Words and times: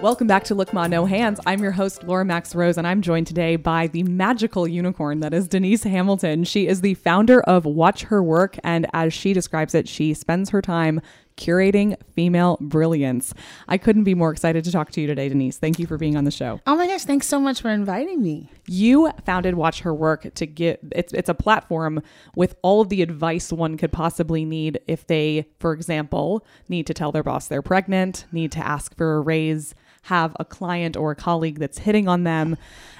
Welcome 0.00 0.26
back 0.26 0.44
to 0.44 0.54
Look 0.54 0.72
Ma 0.72 0.86
No 0.86 1.04
Hands. 1.04 1.38
I'm 1.44 1.62
your 1.62 1.72
host, 1.72 2.04
Laura 2.04 2.24
Max 2.24 2.54
Rose, 2.54 2.78
and 2.78 2.86
I'm 2.86 3.02
joined 3.02 3.26
today 3.26 3.56
by 3.56 3.86
the 3.86 4.02
magical 4.04 4.66
unicorn 4.66 5.20
that 5.20 5.34
is 5.34 5.46
Denise 5.46 5.82
Hamilton. 5.82 6.44
She 6.44 6.66
is 6.66 6.80
the 6.80 6.94
founder 6.94 7.42
of 7.42 7.66
Watch 7.66 8.04
Her 8.04 8.22
Work, 8.22 8.58
and 8.64 8.86
as 8.94 9.12
she 9.12 9.34
describes 9.34 9.74
it, 9.74 9.86
she 9.86 10.14
spends 10.14 10.48
her 10.50 10.62
time 10.62 11.02
curating 11.36 11.96
female 12.14 12.58
brilliance. 12.60 13.34
I 13.68 13.78
couldn't 13.78 14.04
be 14.04 14.14
more 14.14 14.30
excited 14.30 14.64
to 14.64 14.72
talk 14.72 14.90
to 14.92 15.00
you 15.00 15.06
today, 15.06 15.28
Denise. 15.28 15.58
Thank 15.58 15.78
you 15.78 15.86
for 15.86 15.96
being 15.96 16.16
on 16.16 16.24
the 16.24 16.30
show. 16.30 16.60
Oh 16.66 16.76
my 16.76 16.86
gosh, 16.86 17.04
thanks 17.04 17.26
so 17.26 17.40
much 17.40 17.60
for 17.60 17.70
inviting 17.70 18.22
me. 18.22 18.50
You 18.66 19.10
founded 19.24 19.54
Watch 19.54 19.80
Her 19.80 19.94
Work 19.94 20.34
to 20.34 20.46
get 20.46 20.80
it's 20.92 21.12
it's 21.12 21.28
a 21.28 21.34
platform 21.34 22.02
with 22.36 22.54
all 22.62 22.80
of 22.80 22.88
the 22.88 23.02
advice 23.02 23.52
one 23.52 23.76
could 23.76 23.92
possibly 23.92 24.44
need 24.44 24.80
if 24.86 25.06
they, 25.06 25.46
for 25.58 25.72
example, 25.72 26.46
need 26.68 26.86
to 26.86 26.94
tell 26.94 27.12
their 27.12 27.22
boss 27.22 27.48
they're 27.48 27.62
pregnant, 27.62 28.26
need 28.32 28.52
to 28.52 28.60
ask 28.60 28.96
for 28.96 29.16
a 29.16 29.20
raise, 29.20 29.74
have 30.02 30.36
a 30.38 30.44
client 30.44 30.96
or 30.96 31.10
a 31.10 31.16
colleague 31.16 31.58
that's 31.58 31.78
hitting 31.78 32.08
on 32.08 32.24
them. 32.24 32.56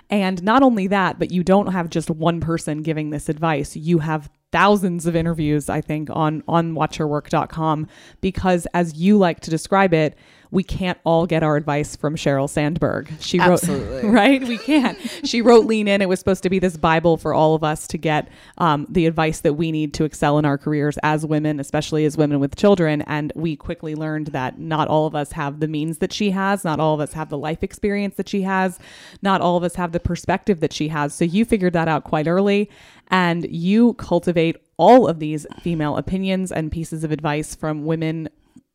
And 0.08 0.42
not 0.42 0.62
only 0.62 0.88
that, 0.88 1.18
but 1.18 1.30
you 1.30 1.44
don't 1.44 1.68
have 1.68 1.88
just 1.88 2.10
one 2.10 2.40
person 2.40 2.82
giving 2.82 3.10
this 3.10 3.28
advice. 3.28 3.76
You 3.76 4.00
have 4.00 4.28
thousands 4.52 5.06
of 5.06 5.14
interviews, 5.14 5.68
I 5.68 5.80
think, 5.80 6.08
on 6.10 6.42
on 6.48 6.74
watchherwork.com 6.74 7.86
because 8.20 8.66
as 8.74 8.96
you 8.96 9.18
like 9.18 9.40
to 9.40 9.50
describe 9.50 9.94
it, 9.94 10.16
we 10.50 10.62
can't 10.64 10.98
all 11.04 11.26
get 11.26 11.42
our 11.42 11.56
advice 11.56 11.96
from 11.96 12.16
Sheryl 12.16 12.48
Sandberg. 12.48 13.10
She 13.20 13.38
Absolutely. 13.38 14.02
wrote 14.02 14.04
right? 14.12 14.42
We 14.42 14.58
can't. 14.58 14.98
she 15.24 15.42
wrote 15.42 15.66
Lean 15.66 15.86
In. 15.86 16.02
It 16.02 16.08
was 16.08 16.18
supposed 16.18 16.42
to 16.42 16.50
be 16.50 16.58
this 16.58 16.76
Bible 16.76 17.16
for 17.16 17.32
all 17.32 17.54
of 17.54 17.62
us 17.62 17.86
to 17.88 17.98
get 17.98 18.28
um, 18.58 18.86
the 18.88 19.06
advice 19.06 19.40
that 19.40 19.54
we 19.54 19.70
need 19.70 19.94
to 19.94 20.04
excel 20.04 20.38
in 20.38 20.44
our 20.44 20.58
careers 20.58 20.98
as 21.02 21.24
women, 21.24 21.60
especially 21.60 22.04
as 22.04 22.16
women 22.16 22.40
with 22.40 22.56
children. 22.56 23.02
And 23.02 23.32
we 23.36 23.56
quickly 23.56 23.94
learned 23.94 24.28
that 24.28 24.58
not 24.58 24.88
all 24.88 25.06
of 25.06 25.14
us 25.14 25.32
have 25.32 25.60
the 25.60 25.68
means 25.68 25.98
that 25.98 26.12
she 26.12 26.30
has, 26.30 26.64
not 26.64 26.80
all 26.80 26.94
of 26.94 27.00
us 27.00 27.12
have 27.12 27.28
the 27.28 27.38
life 27.38 27.62
experience 27.62 28.16
that 28.16 28.28
she 28.28 28.42
has, 28.42 28.78
not 29.22 29.40
all 29.40 29.56
of 29.56 29.62
us 29.62 29.76
have 29.76 29.92
the 29.92 30.00
perspective 30.00 30.60
that 30.60 30.72
she 30.72 30.88
has. 30.88 31.14
So 31.14 31.24
you 31.24 31.44
figured 31.44 31.74
that 31.74 31.88
out 31.88 32.04
quite 32.04 32.26
early 32.26 32.68
and 33.08 33.46
you 33.50 33.94
cultivate 33.94 34.56
all 34.76 35.06
of 35.06 35.18
these 35.18 35.46
female 35.60 35.96
opinions 35.96 36.50
and 36.50 36.72
pieces 36.72 37.04
of 37.04 37.12
advice 37.12 37.54
from 37.54 37.84
women 37.84 38.28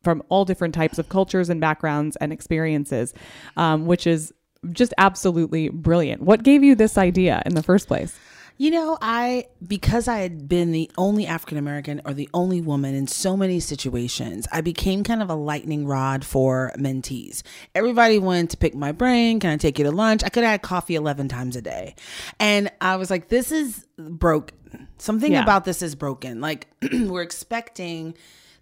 from 0.05 0.23
all 0.29 0.45
different 0.45 0.73
types 0.73 0.97
of 0.97 1.09
cultures 1.09 1.49
and 1.49 1.59
backgrounds 1.59 2.15
and 2.21 2.31
experiences, 2.31 3.13
um, 3.57 3.85
which 3.85 4.07
is 4.07 4.31
just 4.71 4.93
absolutely 4.97 5.67
brilliant. 5.69 6.21
What 6.21 6.43
gave 6.43 6.63
you 6.63 6.75
this 6.75 6.97
idea 6.97 7.43
in 7.45 7.55
the 7.55 7.61
first 7.63 7.87
place? 7.87 8.17
You 8.57 8.71
know, 8.71 8.97
I 9.01 9.47
because 9.67 10.07
I 10.07 10.19
had 10.19 10.47
been 10.47 10.71
the 10.71 10.89
only 10.97 11.27
African 11.27 11.57
American 11.57 12.01
or 12.05 12.13
the 12.13 12.29
only 12.33 12.61
woman 12.61 12.95
in 12.95 13.05
so 13.05 13.35
many 13.35 13.59
situations, 13.59 14.47
I 14.49 14.61
became 14.61 15.03
kind 15.03 15.21
of 15.21 15.29
a 15.29 15.35
lightning 15.35 15.85
rod 15.85 16.23
for 16.23 16.71
mentees. 16.77 17.43
Everybody 17.75 18.17
wanted 18.17 18.51
to 18.51 18.57
pick 18.57 18.73
my 18.73 18.93
brain. 18.93 19.41
Can 19.41 19.49
I 19.49 19.57
take 19.57 19.77
you 19.77 19.83
to 19.83 19.91
lunch? 19.91 20.23
I 20.23 20.29
could 20.29 20.43
have 20.43 20.51
had 20.51 20.61
coffee 20.61 20.95
11 20.95 21.27
times 21.27 21.57
a 21.57 21.61
day. 21.61 21.95
And 22.39 22.71
I 22.79 22.95
was 22.95 23.09
like, 23.11 23.27
this 23.27 23.51
is 23.51 23.85
broken. 23.97 24.57
Something 24.99 25.33
Yeah. 25.33 25.43
about 25.43 25.65
this 25.65 25.81
is 25.81 25.93
broken. 25.93 26.39
Like, 26.39 26.67
we're 26.93 27.23
expecting 27.23 28.15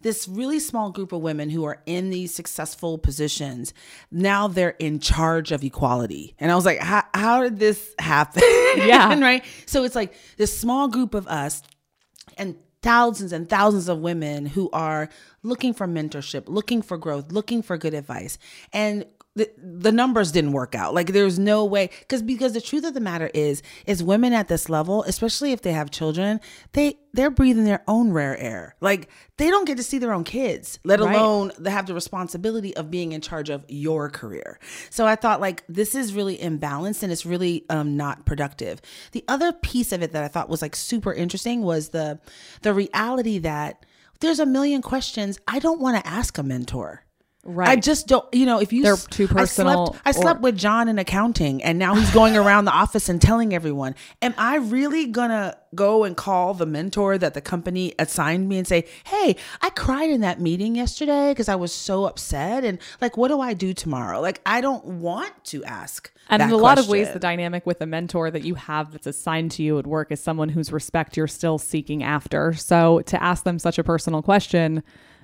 this 0.04 0.28
really 0.28 0.60
small 0.60 0.92
group 0.92 1.12
of 1.12 1.22
women 1.22 1.50
who 1.50 1.64
are 1.64 1.82
in 1.86 2.12
these 2.12 2.34
successful 2.34 2.98
positions 2.98 3.74
now 4.12 4.48
they're 4.48 4.76
in 4.80 5.00
charge 5.00 5.52
of 5.52 5.64
equality. 5.64 6.36
And 6.40 6.52
i 6.52 6.56
was 6.56 6.66
like 6.66 6.80
how, 6.80 7.04
how 7.14 7.42
did 7.44 7.60
this 7.60 7.94
happen? 8.00 8.44
Yeah. 8.76 9.20
right? 9.22 9.44
So 9.68 9.84
it's 9.84 9.96
like 9.96 10.16
this 10.38 10.58
small 10.58 10.88
group 10.88 11.14
of 11.14 11.28
us 11.28 11.62
and 12.38 12.56
thousands 12.82 13.32
and 13.32 13.48
thousands 13.48 13.88
of 13.88 14.00
women 14.00 14.48
who 14.48 14.70
are 14.72 15.10
looking 15.44 15.74
for 15.74 15.88
mentorship 15.88 16.44
looking 16.48 16.82
for 16.82 16.98
growth 16.98 17.32
looking 17.32 17.62
for 17.62 17.78
good 17.78 17.94
advice. 17.94 18.38
And 18.74 19.06
the, 19.36 19.50
the 19.58 19.92
numbers 19.92 20.32
didn't 20.32 20.52
work 20.52 20.76
out. 20.76 20.94
Like 20.94 21.08
there's 21.08 21.40
no 21.40 21.66
way 21.66 21.90
because 22.02 22.22
because 22.22 22.54
the 22.54 22.62
truth 22.62 22.86
of 22.86 22.94
the 22.94 23.00
matter 23.00 23.32
is 23.34 23.64
is 23.88 24.04
women 24.04 24.32
at 24.32 24.48
this 24.48 24.70
level 24.70 25.04
especially 25.04 25.52
if 25.54 25.62
they 25.64 25.72
have 25.72 25.90
children 25.90 26.40
they 26.74 27.00
they're 27.14 27.32
breathing 27.32 27.64
their 27.64 27.84
own 27.88 28.12
rare 28.12 28.38
air. 28.38 28.76
Like 28.80 29.10
they 29.38 29.50
don't 29.50 29.66
get 29.66 29.78
to 29.78 29.84
see 29.84 29.98
their 29.98 30.14
own 30.14 30.24
kids 30.24 30.80
let 30.84 31.00
Right. 31.00 31.16
alone 31.16 31.52
they 31.58 31.72
have 31.72 31.88
the 31.88 31.96
responsibility 31.96 32.76
of 32.76 32.92
being 32.92 33.12
in 33.12 33.22
charge 33.22 33.50
of 33.50 33.66
your 33.68 34.10
career. 34.10 34.60
So 34.92 35.08
i 35.08 35.16
thought 35.16 35.42
like 35.42 35.64
this 35.68 35.96
is 35.96 36.14
really 36.14 36.38
imbalanced 36.38 37.02
and 37.02 37.12
it's 37.12 37.26
really 37.26 37.66
um, 37.70 37.98
not 37.98 38.26
productive. 38.26 38.82
The 39.14 39.24
other 39.28 39.52
piece 39.52 39.92
of 39.92 40.04
it 40.04 40.12
that 40.12 40.24
i 40.24 40.28
thought 40.28 40.48
was 40.50 40.62
like 40.62 40.76
super 40.76 41.12
interesting 41.14 41.62
was 41.64 41.90
the 41.90 42.20
the 42.62 42.74
reality 42.74 43.40
that 43.40 43.86
there's 44.20 44.40
a 44.40 44.46
million 44.46 44.82
questions 44.82 45.40
i 45.48 45.58
don't 45.60 45.80
want 45.82 45.98
to 46.02 46.08
ask 46.08 46.38
a 46.38 46.44
mentor 46.44 47.04
Right. 47.46 47.68
I 47.68 47.76
just 47.76 48.08
don't, 48.08 48.26
you 48.34 48.46
know, 48.46 48.62
if 48.62 48.72
you 48.72 48.84
They're 48.84 48.96
too 48.96 49.28
I 49.30 49.34
personal 49.34 49.88
slept, 49.88 50.02
I 50.06 50.12
slept 50.12 50.42
with 50.42 50.58
John 50.58 50.88
in 50.88 50.98
accounting 50.98 51.62
and 51.62 51.78
now 51.78 51.94
he's 51.94 52.10
going 52.12 52.38
around 52.38 52.64
the 52.66 52.72
office 52.72 53.10
and 53.10 53.22
telling 53.22 53.54
everyone. 53.54 53.96
Am 54.22 54.34
I 54.38 54.56
really 54.56 55.08
gonna 55.08 55.58
go 55.76 56.06
and 56.06 56.16
call 56.16 56.54
the 56.54 56.66
mentor 56.66 57.18
that 57.18 57.34
the 57.34 57.42
company 57.42 57.94
assigned 58.00 58.48
me 58.48 58.60
and 58.60 58.66
say, 58.66 58.88
Hey, 59.04 59.36
I 59.62 59.72
cried 59.72 60.10
in 60.10 60.22
that 60.22 60.40
meeting 60.40 60.76
yesterday 60.76 61.32
because 61.32 61.50
I 61.50 61.56
was 61.56 61.74
so 61.74 62.06
upset 62.06 62.64
and 62.64 62.80
like 63.02 63.18
what 63.18 63.28
do 63.28 63.42
I 63.42 63.54
do 63.54 63.74
tomorrow? 63.74 64.22
Like 64.22 64.40
I 64.46 64.62
don't 64.62 64.86
want 64.86 65.34
to 65.46 65.66
ask. 65.66 66.14
And 66.30 66.42
in 66.42 66.50
a 66.50 66.56
lot 66.56 66.80
of 66.80 66.88
ways, 66.88 67.12
the 67.12 67.20
dynamic 67.20 67.66
with 67.66 67.82
a 67.82 67.86
mentor 67.86 68.32
that 68.32 68.46
you 68.46 68.56
have 68.56 68.94
that's 68.94 69.08
assigned 69.08 69.52
to 69.52 69.64
you 69.64 69.78
at 69.80 69.86
work 69.86 70.14
is 70.14 70.22
someone 70.22 70.48
whose 70.48 70.72
respect 70.72 71.18
you're 71.18 71.28
still 71.28 71.58
seeking 71.58 72.04
after. 72.04 72.54
So 72.54 73.02
to 73.02 73.22
ask 73.22 73.44
them 73.44 73.60
such 73.60 73.78
a 73.78 73.84
personal 73.84 74.22
question 74.22 74.82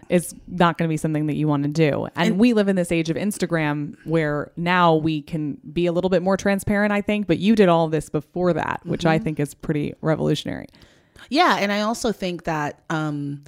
is 0.09 0.33
not 0.47 0.77
going 0.77 0.87
to 0.87 0.91
be 0.91 0.97
something 0.97 1.27
that 1.27 1.35
you 1.35 1.47
want 1.47 1.63
to 1.63 1.69
do. 1.69 2.07
And, 2.15 2.39
we 2.39 2.53
live 2.53 2.67
in 2.67 2.75
this 2.75 2.91
age 2.91 3.09
of 3.09 3.15
Instagram 3.15 3.95
where 4.05 4.51
now 4.57 4.95
we 4.95 5.21
can 5.21 5.59
be 5.71 5.85
a 5.85 5.91
little 5.91 6.09
bit 6.09 6.23
more 6.23 6.35
transparent, 6.35 6.91
I 6.91 7.01
think. 7.01 7.27
But 7.27 7.37
you 7.37 7.55
did 7.55 7.69
all 7.69 7.87
this 7.87 8.09
before 8.09 8.53
that, 8.53 8.81
which 8.85 9.05
I 9.05 9.19
think 9.19 9.39
is 9.39 9.53
pretty 9.53 9.93
revolutionary. 10.01 10.67
Yeah, 11.29 11.57
and 11.59 11.71
I 11.71 11.81
also 11.81 12.11
think 12.11 12.45
that 12.45 12.81
um, 12.89 13.43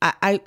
I, 0.00 0.14
I 0.22 0.40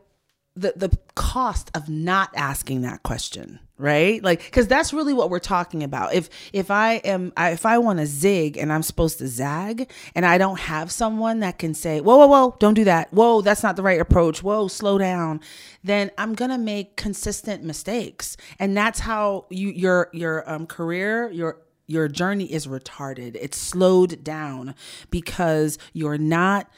the 0.56 0.74
the 0.76 0.98
cost 1.16 1.72
of 1.76 1.90
not 1.90 2.32
asking 2.36 2.82
that 2.82 3.04
question, 3.04 3.60
right? 3.78 4.22
Like, 4.24 4.44
because 4.44 4.68
that's 4.68 4.92
really 4.92 5.14
what 5.14 5.30
we're 5.30 5.40
talking 5.40 5.84
about. 5.84 6.14
If 6.14 6.30
if 6.52 6.72
I 6.72 6.96
am 6.96 7.32
I, 7.38 7.52
if 7.52 7.66
I 7.66 7.78
want 7.78 8.00
to 8.00 8.06
zig 8.06 8.58
and 8.58 8.74
I'm 8.74 8.84
supposed 8.84 9.20
to 9.20 9.28
zag, 9.28 9.90
and 10.16 10.26
I 10.26 10.38
don't 10.38 10.60
have 10.60 10.92
someone 10.92 11.40
that 11.40 11.60
can 11.60 11.74
say, 11.74 12.02
"Whoa, 12.02 12.18
whoa, 12.18 12.28
whoa, 12.28 12.58
don't 12.60 12.74
do 12.74 12.84
that. 12.86 13.14
Whoa, 13.14 13.42
that's 13.42 13.64
not 13.64 13.76
the 13.76 13.84
right 13.84 14.02
approach. 14.02 14.44
Whoa, 14.44 14.68
slow 14.68 14.98
down," 14.98 15.40
then 15.84 16.12
I'm 16.18 16.34
gonna 16.36 16.58
make 16.58 16.96
consistent 16.96 17.64
mistakes, 17.64 18.36
and 18.60 18.76
that's 18.76 19.00
how 19.00 19.46
you 19.50 19.70
your 19.70 20.10
your 20.14 20.50
um, 20.50 20.68
career 20.68 21.30
your 21.32 21.58
your 21.88 22.08
journey 22.08 22.46
is 22.46 22.68
retarded. 22.68 23.36
It's 23.40 23.58
slowed 23.58 24.24
down 24.24 24.76
because 25.10 25.78
you're 25.94 26.20
not 26.20 26.70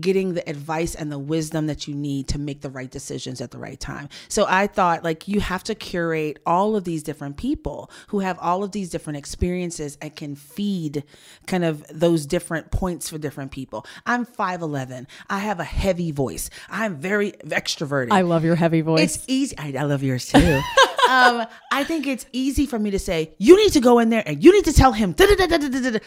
getting 0.00 0.34
the 0.34 0.48
advice 0.48 0.94
and 0.94 1.10
the 1.10 1.18
wisdom 1.18 1.66
that 1.66 1.86
you 1.86 1.94
need 1.94 2.28
to 2.28 2.38
make 2.38 2.60
the 2.60 2.70
right 2.70 2.90
decisions 2.90 3.40
at 3.40 3.50
the 3.50 3.58
right 3.58 3.78
time. 3.78 4.08
So 4.28 4.46
I 4.48 4.66
thought 4.66 5.04
like 5.04 5.28
you 5.28 5.40
have 5.40 5.64
to 5.64 5.74
curate 5.74 6.38
all 6.46 6.76
of 6.76 6.84
these 6.84 7.02
different 7.02 7.36
people 7.36 7.90
who 8.08 8.20
have 8.20 8.38
all 8.40 8.64
of 8.64 8.72
these 8.72 8.90
different 8.90 9.16
experiences 9.16 9.98
and 10.00 10.14
can 10.14 10.34
feed 10.34 11.04
kind 11.46 11.64
of 11.64 11.84
those 11.92 12.26
different 12.26 12.70
points 12.70 13.08
for 13.10 13.18
different 13.18 13.50
people. 13.50 13.86
I'm 14.06 14.26
5'11. 14.26 15.06
I 15.28 15.38
have 15.38 15.60
a 15.60 15.64
heavy 15.64 16.10
voice. 16.10 16.50
I'm 16.68 16.96
very 16.96 17.32
extroverted. 17.32 18.12
I 18.12 18.22
love 18.22 18.44
your 18.44 18.56
heavy 18.56 18.80
voice. 18.80 19.16
It's 19.16 19.24
easy. 19.28 19.56
I, 19.58 19.74
I 19.78 19.82
love 19.82 20.02
yours 20.02 20.26
too. 20.26 20.60
um, 21.08 21.46
I 21.72 21.84
think 21.84 22.06
it's 22.06 22.26
easy 22.32 22.66
for 22.66 22.78
me 22.78 22.90
to 22.90 22.98
say, 22.98 23.34
you 23.38 23.56
need 23.56 23.72
to 23.72 23.80
go 23.80 23.98
in 23.98 24.08
there 24.10 24.22
and 24.26 24.42
you 24.42 24.52
need 24.52 24.64
to 24.64 24.72
tell 24.72 24.92
him. 24.92 25.12
da-da-da-da-da-da-da." 25.12 25.98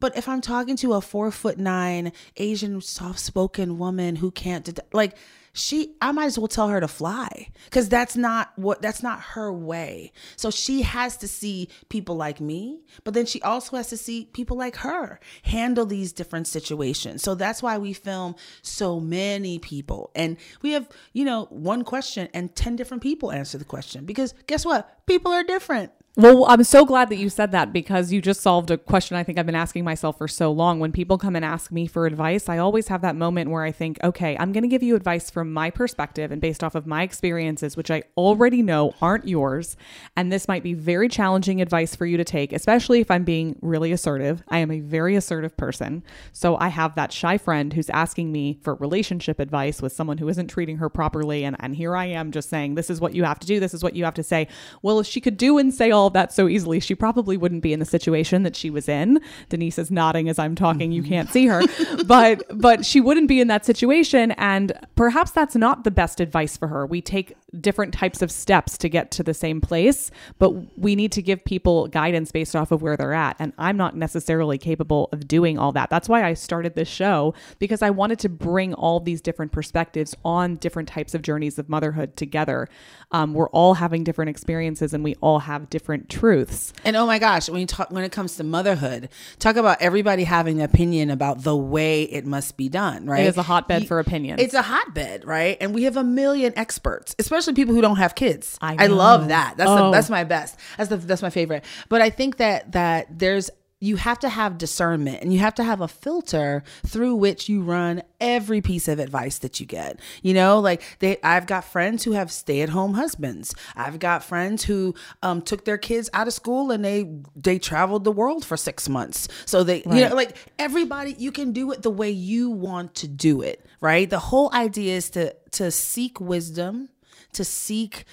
But 0.00 0.16
if 0.16 0.28
I'm 0.28 0.40
talking 0.40 0.76
to 0.76 0.94
a 0.94 1.00
four 1.00 1.30
foot 1.30 1.58
nine 1.58 2.12
Asian 2.36 2.80
soft 2.80 3.20
spoken 3.20 3.78
woman 3.78 4.16
who 4.16 4.30
can't, 4.30 4.78
like, 4.92 5.16
she, 5.54 5.94
I 6.02 6.12
might 6.12 6.26
as 6.26 6.38
well 6.38 6.48
tell 6.48 6.68
her 6.68 6.80
to 6.80 6.88
fly 6.88 7.48
because 7.64 7.88
that's 7.88 8.16
not 8.16 8.52
what, 8.56 8.82
that's 8.82 9.02
not 9.02 9.20
her 9.20 9.52
way. 9.52 10.12
So 10.36 10.50
she 10.50 10.82
has 10.82 11.16
to 11.18 11.28
see 11.28 11.68
people 11.88 12.16
like 12.16 12.40
me, 12.40 12.80
but 13.04 13.14
then 13.14 13.24
she 13.24 13.40
also 13.42 13.76
has 13.76 13.88
to 13.88 13.96
see 13.96 14.28
people 14.32 14.56
like 14.56 14.76
her 14.76 15.20
handle 15.44 15.86
these 15.86 16.12
different 16.12 16.48
situations. 16.48 17.22
So 17.22 17.34
that's 17.34 17.62
why 17.62 17.78
we 17.78 17.92
film 17.92 18.34
so 18.62 18.98
many 18.98 19.58
people. 19.58 20.10
And 20.14 20.36
we 20.60 20.72
have, 20.72 20.88
you 21.12 21.24
know, 21.24 21.46
one 21.50 21.84
question 21.84 22.28
and 22.34 22.54
10 22.54 22.76
different 22.76 23.02
people 23.02 23.32
answer 23.32 23.56
the 23.56 23.64
question 23.64 24.04
because 24.04 24.34
guess 24.46 24.66
what? 24.66 24.90
people 25.06 25.32
are 25.32 25.44
different. 25.44 25.92
Well, 26.16 26.46
I'm 26.48 26.62
so 26.62 26.84
glad 26.84 27.08
that 27.08 27.16
you 27.16 27.28
said 27.28 27.50
that 27.50 27.72
because 27.72 28.12
you 28.12 28.22
just 28.22 28.40
solved 28.40 28.70
a 28.70 28.78
question 28.78 29.16
I 29.16 29.24
think 29.24 29.36
I've 29.36 29.46
been 29.46 29.56
asking 29.56 29.82
myself 29.82 30.16
for 30.16 30.28
so 30.28 30.52
long. 30.52 30.78
When 30.78 30.92
people 30.92 31.18
come 31.18 31.34
and 31.34 31.44
ask 31.44 31.72
me 31.72 31.88
for 31.88 32.06
advice, 32.06 32.48
I 32.48 32.58
always 32.58 32.86
have 32.86 33.00
that 33.00 33.16
moment 33.16 33.50
where 33.50 33.64
I 33.64 33.72
think, 33.72 33.98
okay, 34.04 34.36
I'm 34.38 34.52
going 34.52 34.62
to 34.62 34.68
give 34.68 34.84
you 34.84 34.94
advice 34.94 35.28
from 35.28 35.52
my 35.52 35.70
perspective 35.70 36.30
and 36.30 36.40
based 36.40 36.62
off 36.62 36.76
of 36.76 36.86
my 36.86 37.02
experiences, 37.02 37.76
which 37.76 37.90
I 37.90 38.04
already 38.16 38.62
know 38.62 38.94
aren't 39.02 39.26
yours. 39.26 39.76
And 40.16 40.30
this 40.30 40.46
might 40.46 40.62
be 40.62 40.72
very 40.72 41.08
challenging 41.08 41.60
advice 41.60 41.96
for 41.96 42.06
you 42.06 42.16
to 42.16 42.22
take, 42.22 42.52
especially 42.52 43.00
if 43.00 43.10
I'm 43.10 43.24
being 43.24 43.58
really 43.60 43.90
assertive. 43.90 44.44
I 44.48 44.58
am 44.58 44.70
a 44.70 44.78
very 44.78 45.16
assertive 45.16 45.56
person. 45.56 46.04
So 46.32 46.56
I 46.58 46.68
have 46.68 46.94
that 46.94 47.12
shy 47.12 47.38
friend 47.38 47.72
who's 47.72 47.90
asking 47.90 48.30
me 48.30 48.60
for 48.62 48.76
relationship 48.76 49.40
advice 49.40 49.82
with 49.82 49.92
someone 49.92 50.18
who 50.18 50.28
isn't 50.28 50.46
treating 50.46 50.76
her 50.76 50.88
properly. 50.88 51.42
And, 51.42 51.56
and 51.58 51.74
here 51.74 51.96
I 51.96 52.04
am 52.04 52.30
just 52.30 52.50
saying, 52.50 52.76
this 52.76 52.88
is 52.88 53.00
what 53.00 53.16
you 53.16 53.24
have 53.24 53.40
to 53.40 53.48
do, 53.48 53.58
this 53.58 53.74
is 53.74 53.82
what 53.82 53.96
you 53.96 54.04
have 54.04 54.14
to 54.14 54.22
say. 54.22 54.46
Well, 54.80 55.00
if 55.00 55.08
she 55.08 55.20
could 55.20 55.36
do 55.36 55.58
and 55.58 55.74
say 55.74 55.90
all 55.90 56.03
that 56.10 56.32
so 56.32 56.48
easily, 56.48 56.80
she 56.80 56.94
probably 56.94 57.36
wouldn't 57.36 57.62
be 57.62 57.72
in 57.72 57.80
the 57.80 57.86
situation 57.86 58.42
that 58.42 58.56
she 58.56 58.70
was 58.70 58.88
in. 58.88 59.20
Denise 59.48 59.78
is 59.78 59.90
nodding 59.90 60.28
as 60.28 60.38
I'm 60.38 60.54
talking. 60.54 60.92
You 60.92 61.02
can't 61.02 61.30
see 61.30 61.46
her, 61.46 61.62
but 62.06 62.42
but 62.52 62.84
she 62.84 63.00
wouldn't 63.00 63.28
be 63.28 63.40
in 63.40 63.48
that 63.48 63.64
situation, 63.64 64.32
and 64.32 64.72
perhaps 64.94 65.30
that's 65.30 65.56
not 65.56 65.84
the 65.84 65.90
best 65.90 66.20
advice 66.20 66.56
for 66.56 66.68
her. 66.68 66.86
We 66.86 67.00
take 67.00 67.36
different 67.60 67.94
types 67.94 68.22
of 68.22 68.30
steps 68.30 68.76
to 68.78 68.88
get 68.88 69.10
to 69.12 69.22
the 69.22 69.34
same 69.34 69.60
place, 69.60 70.10
but 70.38 70.50
we 70.78 70.96
need 70.96 71.12
to 71.12 71.22
give 71.22 71.44
people 71.44 71.88
guidance 71.88 72.32
based 72.32 72.56
off 72.56 72.72
of 72.72 72.82
where 72.82 72.96
they're 72.96 73.14
at. 73.14 73.36
And 73.38 73.52
I'm 73.58 73.76
not 73.76 73.96
necessarily 73.96 74.58
capable 74.58 75.08
of 75.12 75.28
doing 75.28 75.58
all 75.58 75.72
that. 75.72 75.90
That's 75.90 76.08
why 76.08 76.24
I 76.24 76.34
started 76.34 76.74
this 76.74 76.88
show 76.88 77.34
because 77.58 77.82
I 77.82 77.90
wanted 77.90 78.18
to 78.20 78.28
bring 78.28 78.74
all 78.74 79.00
these 79.00 79.20
different 79.20 79.52
perspectives 79.52 80.14
on 80.24 80.56
different 80.56 80.88
types 80.88 81.14
of 81.14 81.22
journeys 81.22 81.58
of 81.58 81.68
motherhood 81.68 82.16
together. 82.16 82.68
Um, 83.12 83.34
we're 83.34 83.50
all 83.50 83.74
having 83.74 84.04
different 84.04 84.30
experiences 84.30 84.92
and 84.92 85.04
we 85.04 85.14
all 85.20 85.40
have 85.40 85.70
different 85.70 85.93
truths. 85.98 86.72
And 86.84 86.96
oh 86.96 87.06
my 87.06 87.18
gosh, 87.18 87.48
when 87.48 87.60
you 87.60 87.66
talk 87.66 87.90
when 87.90 88.04
it 88.04 88.12
comes 88.12 88.36
to 88.36 88.44
motherhood, 88.44 89.08
talk 89.38 89.56
about 89.56 89.80
everybody 89.80 90.24
having 90.24 90.58
an 90.58 90.64
opinion 90.64 91.10
about 91.10 91.42
the 91.42 91.56
way 91.56 92.02
it 92.02 92.26
must 92.26 92.56
be 92.56 92.68
done, 92.68 93.06
right? 93.06 93.24
It 93.24 93.28
is 93.28 93.36
a 93.36 93.42
hotbed 93.42 93.82
you, 93.82 93.88
for 93.88 93.98
opinions. 93.98 94.40
It's 94.40 94.54
a 94.54 94.62
hotbed, 94.62 95.24
right? 95.24 95.56
And 95.60 95.74
we 95.74 95.84
have 95.84 95.96
a 95.96 96.04
million 96.04 96.52
experts, 96.56 97.14
especially 97.18 97.54
people 97.54 97.74
who 97.74 97.80
don't 97.80 97.96
have 97.96 98.14
kids. 98.14 98.58
I, 98.60 98.76
I 98.78 98.86
love 98.86 99.28
that. 99.28 99.56
That's 99.56 99.70
oh. 99.70 99.86
the, 99.86 99.90
that's 99.90 100.10
my 100.10 100.24
best. 100.24 100.58
That's 100.76 100.90
the 100.90 100.96
that's 100.96 101.22
my 101.22 101.30
favorite. 101.30 101.64
But 101.88 102.00
I 102.00 102.10
think 102.10 102.36
that 102.38 102.72
that 102.72 103.18
there's 103.18 103.50
you 103.80 103.96
have 103.96 104.18
to 104.20 104.28
have 104.28 104.56
discernment 104.56 105.22
and 105.22 105.32
you 105.32 105.38
have 105.40 105.54
to 105.54 105.64
have 105.64 105.80
a 105.80 105.88
filter 105.88 106.62
through 106.86 107.14
which 107.14 107.48
you 107.48 107.62
run 107.62 108.02
every 108.20 108.60
piece 108.60 108.88
of 108.88 108.98
advice 108.98 109.38
that 109.38 109.60
you 109.60 109.66
get. 109.66 110.00
You 110.22 110.32
know, 110.34 110.58
like 110.58 110.82
they 111.00 111.18
I've 111.22 111.46
got 111.46 111.64
friends 111.64 112.04
who 112.04 112.12
have 112.12 112.30
stay-at-home 112.32 112.94
husbands. 112.94 113.54
I've 113.76 113.98
got 113.98 114.24
friends 114.24 114.64
who 114.64 114.94
um, 115.22 115.42
took 115.42 115.64
their 115.64 115.78
kids 115.78 116.08
out 116.14 116.26
of 116.26 116.32
school 116.32 116.70
and 116.70 116.84
they 116.84 117.10
they 117.36 117.58
traveled 117.58 118.04
the 118.04 118.12
world 118.12 118.44
for 118.44 118.56
6 118.56 118.88
months. 118.88 119.28
So 119.44 119.64
they 119.64 119.82
right. 119.84 119.96
you 119.96 120.08
know 120.08 120.14
like 120.14 120.36
everybody 120.58 121.14
you 121.18 121.32
can 121.32 121.52
do 121.52 121.70
it 121.72 121.82
the 121.82 121.90
way 121.90 122.10
you 122.10 122.50
want 122.50 122.94
to 122.96 123.08
do 123.08 123.42
it, 123.42 123.64
right? 123.80 124.08
The 124.08 124.18
whole 124.18 124.50
idea 124.54 124.96
is 124.96 125.10
to 125.10 125.34
to 125.52 125.70
seek 125.70 126.20
wisdom 126.20 126.88
to 127.34 127.44
seek 127.44 128.04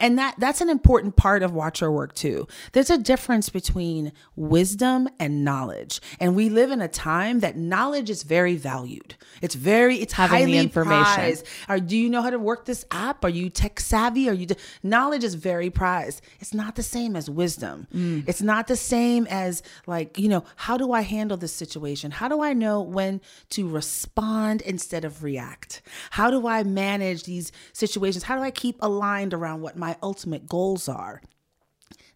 and 0.00 0.18
that 0.18 0.34
that's 0.38 0.60
an 0.60 0.68
important 0.68 1.16
part 1.16 1.42
of 1.42 1.52
Watch 1.52 1.80
Her 1.80 1.90
Work 1.90 2.14
too. 2.14 2.46
There's 2.72 2.90
a 2.90 2.98
difference 2.98 3.48
between 3.48 4.12
wisdom 4.36 5.08
and 5.18 5.44
knowledge. 5.44 6.00
And 6.20 6.34
we 6.34 6.48
live 6.48 6.70
in 6.70 6.80
a 6.80 6.88
time 6.88 7.40
that 7.40 7.56
knowledge 7.56 8.10
is 8.10 8.22
very 8.22 8.56
valued. 8.56 9.14
It's 9.40 9.54
very 9.54 9.96
it's 9.96 10.12
Having 10.14 10.38
highly 10.38 10.58
information. 10.58 11.14
Prized. 11.14 11.46
Are, 11.68 11.80
do 11.80 11.96
you 11.96 12.08
know 12.08 12.22
how 12.22 12.30
to 12.30 12.38
work 12.38 12.64
this 12.64 12.84
app? 12.90 13.24
Are 13.24 13.28
you 13.28 13.50
tech 13.50 13.80
savvy? 13.80 14.28
Are 14.28 14.34
you 14.34 14.46
knowledge 14.82 15.24
is 15.24 15.34
very 15.34 15.70
prized. 15.70 16.20
It's 16.40 16.54
not 16.54 16.74
the 16.74 16.82
same 16.82 17.16
as 17.16 17.30
wisdom. 17.30 17.86
Mm. 17.94 18.28
it's 18.28 18.42
not 18.42 18.66
the 18.66 18.76
same 18.76 19.26
as 19.30 19.62
like 19.86 20.18
you 20.18 20.28
know 20.28 20.44
how 20.56 20.76
do 20.76 20.92
i 20.92 21.00
handle 21.02 21.36
this 21.36 21.52
situation? 21.52 22.10
How 22.10 22.28
do 22.28 22.42
i 22.42 22.52
know 22.52 22.80
when 22.82 23.20
to 23.50 23.68
respond 23.68 24.60
instead 24.62 25.04
of 25.04 25.22
react? 25.22 25.82
How 26.10 26.30
do 26.30 26.46
i 26.46 26.62
manage 26.62 27.24
these 27.24 27.52
situations? 27.72 28.24
How 28.24 28.36
do 28.36 28.42
i 28.42 28.50
keep 28.50 28.76
aligned 28.80 29.32
around 29.34 29.62
what 29.62 29.76
my 29.78 29.96
ultimate 30.02 30.46
goals 30.46 30.88
are 30.88 31.22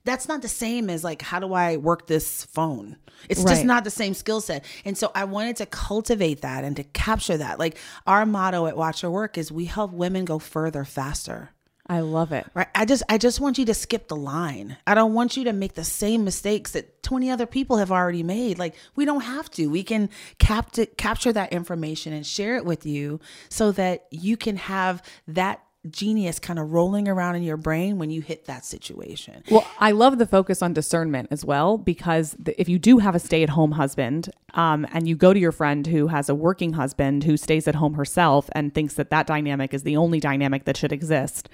that's 0.05 0.27
not 0.27 0.43
the 0.43 0.49
same 0.49 0.91
as 0.91 1.05
like 1.05 1.23
how 1.23 1.39
do 1.39 1.53
i 1.53 1.77
work 1.77 2.07
this 2.07 2.45
phone 2.47 2.97
it's 3.29 3.41
right. 3.41 3.51
just 3.51 3.65
not 3.65 3.85
the 3.85 3.91
same 3.91 4.15
skill 4.15 4.41
set 4.41 4.65
and 4.85 4.99
so 4.99 5.11
i 5.15 5.25
wanted 5.25 5.57
to 5.57 5.67
cultivate 5.67 6.41
that 6.43 6.65
and 6.65 6.77
to 6.77 6.85
capture 6.85 7.37
that 7.37 7.59
like 7.59 7.77
our 8.07 8.27
motto 8.27 8.67
at 8.67 8.77
Watch 8.77 9.03
Her 9.03 9.11
Work 9.11 9.39
is 9.39 9.53
we 9.53 9.65
help 9.67 9.93
women 9.93 10.25
go 10.25 10.39
further 10.39 10.85
faster 10.85 11.51
I 11.87 12.01
love 12.01 12.33
it. 12.33 12.47
Right. 12.55 12.69
I 12.75 12.85
just 12.85 13.03
I 13.09 13.19
just 13.19 13.41
want 13.41 13.59
you 13.59 13.65
to 13.67 13.75
skip 13.75 14.09
the 14.09 14.17
line. 14.17 14.77
I 14.87 14.95
don't 14.95 15.15
want 15.15 15.37
you 15.37 15.45
to 15.45 15.53
make 15.53 15.75
the 15.75 15.85
same 15.85 16.25
mistakes 16.25 16.73
that 16.73 17.03
20 17.03 17.31
other 17.31 17.45
people 17.45 17.79
have 17.79 17.91
already 17.91 18.23
made. 18.23 18.59
Like 18.59 18.77
we 18.95 19.05
don't 19.05 19.23
have 19.23 19.51
to. 19.53 19.67
We 19.67 19.83
can 19.83 20.09
cap- 20.39 20.77
capture 20.97 21.33
that 21.33 21.53
information 21.53 22.13
and 22.13 22.25
share 22.25 22.57
it 22.57 22.65
with 22.65 22.87
you 22.87 23.21
so 23.49 23.73
that 23.73 24.07
you 24.11 24.37
can 24.37 24.57
have 24.57 25.03
that 25.29 25.61
genius 25.91 26.39
kind 26.39 26.59
of 26.59 26.73
rolling 26.73 27.09
around 27.09 27.35
in 27.35 27.43
your 27.43 27.57
brain 27.57 27.99
when 27.99 28.11
you 28.11 28.21
hit 28.21 28.45
that 28.45 28.65
situation. 28.65 29.43
Well, 29.51 29.67
I 29.81 29.91
love 29.91 30.19
the 30.19 30.27
focus 30.27 30.63
on 30.63 30.73
discernment 30.73 31.29
as 31.33 31.45
well 31.45 31.77
because 31.77 32.37
the, 32.39 32.59
if 32.61 32.69
you 32.69 32.79
do 32.79 32.99
have 32.99 33.17
a 33.17 33.19
stay-at-home 33.19 33.73
husband 33.73 34.31
um, 34.55 34.87
and 34.93 35.09
you 35.09 35.17
go 35.17 35.33
to 35.33 35.41
your 35.41 35.51
friend 35.51 35.87
who 35.87 36.07
has 36.07 36.29
a 36.29 36.35
working 36.35 36.75
husband 36.75 37.25
who 37.25 37.37
stays 37.37 37.67
at 37.67 37.75
home 37.75 37.95
herself 37.95 38.49
and 38.53 38.73
thinks 38.73 38.95
that 38.95 39.11
that 39.11 39.27
dynamic 39.27 39.75
is 39.75 39.83
the 39.83 39.97
only 39.97 40.21
dynamic 40.21 40.65
that 40.67 40.77
should 40.77 40.93
exist, 40.93 41.49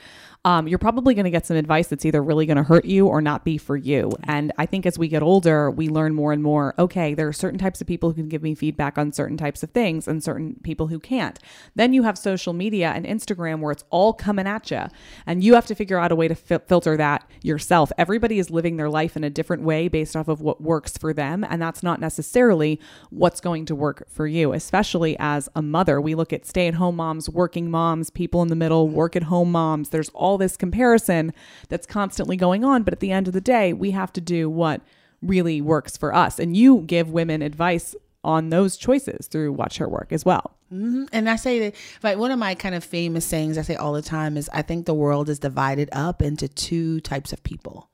um, 0.49 0.67
you're 0.67 0.79
probably 0.79 1.15
going 1.15 1.27
to 1.27 1.31
get 1.31 1.45
some 1.45 1.59
advice 1.59 1.89
that's 1.89 2.07
either 2.07 2.23
really 2.23 2.47
going 2.47 2.57
to 2.57 2.63
hurt 2.63 2.87
you 2.87 3.07
or 3.07 3.21
not 3.21 3.45
be 3.45 3.59
for 3.59 3.77
you. 3.77 4.11
And 4.25 4.51
I 4.57 4.65
think 4.65 4.87
as 4.87 4.99
we 4.99 5.07
get 5.07 5.23
older, 5.23 5.71
we 5.71 5.91
learn 5.91 6.15
more 6.15 6.33
and 6.33 6.43
more 6.43 6.75
okay, 6.79 7.13
there 7.13 7.29
are 7.29 7.35
certain 7.35 7.59
types 7.59 7.83
of 7.83 7.87
people 7.87 8.09
who 8.09 8.15
can 8.15 8.31
give 8.31 8.43
me 8.43 8.55
feedback 8.55 8.97
on 8.97 9.13
certain 9.13 9.37
types 9.37 9.63
of 9.63 9.73
things 9.73 10.09
and 10.09 10.25
certain 10.25 10.57
people 10.63 10.87
who 10.87 10.99
can't. 10.99 11.39
Then 11.75 11.93
you 11.93 12.05
have 12.05 12.17
social 12.17 12.55
media 12.55 12.93
and 12.95 13.05
Instagram 13.05 13.61
where 13.61 13.73
it's 13.73 13.85
all 13.91 14.15
coming 14.15 14.47
at 14.47 14.71
you. 14.71 14.85
And 15.27 15.45
you 15.45 15.53
have 15.53 15.67
to 15.67 15.75
figure 15.75 15.99
out 15.99 16.13
a 16.13 16.17
way 16.17 16.29
to 16.29 16.35
fi- 16.35 16.61
filter 16.67 16.97
that 16.97 17.29
yourself. 17.43 17.93
Everybody 17.99 18.39
is 18.39 18.49
living 18.49 18.79
their 18.79 18.89
life 18.89 19.19
in 19.19 19.25
a 19.25 19.31
different 19.31 19.65
way 19.65 19.89
based 19.89 20.17
off 20.17 20.29
of 20.29 20.41
what 20.41 20.63
works 20.63 20.97
for 20.97 21.13
them. 21.13 21.45
And 21.45 21.61
that's 21.61 21.83
not 21.83 22.01
necessarily 22.01 22.81
what's 23.11 23.43
going 23.43 23.67
to 23.67 23.75
work 23.75 24.09
for 24.09 24.27
you, 24.27 24.55
especially 24.55 25.15
as 25.19 25.51
a 25.55 25.61
mother. 25.61 26.01
We 26.01 26.15
look 26.15 26.33
at 26.33 26.47
stay 26.47 26.69
at 26.69 26.75
home 26.75 26.97
moms, 26.97 27.29
working 27.29 27.71
moms, 27.71 28.09
people 28.09 28.41
in 28.41 28.49
the 28.49 28.57
middle, 28.57 28.89
work 28.89 29.15
at 29.15 29.25
home 29.25 29.53
moms. 29.53 29.91
There's 29.91 30.09
all 30.11 30.38
this 30.39 30.57
comparison 30.57 31.33
that's 31.69 31.87
constantly 31.87 32.37
going 32.37 32.65
on. 32.65 32.83
But 32.83 32.95
at 32.95 33.01
the 33.01 33.13
end 33.13 33.29
of 33.29 33.35
the 33.35 33.41
day, 33.41 33.73
we 33.73 33.91
have 33.91 34.13
to 34.15 34.21
do 34.21 34.49
what 34.49 34.81
really 35.21 35.61
works 35.61 35.97
for 35.97 36.15
us. 36.15 36.39
And 36.39 36.57
you 36.57 36.81
give 36.87 37.11
women 37.11 37.43
advice 37.43 37.95
on 38.25 38.51
those 38.51 38.77
choices 38.77 39.27
through 39.27 39.53
Watch 39.53 39.79
Her 39.79 39.89
Work 39.89 40.13
as 40.13 40.25
well. 40.25 40.57
Mm-hmm. 40.73 41.05
And 41.13 41.31
I 41.31 41.37
say 41.37 41.59
that, 41.61 41.75
like, 42.03 42.19
one 42.19 42.31
of 42.31 42.39
my 42.39 42.55
kind 42.55 42.75
of 42.75 42.85
famous 42.85 43.25
sayings 43.25 43.57
I 43.57 43.63
say 43.63 43.77
all 43.77 43.93
the 43.93 44.03
time 44.03 44.37
is 44.37 44.51
I 44.53 44.63
think 44.63 44.87
the 44.87 44.95
world 44.95 45.29
is 45.29 45.39
divided 45.39 45.89
up 45.93 46.21
into 46.21 46.49
two 46.49 47.01
types 47.01 47.33
of 47.33 47.43
people 47.43 47.91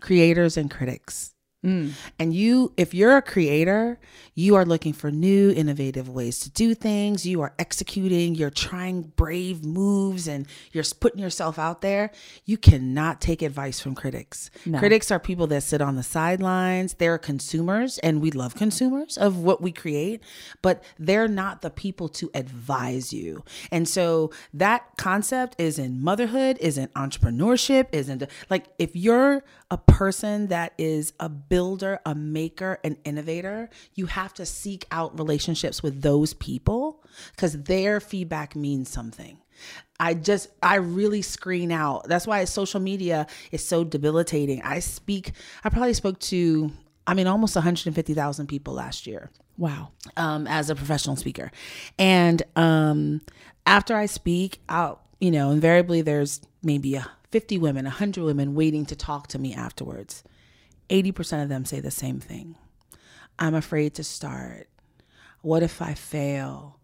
creators 0.00 0.56
and 0.56 0.70
critics. 0.70 1.35
Mm. 1.66 1.92
And 2.18 2.34
you, 2.34 2.72
if 2.76 2.94
you're 2.94 3.16
a 3.16 3.22
creator, 3.22 3.98
you 4.34 4.54
are 4.54 4.64
looking 4.64 4.92
for 4.92 5.10
new, 5.10 5.50
innovative 5.50 6.08
ways 6.08 6.38
to 6.40 6.50
do 6.50 6.74
things. 6.74 7.26
You 7.26 7.40
are 7.40 7.54
executing, 7.58 8.34
you're 8.34 8.50
trying 8.50 9.02
brave 9.16 9.64
moves, 9.64 10.28
and 10.28 10.46
you're 10.72 10.84
putting 11.00 11.20
yourself 11.20 11.58
out 11.58 11.80
there. 11.80 12.10
You 12.44 12.56
cannot 12.58 13.20
take 13.20 13.42
advice 13.42 13.80
from 13.80 13.94
critics. 13.94 14.50
No. 14.64 14.78
Critics 14.78 15.10
are 15.10 15.18
people 15.18 15.46
that 15.48 15.62
sit 15.62 15.80
on 15.80 15.96
the 15.96 16.02
sidelines. 16.02 16.94
They're 16.94 17.18
consumers, 17.18 17.98
and 17.98 18.20
we 18.20 18.30
love 18.30 18.54
consumers 18.54 19.16
of 19.16 19.38
what 19.38 19.60
we 19.60 19.72
create, 19.72 20.22
but 20.62 20.84
they're 20.98 21.28
not 21.28 21.62
the 21.62 21.70
people 21.70 22.08
to 22.10 22.30
advise 22.34 23.12
you. 23.12 23.42
And 23.72 23.88
so 23.88 24.30
that 24.54 24.96
concept 24.96 25.56
is 25.58 25.78
in 25.78 26.02
motherhood, 26.02 26.58
is 26.60 26.78
in 26.78 26.88
entrepreneurship, 26.88 27.86
is 27.92 28.08
in 28.08 28.26
like 28.50 28.66
if 28.78 28.94
you're 28.94 29.42
a 29.70 29.78
person 29.78 30.46
that 30.48 30.72
is 30.78 31.12
a 31.18 31.28
builder, 31.56 31.98
a 32.04 32.14
maker, 32.14 32.78
an 32.84 32.98
innovator, 33.04 33.70
you 33.94 34.04
have 34.04 34.34
to 34.34 34.44
seek 34.44 34.84
out 34.90 35.18
relationships 35.18 35.82
with 35.82 36.02
those 36.02 36.34
people 36.34 37.02
because 37.30 37.62
their 37.62 37.98
feedback 37.98 38.54
means 38.54 38.90
something. 38.90 39.38
I 39.98 40.12
just, 40.12 40.50
I 40.62 40.74
really 40.74 41.22
screen 41.22 41.72
out. 41.72 42.08
That's 42.08 42.26
why 42.26 42.44
social 42.44 42.78
media 42.78 43.26
is 43.52 43.64
so 43.64 43.84
debilitating. 43.84 44.60
I 44.60 44.80
speak, 44.80 45.32
I 45.64 45.70
probably 45.70 45.94
spoke 45.94 46.18
to, 46.28 46.70
I 47.06 47.14
mean, 47.14 47.26
almost 47.26 47.56
150,000 47.56 48.46
people 48.48 48.74
last 48.74 49.06
year. 49.06 49.30
Wow. 49.56 49.92
Um, 50.18 50.46
as 50.46 50.68
a 50.68 50.74
professional 50.74 51.16
speaker. 51.16 51.50
And 51.98 52.42
um, 52.54 53.22
after 53.64 53.96
I 53.96 54.04
speak 54.04 54.60
I'll, 54.68 55.00
you 55.20 55.30
know, 55.30 55.52
invariably 55.52 56.02
there's 56.02 56.42
maybe 56.62 56.96
a 56.96 57.10
50 57.30 57.56
women, 57.56 57.86
100 57.86 58.22
women 58.22 58.54
waiting 58.54 58.84
to 58.84 58.94
talk 58.94 59.28
to 59.28 59.38
me 59.38 59.54
afterwards. 59.54 60.22
80% 60.88 61.42
of 61.42 61.48
them 61.48 61.64
say 61.64 61.80
the 61.80 61.90
same 61.90 62.20
thing 62.20 62.56
I'm 63.38 63.54
afraid 63.54 63.94
to 63.94 64.04
start. 64.04 64.68
What 65.42 65.62
if 65.62 65.82
I 65.82 65.94
fail? 65.94 66.78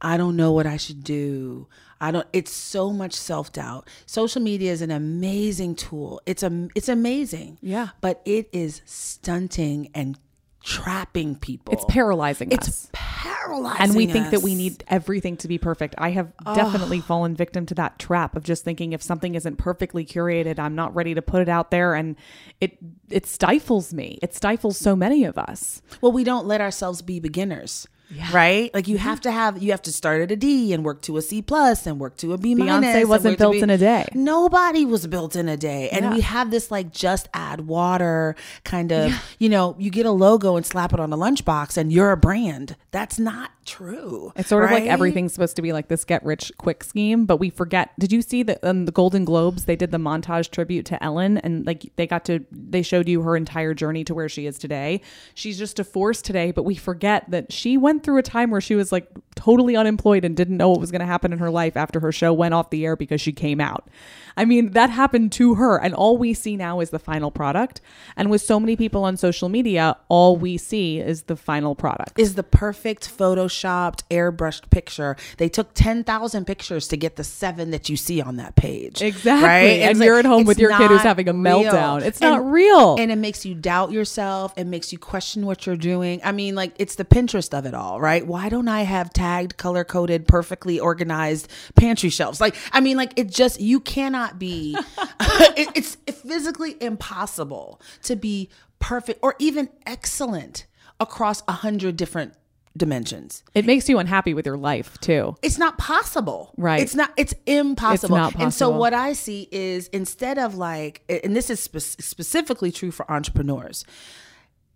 I 0.00 0.16
don't 0.16 0.36
know 0.36 0.52
what 0.52 0.66
I 0.66 0.76
should 0.76 1.02
do. 1.02 1.66
I 2.00 2.10
don't 2.10 2.26
it's 2.32 2.52
so 2.52 2.92
much 2.92 3.14
self-doubt. 3.14 3.88
Social 4.04 4.42
media 4.42 4.70
is 4.70 4.82
an 4.82 4.90
amazing 4.90 5.76
tool. 5.76 6.20
It's 6.26 6.42
a 6.42 6.68
it's 6.74 6.90
amazing. 6.90 7.58
Yeah. 7.62 7.88
But 8.02 8.20
it 8.26 8.50
is 8.52 8.82
stunting 8.84 9.90
and 9.94 10.18
trapping 10.64 11.36
people. 11.36 11.74
It's 11.74 11.84
paralyzing 11.88 12.50
It's 12.50 12.68
us. 12.68 12.88
paralyzing. 12.92 13.82
and 13.82 13.94
we 13.94 14.06
think 14.06 14.30
that 14.30 14.40
we 14.42 14.54
need 14.54 14.82
everything 14.88 15.36
to 15.38 15.48
be 15.48 15.58
perfect. 15.58 15.94
I 15.98 16.10
have 16.10 16.32
definitely 16.54 17.00
fallen 17.00 17.36
victim 17.36 17.66
to 17.66 17.74
that 17.74 17.98
trap 17.98 18.34
of 18.34 18.44
just 18.44 18.64
thinking 18.64 18.92
if 18.94 19.02
something 19.02 19.34
isn't 19.34 19.56
perfectly 19.56 20.04
curated, 20.06 20.58
I'm 20.58 20.74
not 20.74 20.94
ready 20.94 21.14
to 21.14 21.22
put 21.22 21.42
it 21.42 21.48
out 21.50 21.70
there 21.70 21.94
and 21.94 22.16
it 22.60 22.78
it 23.10 23.26
stifles 23.26 23.92
me. 23.92 24.18
It 24.22 24.34
stifles 24.34 24.78
so 24.78 24.96
many 24.96 25.24
of 25.24 25.36
us. 25.36 25.82
Well, 26.00 26.12
we 26.12 26.24
don't 26.24 26.46
let 26.46 26.60
ourselves 26.62 27.02
be 27.02 27.20
beginners. 27.20 27.86
Right? 28.32 28.72
Like 28.74 28.86
you 28.86 28.96
mm-hmm. 28.96 29.04
have 29.04 29.20
to 29.22 29.32
have 29.32 29.62
you 29.62 29.70
have 29.70 29.82
to 29.82 29.92
start 29.92 30.20
at 30.20 30.30
a 30.30 30.36
D 30.36 30.72
and 30.72 30.84
work 30.84 31.02
to 31.02 31.16
a 31.16 31.22
C 31.22 31.42
plus 31.42 31.86
and 31.86 31.98
work 31.98 32.16
to 32.18 32.32
a 32.32 32.38
B 32.38 32.54
minus. 32.54 32.94
Beyonce 32.94 33.08
wasn't 33.08 33.38
built 33.38 33.56
in 33.56 33.70
a 33.70 33.78
day. 33.78 34.06
Nobody 34.14 34.84
was 34.84 35.06
built 35.06 35.36
in 35.36 35.48
a 35.48 35.56
day. 35.56 35.88
And 35.90 36.04
Yeah. 36.04 36.14
we 36.14 36.20
have 36.20 36.50
this 36.50 36.70
like 36.70 36.92
just 36.92 37.28
add 37.32 37.66
water 37.66 38.36
kind 38.64 38.92
of, 38.92 39.12
you 39.38 39.48
know, 39.48 39.74
you 39.78 39.90
get 39.90 40.06
a 40.06 40.10
logo 40.10 40.56
and 40.56 40.64
slap 40.64 40.92
it 40.92 41.00
on 41.00 41.12
a 41.12 41.16
lunchbox 41.16 41.76
and 41.76 41.92
you're 41.92 42.12
a 42.12 42.16
brand. 42.16 42.76
That's 42.90 43.18
not 43.18 43.50
true. 43.64 44.32
It's 44.36 44.48
sort 44.48 44.64
of 44.64 44.70
like 44.70 44.84
everything's 44.84 45.32
supposed 45.32 45.56
to 45.56 45.62
be 45.62 45.72
like 45.72 45.88
this 45.88 46.04
get 46.04 46.24
rich 46.24 46.52
quick 46.58 46.84
scheme, 46.84 47.24
but 47.24 47.38
we 47.38 47.50
forget. 47.50 47.90
Did 47.98 48.12
you 48.12 48.22
see 48.22 48.42
that 48.44 48.62
on 48.62 48.70
um, 48.70 48.86
the 48.86 48.92
Golden 48.92 49.24
Globes 49.24 49.64
they 49.64 49.76
did 49.76 49.90
the 49.90 49.98
montage 49.98 50.50
tribute 50.50 50.86
to 50.86 51.02
Ellen 51.02 51.38
and 51.38 51.66
like 51.66 51.90
they 51.96 52.06
got 52.06 52.24
to 52.26 52.44
they 52.52 52.82
showed 52.82 53.08
you 53.08 53.22
her 53.22 53.36
entire 53.36 53.74
journey 53.74 54.04
to 54.04 54.14
where 54.14 54.28
she 54.28 54.46
is 54.46 54.58
today. 54.58 55.00
She's 55.34 55.58
just 55.58 55.78
a 55.78 55.84
force 55.84 56.20
today, 56.20 56.52
but 56.52 56.64
we 56.64 56.74
forget 56.74 57.30
that 57.30 57.52
she 57.52 57.76
went 57.76 57.93
through 58.00 58.18
a 58.18 58.22
time 58.22 58.50
where 58.50 58.60
she 58.60 58.74
was 58.74 58.92
like 58.92 59.08
totally 59.36 59.76
unemployed 59.76 60.24
and 60.24 60.36
didn't 60.36 60.56
know 60.56 60.70
what 60.70 60.80
was 60.80 60.90
going 60.90 61.00
to 61.00 61.06
happen 61.06 61.32
in 61.32 61.38
her 61.38 61.50
life 61.50 61.76
after 61.76 62.00
her 62.00 62.12
show 62.12 62.32
went 62.32 62.54
off 62.54 62.70
the 62.70 62.84
air 62.84 62.96
because 62.96 63.20
she 63.20 63.32
came 63.32 63.60
out. 63.60 63.88
I 64.36 64.44
mean, 64.44 64.70
that 64.72 64.90
happened 64.90 65.30
to 65.32 65.54
her 65.54 65.76
and 65.80 65.94
all 65.94 66.18
we 66.18 66.34
see 66.34 66.56
now 66.56 66.80
is 66.80 66.90
the 66.90 66.98
final 66.98 67.30
product. 67.30 67.80
And 68.16 68.30
with 68.30 68.42
so 68.42 68.58
many 68.58 68.74
people 68.76 69.04
on 69.04 69.16
social 69.16 69.48
media, 69.48 69.96
all 70.08 70.36
we 70.36 70.56
see 70.56 70.98
is 70.98 71.22
the 71.22 71.36
final 71.36 71.74
product. 71.76 72.18
is 72.18 72.34
the 72.34 72.42
perfect 72.42 73.16
photoshopped 73.16 74.02
airbrushed 74.10 74.70
picture. 74.70 75.16
They 75.38 75.48
took 75.48 75.74
10,000 75.74 76.44
pictures 76.46 76.88
to 76.88 76.96
get 76.96 77.16
the 77.16 77.22
7 77.24 77.70
that 77.70 77.88
you 77.88 77.96
see 77.96 78.20
on 78.20 78.36
that 78.36 78.56
page. 78.56 79.02
Exactly. 79.02 79.46
Right? 79.46 79.80
And 79.82 79.92
It's 79.92 80.00
you're 80.04 80.16
like, 80.16 80.24
at 80.24 80.28
home 80.28 80.44
with 80.44 80.58
your 80.58 80.76
kid 80.76 80.88
who's 80.90 81.02
having 81.02 81.28
a 81.28 81.32
real. 81.32 81.42
meltdown. 81.64 82.02
It's 82.02 82.20
And- 82.20 82.30
not 82.32 82.50
real. 82.50 82.96
And 82.98 83.12
it 83.12 83.16
makes 83.18 83.44
you 83.44 83.54
doubt 83.54 83.92
yourself. 83.92 84.52
It 84.56 84.66
makes 84.66 84.92
you 84.92 84.98
question 84.98 85.46
what 85.46 85.66
you're 85.66 85.76
doing. 85.76 86.20
I 86.24 86.32
mean, 86.32 86.54
like 86.54 86.72
it's 86.78 86.96
the 86.96 87.04
Pinterest 87.04 87.56
of 87.56 87.66
it 87.66 87.74
all, 87.74 87.83
right? 88.00 88.26
Why 88.26 88.48
don't 88.48 88.68
I 88.68 88.82
have 88.82 89.12
tagged, 89.12 89.56
color 89.56 89.84
coded, 89.84 90.26
perfectly 90.26 90.80
organized 90.80 91.50
pantry 91.76 92.10
shelves? 92.10 92.40
Like, 92.40 92.56
I 92.72 92.80
mean, 92.80 92.96
like 92.96 93.12
it 93.16 93.30
just 93.30 93.60
you 93.60 93.80
cannot 93.80 94.38
be. 94.38 94.76
it, 95.56 95.68
it's 95.74 95.96
physically 96.20 96.76
impossible 96.80 97.80
to 98.02 98.16
be 98.16 98.48
perfect 98.78 99.20
or 99.22 99.34
even 99.38 99.68
excellent 99.86 100.66
across 101.00 101.42
a 101.48 101.52
hundred 101.52 101.96
different 101.96 102.34
dimensions. 102.76 103.44
it 103.54 103.64
makes 103.64 103.88
you 103.88 103.98
unhappy 103.98 104.34
with 104.34 104.46
your 104.46 104.56
life 104.56 104.98
too. 105.00 105.36
It's 105.42 105.58
not 105.58 105.78
possible. 105.78 106.52
Right. 106.56 106.80
It's 106.82 106.94
not, 106.94 107.12
it's 107.16 107.34
impossible. 107.46 108.06
It's 108.06 108.10
not 108.10 108.32
possible. 108.32 108.42
And 108.42 108.54
so 108.54 108.70
what 108.70 108.92
I 108.92 109.12
see 109.12 109.48
is 109.52 109.88
instead 109.88 110.38
of 110.38 110.56
like, 110.56 111.02
and 111.08 111.36
this 111.36 111.50
is 111.50 111.60
spe- 111.60 111.78
specifically 111.78 112.72
true 112.72 112.90
for 112.90 113.08
entrepreneurs, 113.10 113.84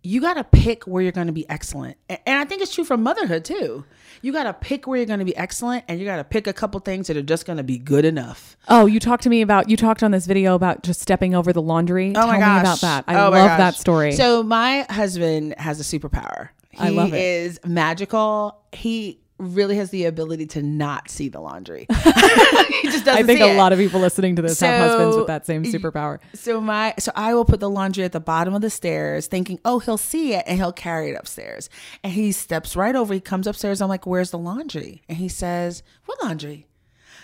you 0.01 0.21
got 0.21 0.35
to 0.35 0.43
pick 0.45 0.85
where 0.85 1.01
you're 1.03 1.11
going 1.11 1.27
to 1.27 1.33
be 1.33 1.47
excellent. 1.49 1.97
And 2.09 2.39
I 2.39 2.45
think 2.45 2.61
it's 2.61 2.73
true 2.73 2.83
for 2.85 2.95
motherhood 2.97 3.43
too. 3.45 3.83
You 4.21 4.31
got 4.31 4.43
to 4.43 4.53
pick 4.53 4.87
where 4.87 4.97
you're 4.97 5.05
going 5.05 5.19
to 5.19 5.25
be 5.25 5.35
excellent 5.35 5.83
and 5.87 5.99
you 5.99 6.05
got 6.05 6.17
to 6.17 6.23
pick 6.23 6.47
a 6.47 6.53
couple 6.53 6.79
things 6.79 7.07
that 7.07 7.17
are 7.17 7.21
just 7.21 7.45
going 7.45 7.57
to 7.57 7.63
be 7.63 7.77
good 7.77 8.05
enough. 8.05 8.57
Oh, 8.67 8.85
you 8.85 8.99
talked 8.99 9.23
to 9.23 9.29
me 9.29 9.41
about 9.41 9.69
you 9.69 9.75
talked 9.77 10.01
on 10.03 10.11
this 10.11 10.25
video 10.25 10.55
about 10.55 10.83
just 10.83 11.01
stepping 11.01 11.35
over 11.35 11.51
the 11.53 11.61
laundry. 11.61 12.09
Oh 12.11 12.13
Tell 12.13 12.27
my 12.27 12.33
me 12.35 12.39
gosh. 12.39 12.61
about 12.61 12.81
that. 12.81 13.03
I 13.07 13.15
Oh 13.15 13.31
my 13.31 13.39
love 13.39 13.47
gosh. 13.49 13.57
that 13.59 13.75
story. 13.75 14.11
So 14.13 14.41
my 14.43 14.85
husband 14.89 15.55
has 15.57 15.79
a 15.79 15.83
superpower. 15.83 16.49
He 16.71 16.79
I 16.79 16.89
love 16.89 17.13
it. 17.13 17.19
is 17.21 17.59
magical. 17.65 18.61
He 18.71 19.19
really 19.39 19.77
has 19.77 19.89
the 19.89 20.05
ability 20.05 20.45
to 20.47 20.61
not 20.61 21.09
see 21.09 21.29
the 21.29 21.39
laundry. 21.39 21.85
he 21.89 22.89
just 22.89 23.05
doesn't 23.05 23.09
I 23.09 23.23
think 23.23 23.39
a 23.39 23.51
it. 23.51 23.57
lot 23.57 23.73
of 23.73 23.79
people 23.79 23.99
listening 23.99 24.35
to 24.35 24.41
this 24.41 24.59
have 24.59 24.89
husbands 24.89 25.17
with 25.17 25.27
that 25.27 25.45
same 25.45 25.63
superpower. 25.63 26.19
So 26.33 26.61
my 26.61 26.93
so 26.99 27.11
I 27.15 27.33
will 27.33 27.45
put 27.45 27.59
the 27.59 27.69
laundry 27.69 28.03
at 28.03 28.11
the 28.11 28.19
bottom 28.19 28.53
of 28.53 28.61
the 28.61 28.69
stairs, 28.69 29.27
thinking, 29.27 29.59
oh, 29.65 29.79
he'll 29.79 29.97
see 29.97 30.33
it 30.33 30.43
and 30.45 30.57
he'll 30.57 30.73
carry 30.73 31.09
it 31.09 31.15
upstairs. 31.15 31.69
And 32.03 32.13
he 32.13 32.31
steps 32.31 32.75
right 32.75 32.95
over. 32.95 33.13
He 33.13 33.19
comes 33.19 33.47
upstairs. 33.47 33.81
I'm 33.81 33.89
like, 33.89 34.05
where's 34.05 34.31
the 34.31 34.37
laundry? 34.37 35.01
And 35.07 35.17
he 35.17 35.29
says, 35.29 35.83
what 36.05 36.21
laundry? 36.23 36.67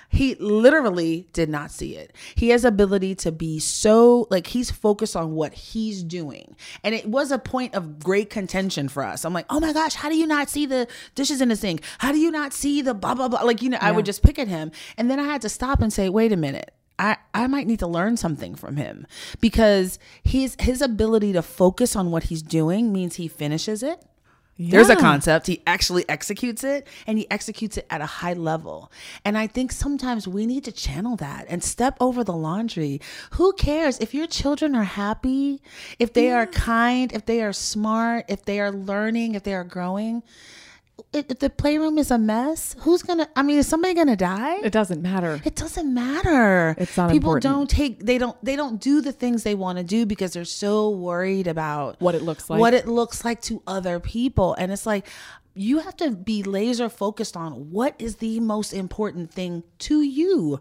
He 0.09 0.35
literally 0.35 1.27
did 1.33 1.49
not 1.49 1.71
see 1.71 1.95
it. 1.95 2.15
He 2.35 2.49
has 2.49 2.63
ability 2.63 3.15
to 3.15 3.31
be 3.31 3.59
so 3.59 4.27
like 4.29 4.47
he's 4.47 4.71
focused 4.71 5.15
on 5.15 5.33
what 5.33 5.53
he's 5.53 6.03
doing. 6.03 6.55
And 6.83 6.95
it 6.95 7.07
was 7.07 7.31
a 7.31 7.39
point 7.39 7.75
of 7.75 7.99
great 7.99 8.29
contention 8.29 8.89
for 8.89 9.03
us. 9.03 9.25
I'm 9.25 9.33
like, 9.33 9.45
"Oh 9.49 9.59
my 9.59 9.73
gosh, 9.73 9.95
how 9.95 10.09
do 10.09 10.15
you 10.15 10.27
not 10.27 10.49
see 10.49 10.65
the 10.65 10.87
dishes 11.15 11.41
in 11.41 11.49
the 11.49 11.55
sink? 11.55 11.83
How 11.99 12.11
do 12.11 12.19
you 12.19 12.31
not 12.31 12.53
see 12.53 12.81
the 12.81 12.93
blah 12.93 13.15
blah 13.15 13.27
blah?" 13.27 13.41
Like, 13.41 13.61
you 13.61 13.69
know, 13.69 13.79
I 13.81 13.91
would 13.91 14.05
just 14.05 14.23
pick 14.23 14.39
at 14.39 14.47
him. 14.47 14.71
And 14.97 15.09
then 15.09 15.19
I 15.19 15.23
had 15.23 15.41
to 15.41 15.49
stop 15.49 15.81
and 15.81 15.91
say, 15.91 16.09
"Wait 16.09 16.31
a 16.31 16.37
minute. 16.37 16.71
I, 16.97 17.17
I 17.33 17.47
might 17.47 17.67
need 17.67 17.79
to 17.79 17.87
learn 17.87 18.17
something 18.17 18.55
from 18.55 18.77
him 18.77 19.05
because 19.41 19.99
his 20.23 20.55
his 20.59 20.81
ability 20.81 21.33
to 21.33 21.41
focus 21.41 21.95
on 21.95 22.11
what 22.11 22.23
he's 22.23 22.41
doing 22.41 22.93
means 22.93 23.15
he 23.15 23.27
finishes 23.27 23.83
it. 23.83 24.01
There's 24.57 24.89
a 24.89 24.95
concept. 24.95 25.47
He 25.47 25.61
actually 25.67 26.07
executes 26.07 26.63
it 26.63 26.87
and 27.07 27.17
he 27.17 27.29
executes 27.29 27.77
it 27.77 27.85
at 27.89 27.99
a 27.99 28.05
high 28.05 28.33
level. 28.33 28.91
And 29.25 29.37
I 29.37 29.47
think 29.47 29.71
sometimes 29.71 30.27
we 30.27 30.45
need 30.45 30.63
to 30.63 30.71
channel 30.71 31.17
that 31.17 31.45
and 31.49 31.61
step 31.63 31.97
over 31.99 32.23
the 32.23 32.33
laundry. 32.33 33.01
Who 33.31 33.51
cares 33.53 33.99
if 33.99 34.13
your 34.13 34.27
children 34.27 34.75
are 34.75 34.83
happy, 34.83 35.61
if 35.99 36.13
they 36.13 36.31
are 36.31 36.47
kind, 36.47 37.11
if 37.11 37.25
they 37.25 37.41
are 37.41 37.53
smart, 37.53 38.25
if 38.29 38.45
they 38.45 38.59
are 38.61 38.71
learning, 38.71 39.35
if 39.35 39.43
they 39.43 39.53
are 39.53 39.65
growing? 39.65 40.23
If 41.13 41.39
the 41.39 41.49
playroom 41.49 41.97
is 41.97 42.11
a 42.11 42.17
mess, 42.17 42.75
who's 42.79 43.01
gonna? 43.01 43.27
I 43.35 43.41
mean, 43.43 43.57
is 43.57 43.67
somebody 43.67 43.93
gonna 43.93 44.15
die? 44.15 44.57
It 44.63 44.71
doesn't 44.71 45.01
matter. 45.01 45.41
It 45.45 45.55
doesn't 45.55 45.93
matter. 45.93 46.75
It's 46.77 46.95
not 46.97 47.11
People 47.11 47.35
important. 47.35 47.53
don't 47.53 47.69
take 47.69 48.05
they 48.05 48.17
don't 48.17 48.37
they 48.43 48.55
don't 48.55 48.79
do 48.81 49.01
the 49.01 49.11
things 49.11 49.43
they 49.43 49.55
want 49.55 49.77
to 49.77 49.83
do 49.83 50.05
because 50.05 50.33
they're 50.33 50.45
so 50.45 50.89
worried 50.89 51.47
about 51.47 51.99
What 52.01 52.15
it 52.15 52.21
looks 52.21 52.49
like. 52.49 52.59
What 52.59 52.73
it 52.73 52.87
looks 52.87 53.23
like 53.25 53.41
to 53.43 53.61
other 53.67 53.99
people. 53.99 54.55
And 54.55 54.71
it's 54.71 54.85
like 54.85 55.07
you 55.53 55.79
have 55.79 55.95
to 55.97 56.11
be 56.11 56.43
laser 56.43 56.89
focused 56.89 57.37
on 57.37 57.71
what 57.71 57.95
is 57.97 58.17
the 58.17 58.39
most 58.41 58.73
important 58.73 59.31
thing 59.31 59.63
to 59.79 60.01
you. 60.01 60.59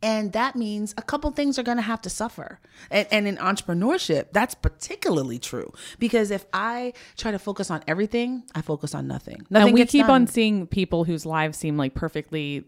And 0.00 0.32
that 0.32 0.54
means 0.54 0.94
a 0.96 1.02
couple 1.02 1.30
things 1.32 1.58
are 1.58 1.64
going 1.64 1.76
to 1.76 1.82
have 1.82 2.00
to 2.02 2.10
suffer. 2.10 2.60
And, 2.90 3.08
and 3.10 3.26
in 3.26 3.36
entrepreneurship, 3.36 4.26
that's 4.32 4.54
particularly 4.54 5.38
true 5.40 5.72
because 5.98 6.30
if 6.30 6.46
I 6.52 6.92
try 7.16 7.32
to 7.32 7.38
focus 7.38 7.70
on 7.70 7.82
everything, 7.88 8.44
I 8.54 8.62
focus 8.62 8.94
on 8.94 9.08
nothing. 9.08 9.44
Nothing 9.50 9.68
and 9.68 9.74
we 9.74 9.84
keep 9.86 10.06
done. 10.06 10.22
on 10.22 10.26
seeing 10.28 10.66
people 10.68 11.04
whose 11.04 11.26
lives 11.26 11.58
seem 11.58 11.76
like 11.76 11.94
perfectly 11.94 12.64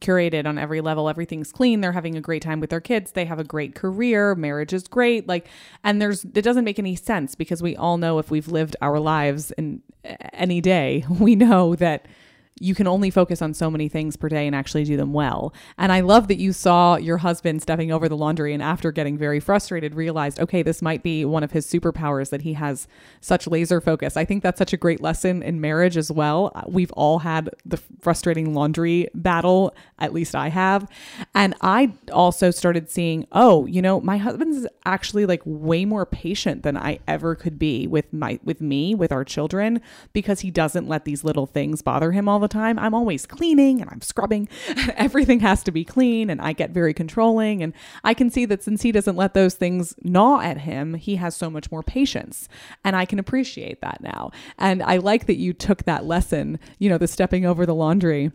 curated 0.00 0.44
on 0.44 0.58
every 0.58 0.80
level. 0.80 1.08
Everything's 1.08 1.52
clean. 1.52 1.80
They're 1.80 1.92
having 1.92 2.16
a 2.16 2.20
great 2.20 2.42
time 2.42 2.58
with 2.58 2.70
their 2.70 2.80
kids. 2.80 3.12
They 3.12 3.26
have 3.26 3.38
a 3.38 3.44
great 3.44 3.76
career. 3.76 4.34
Marriage 4.34 4.72
is 4.72 4.88
great. 4.88 5.28
Like, 5.28 5.46
and 5.84 6.02
there's, 6.02 6.24
it 6.24 6.42
doesn't 6.42 6.64
make 6.64 6.80
any 6.80 6.96
sense 6.96 7.36
because 7.36 7.62
we 7.62 7.76
all 7.76 7.96
know 7.96 8.18
if 8.18 8.30
we've 8.30 8.48
lived 8.48 8.74
our 8.82 8.98
lives 8.98 9.52
in 9.52 9.82
any 10.32 10.60
day, 10.60 11.04
we 11.08 11.36
know 11.36 11.76
that 11.76 12.06
you 12.60 12.74
can 12.74 12.86
only 12.86 13.10
focus 13.10 13.40
on 13.42 13.54
so 13.54 13.70
many 13.70 13.88
things 13.88 14.16
per 14.16 14.28
day 14.28 14.46
and 14.46 14.54
actually 14.54 14.84
do 14.84 14.96
them 14.96 15.12
well. 15.12 15.52
And 15.78 15.90
I 15.90 16.00
love 16.00 16.28
that 16.28 16.38
you 16.38 16.52
saw 16.52 16.96
your 16.96 17.18
husband 17.18 17.62
stepping 17.62 17.90
over 17.90 18.08
the 18.08 18.16
laundry 18.16 18.52
and 18.52 18.62
after 18.62 18.92
getting 18.92 19.16
very 19.16 19.40
frustrated 19.40 19.94
realized, 19.94 20.38
okay, 20.38 20.62
this 20.62 20.82
might 20.82 21.02
be 21.02 21.24
one 21.24 21.42
of 21.42 21.52
his 21.52 21.66
superpowers 21.66 22.30
that 22.30 22.42
he 22.42 22.52
has 22.52 22.86
such 23.20 23.46
laser 23.46 23.80
focus. 23.80 24.16
I 24.16 24.24
think 24.24 24.42
that's 24.42 24.58
such 24.58 24.72
a 24.72 24.76
great 24.76 25.00
lesson 25.00 25.42
in 25.42 25.60
marriage 25.60 25.96
as 25.96 26.12
well. 26.12 26.52
Uh, 26.54 26.62
we've 26.66 26.92
all 26.92 27.20
had 27.20 27.50
the 27.64 27.78
frustrating 28.00 28.54
laundry 28.54 29.08
battle, 29.14 29.74
at 29.98 30.12
least 30.12 30.34
I 30.34 30.48
have. 30.48 30.88
And 31.34 31.54
I 31.62 31.92
also 32.12 32.50
started 32.50 32.90
seeing, 32.90 33.26
oh, 33.32 33.66
you 33.66 33.80
know, 33.80 34.00
my 34.00 34.18
husband's 34.18 34.66
actually 34.84 35.26
like 35.26 35.42
way 35.44 35.84
more 35.84 36.04
patient 36.04 36.62
than 36.62 36.76
I 36.76 36.98
ever 37.08 37.34
could 37.34 37.58
be 37.58 37.86
with 37.86 38.12
my 38.12 38.38
with 38.44 38.60
me, 38.60 38.94
with 38.94 39.10
our 39.10 39.24
children 39.24 39.80
because 40.12 40.40
he 40.40 40.50
doesn't 40.50 40.86
let 40.86 41.04
these 41.04 41.24
little 41.24 41.46
things 41.46 41.82
bother 41.82 42.12
him 42.12 42.28
all 42.28 42.41
the 42.42 42.48
time. 42.48 42.78
I'm 42.78 42.94
always 42.94 43.26
cleaning 43.26 43.80
and 43.80 43.90
I'm 43.90 44.02
scrubbing. 44.02 44.48
Everything 44.96 45.40
has 45.40 45.62
to 45.64 45.72
be 45.72 45.84
clean 45.84 46.28
and 46.28 46.40
I 46.40 46.52
get 46.52 46.70
very 46.70 46.92
controlling 46.92 47.62
and 47.62 47.72
I 48.04 48.12
can 48.14 48.30
see 48.30 48.44
that 48.46 48.62
since 48.62 48.82
he 48.82 48.92
doesn't 48.92 49.16
let 49.16 49.34
those 49.34 49.54
things 49.54 49.94
gnaw 50.02 50.40
at 50.40 50.58
him, 50.58 50.94
he 50.94 51.16
has 51.16 51.34
so 51.34 51.48
much 51.48 51.70
more 51.70 51.82
patience. 51.82 52.48
And 52.84 52.94
I 52.94 53.04
can 53.04 53.18
appreciate 53.18 53.80
that 53.80 54.00
now. 54.02 54.30
And 54.58 54.82
I 54.82 54.98
like 54.98 55.26
that 55.26 55.38
you 55.38 55.52
took 55.52 55.84
that 55.84 56.04
lesson, 56.04 56.58
you 56.78 56.90
know, 56.90 56.98
the 56.98 57.08
stepping 57.08 57.46
over 57.46 57.64
the 57.64 57.74
laundry 57.74 58.32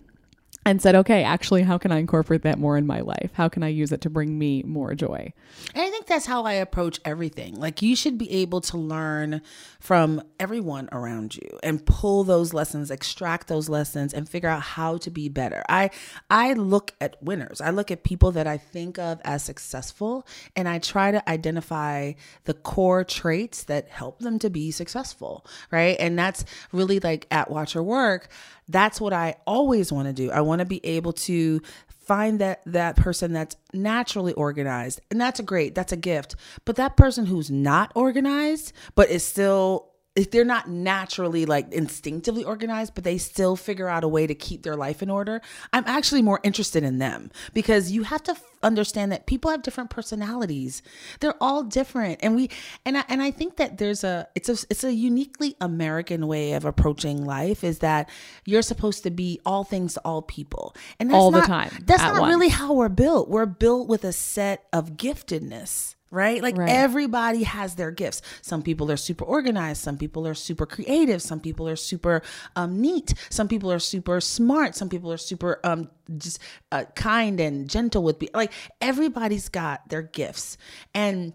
and 0.67 0.81
said, 0.81 0.95
okay, 0.95 1.23
actually, 1.23 1.63
how 1.63 1.77
can 1.77 1.93
I 1.93 1.97
incorporate 1.97 2.41
that 2.41 2.59
more 2.59 2.77
in 2.77 2.85
my 2.85 2.99
life? 2.99 3.31
How 3.33 3.47
can 3.47 3.63
I 3.63 3.69
use 3.69 3.93
it 3.93 4.01
to 4.01 4.09
bring 4.09 4.37
me 4.37 4.63
more 4.63 4.93
joy? 4.95 5.31
And 5.73 5.81
I 5.81 5.89
think 5.89 5.97
that's 6.07 6.25
how 6.25 6.43
I 6.43 6.53
approach 6.53 6.99
everything. 7.05 7.55
Like 7.55 7.81
you 7.81 7.95
should 7.95 8.17
be 8.17 8.31
able 8.31 8.61
to 8.61 8.77
learn 8.77 9.41
from 9.79 10.21
everyone 10.39 10.89
around 10.91 11.35
you 11.35 11.59
and 11.63 11.85
pull 11.85 12.23
those 12.23 12.53
lessons, 12.53 12.89
extract 12.89 13.47
those 13.47 13.69
lessons 13.69 14.13
and 14.13 14.27
figure 14.27 14.49
out 14.49 14.61
how 14.61 14.97
to 14.97 15.09
be 15.09 15.29
better. 15.29 15.63
I 15.69 15.91
I 16.29 16.53
look 16.53 16.93
at 16.99 17.21
winners. 17.21 17.61
I 17.61 17.69
look 17.69 17.91
at 17.91 18.03
people 18.03 18.31
that 18.31 18.47
I 18.47 18.57
think 18.57 18.97
of 18.97 19.19
as 19.23 19.43
successful 19.43 20.25
and 20.55 20.67
I 20.67 20.79
try 20.79 21.11
to 21.11 21.29
identify 21.29 22.13
the 22.45 22.53
core 22.53 23.03
traits 23.03 23.63
that 23.65 23.89
help 23.89 24.19
them 24.19 24.39
to 24.39 24.49
be 24.49 24.71
successful, 24.71 25.45
right? 25.71 25.97
And 25.99 26.17
that's 26.17 26.45
really 26.71 26.99
like 26.99 27.27
at 27.31 27.51
Watch 27.51 27.73
Her 27.73 27.83
Work 27.83 28.29
that's 28.67 28.99
what 28.99 29.13
I 29.13 29.35
always 29.45 29.91
want 29.91 30.07
to 30.07 30.13
do. 30.13 30.31
I 30.31 30.41
want 30.41 30.59
to 30.59 30.65
be 30.65 30.85
able 30.85 31.13
to 31.13 31.61
find 32.07 32.39
that 32.39 32.61
that 32.65 32.95
person 32.95 33.33
that's 33.33 33.57
naturally 33.73 34.33
organized 34.33 35.01
and 35.11 35.19
that's 35.19 35.39
a 35.39 35.43
great 35.43 35.75
that's 35.75 35.91
a 35.91 35.97
gift. 35.97 36.35
But 36.65 36.77
that 36.77 36.97
person 36.97 37.25
who's 37.25 37.51
not 37.51 37.91
organized 37.95 38.73
but 38.95 39.09
is 39.09 39.23
still 39.23 39.91
they're 40.25 40.43
not 40.43 40.67
naturally 40.67 41.45
like 41.45 41.71
instinctively 41.71 42.43
organized, 42.43 42.95
but 42.95 43.03
they 43.03 43.17
still 43.19 43.55
figure 43.55 43.88
out 43.88 44.03
a 44.03 44.07
way 44.07 44.25
to 44.25 44.33
keep 44.33 44.63
their 44.63 44.75
life 44.75 45.03
in 45.03 45.09
order, 45.09 45.41
I'm 45.71 45.83
actually 45.86 46.24
more 46.24 46.39
interested 46.43 46.83
in 46.83 46.97
them 46.97 47.29
because 47.53 47.91
you 47.91 48.03
have 48.03 48.24
to 48.24 48.31
f- 48.31 48.43
understand 48.63 49.12
that 49.12 49.27
people 49.27 49.51
have 49.51 49.62
different 49.62 49.91
personalities. 49.91 50.81
They're 51.19 51.36
all 51.39 51.62
different, 51.63 52.19
and 52.24 52.36
we 52.36 52.50
and 52.86 52.97
I, 52.97 53.03
and 53.09 53.21
I 53.21 53.29
think 53.29 53.57
that 53.57 53.77
there's 53.77 54.03
a 54.03 54.27
it's 54.33 54.50
a 54.50 54.57
it's 54.71 54.83
a 54.83 54.91
uniquely 54.93 55.55
American 55.62 56.25
way 56.27 56.53
of 56.53 56.65
approaching 56.65 57.24
life 57.24 57.63
is 57.63 57.79
that 57.79 58.09
you're 58.45 58.63
supposed 58.63 59.03
to 59.03 59.12
be 59.12 59.39
all 59.45 59.63
things 59.63 59.93
to 59.93 60.01
all 60.03 60.24
people, 60.24 60.75
and 61.00 61.09
that's 61.12 61.15
All 61.15 61.29
the 61.31 61.41
time, 61.41 61.69
That's 61.86 62.01
not 62.01 62.19
once. 62.19 62.31
really 62.33 62.50
how 62.50 62.74
we're 62.74 62.89
built. 62.89 63.29
We're 63.29 63.45
built 63.45 63.88
with 63.88 64.03
a 64.03 64.13
set 64.13 64.65
of 64.74 64.93
giftedness 64.97 65.93
right? 66.11 66.41
Like 66.41 66.57
Right. 66.57 66.69
everybody 66.69 67.43
has 67.43 67.75
their 67.75 67.91
gifts. 67.91 68.21
Some 68.41 68.61
people 68.63 68.91
are 68.91 68.97
super 68.97 69.25
organized. 69.25 69.81
Some 69.83 69.97
people 69.97 70.27
are 70.27 70.33
super 70.33 70.65
creative. 70.65 71.21
Some 71.21 71.39
people 71.39 71.67
are 71.67 71.75
super 71.75 72.21
um, 72.55 72.79
neat. 72.81 73.13
Some 73.29 73.47
people 73.47 73.71
are 73.71 73.79
super 73.79 74.21
smart. 74.21 74.75
Some 74.75 74.89
people 74.89 75.11
are 75.11 75.17
super 75.17 75.59
um, 75.63 75.89
just 76.17 76.39
uh, 76.71 76.85
kind 76.95 77.39
and 77.39 77.69
gentle 77.69 78.03
with 78.03 78.19
people. 78.19 78.39
Like 78.39 78.53
everybody's 78.81 79.49
got 79.49 79.89
their 79.89 80.01
gifts, 80.03 80.57
and 80.93 81.33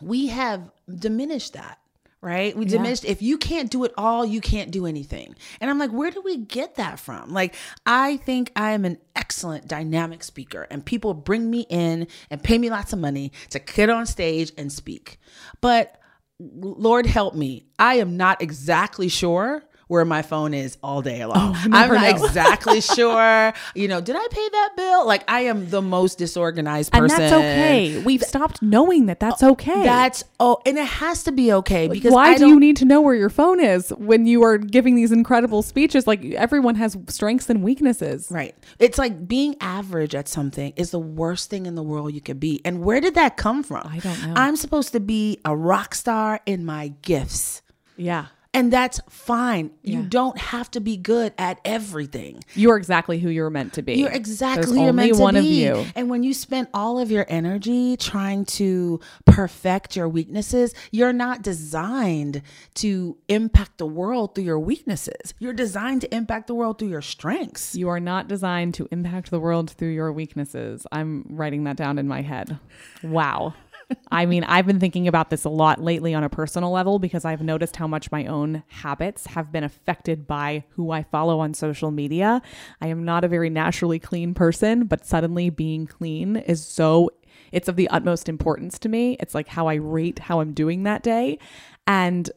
we 0.00 0.28
have 0.28 0.70
diminished 0.88 1.52
that. 1.54 1.78
Right? 2.20 2.56
We 2.56 2.64
diminished 2.64 3.04
if 3.04 3.22
you 3.22 3.38
can't 3.38 3.70
do 3.70 3.84
it 3.84 3.92
all, 3.96 4.26
you 4.26 4.40
can't 4.40 4.72
do 4.72 4.86
anything. 4.86 5.36
And 5.60 5.70
I'm 5.70 5.78
like, 5.78 5.92
where 5.92 6.10
do 6.10 6.20
we 6.20 6.36
get 6.36 6.74
that 6.74 6.98
from? 6.98 7.32
Like, 7.32 7.54
I 7.86 8.16
think 8.16 8.50
I 8.56 8.72
am 8.72 8.84
an 8.84 8.98
excellent 9.14 9.68
dynamic 9.68 10.24
speaker, 10.24 10.66
and 10.68 10.84
people 10.84 11.14
bring 11.14 11.48
me 11.48 11.64
in 11.68 12.08
and 12.28 12.42
pay 12.42 12.58
me 12.58 12.70
lots 12.70 12.92
of 12.92 12.98
money 12.98 13.32
to 13.50 13.60
get 13.60 13.88
on 13.88 14.04
stage 14.04 14.50
and 14.58 14.72
speak. 14.72 15.20
But 15.60 16.00
Lord 16.40 17.06
help 17.06 17.34
me, 17.34 17.66
I 17.78 17.94
am 17.96 18.16
not 18.16 18.42
exactly 18.42 19.08
sure 19.08 19.62
where 19.88 20.04
my 20.04 20.22
phone 20.22 20.54
is 20.54 20.78
all 20.82 21.02
day 21.02 21.24
long. 21.24 21.36
Oh, 21.36 21.60
I'm 21.64 21.70
not 21.70 21.90
know. 21.90 22.08
exactly 22.26 22.80
sure. 22.80 23.52
You 23.74 23.88
know, 23.88 24.00
did 24.00 24.16
I 24.16 24.26
pay 24.30 24.48
that 24.48 24.72
bill? 24.76 25.06
Like, 25.06 25.24
I 25.28 25.40
am 25.40 25.68
the 25.70 25.82
most 25.82 26.18
disorganized 26.18 26.92
person. 26.92 27.04
And 27.04 27.10
that's 27.10 27.32
okay. 27.32 28.02
We've 28.04 28.22
stopped 28.22 28.62
knowing 28.62 29.06
that 29.06 29.18
that's 29.18 29.42
okay. 29.42 29.82
That's 29.82 30.24
oh, 30.38 30.60
and 30.64 30.78
it 30.78 30.86
has 30.86 31.24
to 31.24 31.32
be 31.32 31.52
okay 31.54 31.88
because 31.88 32.12
Why 32.12 32.36
do 32.36 32.46
you 32.46 32.60
need 32.60 32.76
to 32.78 32.84
know 32.84 33.00
where 33.00 33.14
your 33.14 33.30
phone 33.30 33.60
is 33.60 33.90
when 33.90 34.26
you 34.26 34.42
are 34.44 34.58
giving 34.58 34.94
these 34.94 35.10
incredible 35.10 35.62
speeches? 35.62 36.06
Like 36.06 36.24
everyone 36.24 36.74
has 36.76 36.96
strengths 37.08 37.48
and 37.48 37.62
weaknesses. 37.62 38.28
Right. 38.30 38.54
It's 38.78 38.98
like 38.98 39.26
being 39.26 39.56
average 39.60 40.14
at 40.14 40.28
something 40.28 40.72
is 40.76 40.90
the 40.90 40.98
worst 40.98 41.50
thing 41.50 41.66
in 41.66 41.74
the 41.74 41.82
world 41.82 42.12
you 42.12 42.20
could 42.20 42.38
be. 42.38 42.60
And 42.64 42.82
where 42.82 43.00
did 43.00 43.14
that 43.14 43.36
come 43.36 43.62
from? 43.62 43.86
I 43.86 43.98
don't 43.98 44.22
know. 44.26 44.34
I'm 44.36 44.56
supposed 44.56 44.92
to 44.92 45.00
be 45.00 45.40
a 45.44 45.56
rock 45.56 45.94
star 45.94 46.40
in 46.46 46.64
my 46.64 46.88
gifts. 47.02 47.62
Yeah. 47.96 48.26
And 48.54 48.72
that's 48.72 48.98
fine. 49.10 49.70
You 49.82 50.02
don't 50.02 50.38
have 50.38 50.70
to 50.72 50.80
be 50.80 50.96
good 50.96 51.34
at 51.36 51.60
everything. 51.66 52.42
You're 52.54 52.78
exactly 52.78 53.18
who 53.18 53.28
you're 53.28 53.50
meant 53.50 53.74
to 53.74 53.82
be. 53.82 53.94
You're 53.94 54.10
exactly 54.10 54.64
There's 54.64 54.76
who 54.76 54.84
you're 54.84 54.92
meant 54.92 55.14
to 55.14 55.20
one 55.20 55.34
be. 55.34 55.40
of 55.40 55.44
you. 55.44 55.86
And 55.94 56.08
when 56.08 56.22
you 56.22 56.32
spend 56.32 56.68
all 56.72 56.98
of 56.98 57.10
your 57.10 57.26
energy 57.28 57.96
trying 57.98 58.46
to 58.46 59.00
perfect 59.26 59.96
your 59.96 60.08
weaknesses, 60.08 60.74
you're 60.90 61.12
not 61.12 61.42
designed 61.42 62.42
to 62.76 63.18
impact 63.28 63.78
the 63.78 63.86
world 63.86 64.34
through 64.34 64.44
your 64.44 64.58
weaknesses. 64.58 65.34
You're 65.38 65.52
designed 65.52 66.00
to 66.00 66.14
impact 66.14 66.46
the 66.46 66.54
world 66.54 66.78
through 66.78 66.88
your 66.88 67.02
strengths. 67.02 67.74
You 67.74 67.90
are 67.90 68.00
not 68.00 68.28
designed 68.28 68.74
to 68.74 68.88
impact 68.90 69.30
the 69.30 69.40
world 69.40 69.70
through 69.70 69.92
your 69.92 70.10
weaknesses. 70.10 70.86
I'm 70.90 71.26
writing 71.28 71.64
that 71.64 71.76
down 71.76 71.98
in 71.98 72.08
my 72.08 72.22
head. 72.22 72.58
Wow. 73.02 73.54
I 74.10 74.26
mean, 74.26 74.44
I've 74.44 74.66
been 74.66 74.80
thinking 74.80 75.08
about 75.08 75.30
this 75.30 75.44
a 75.44 75.48
lot 75.48 75.82
lately 75.82 76.14
on 76.14 76.24
a 76.24 76.28
personal 76.28 76.70
level 76.70 76.98
because 76.98 77.24
I've 77.24 77.42
noticed 77.42 77.76
how 77.76 77.86
much 77.86 78.10
my 78.10 78.26
own 78.26 78.62
habits 78.68 79.26
have 79.26 79.50
been 79.52 79.64
affected 79.64 80.26
by 80.26 80.64
who 80.70 80.90
I 80.90 81.02
follow 81.04 81.40
on 81.40 81.54
social 81.54 81.90
media. 81.90 82.42
I 82.80 82.88
am 82.88 83.04
not 83.04 83.24
a 83.24 83.28
very 83.28 83.50
naturally 83.50 83.98
clean 83.98 84.34
person, 84.34 84.86
but 84.86 85.06
suddenly 85.06 85.50
being 85.50 85.86
clean 85.86 86.36
is 86.36 86.64
so 86.66 87.10
it's 87.52 87.68
of 87.68 87.76
the 87.76 87.88
utmost 87.88 88.28
importance 88.28 88.78
to 88.80 88.88
me. 88.88 89.16
It's 89.20 89.34
like 89.34 89.48
how 89.48 89.68
I 89.68 89.74
rate 89.74 90.18
how 90.18 90.40
I'm 90.40 90.52
doing 90.52 90.82
that 90.82 91.02
day. 91.02 91.38
And 91.86 92.30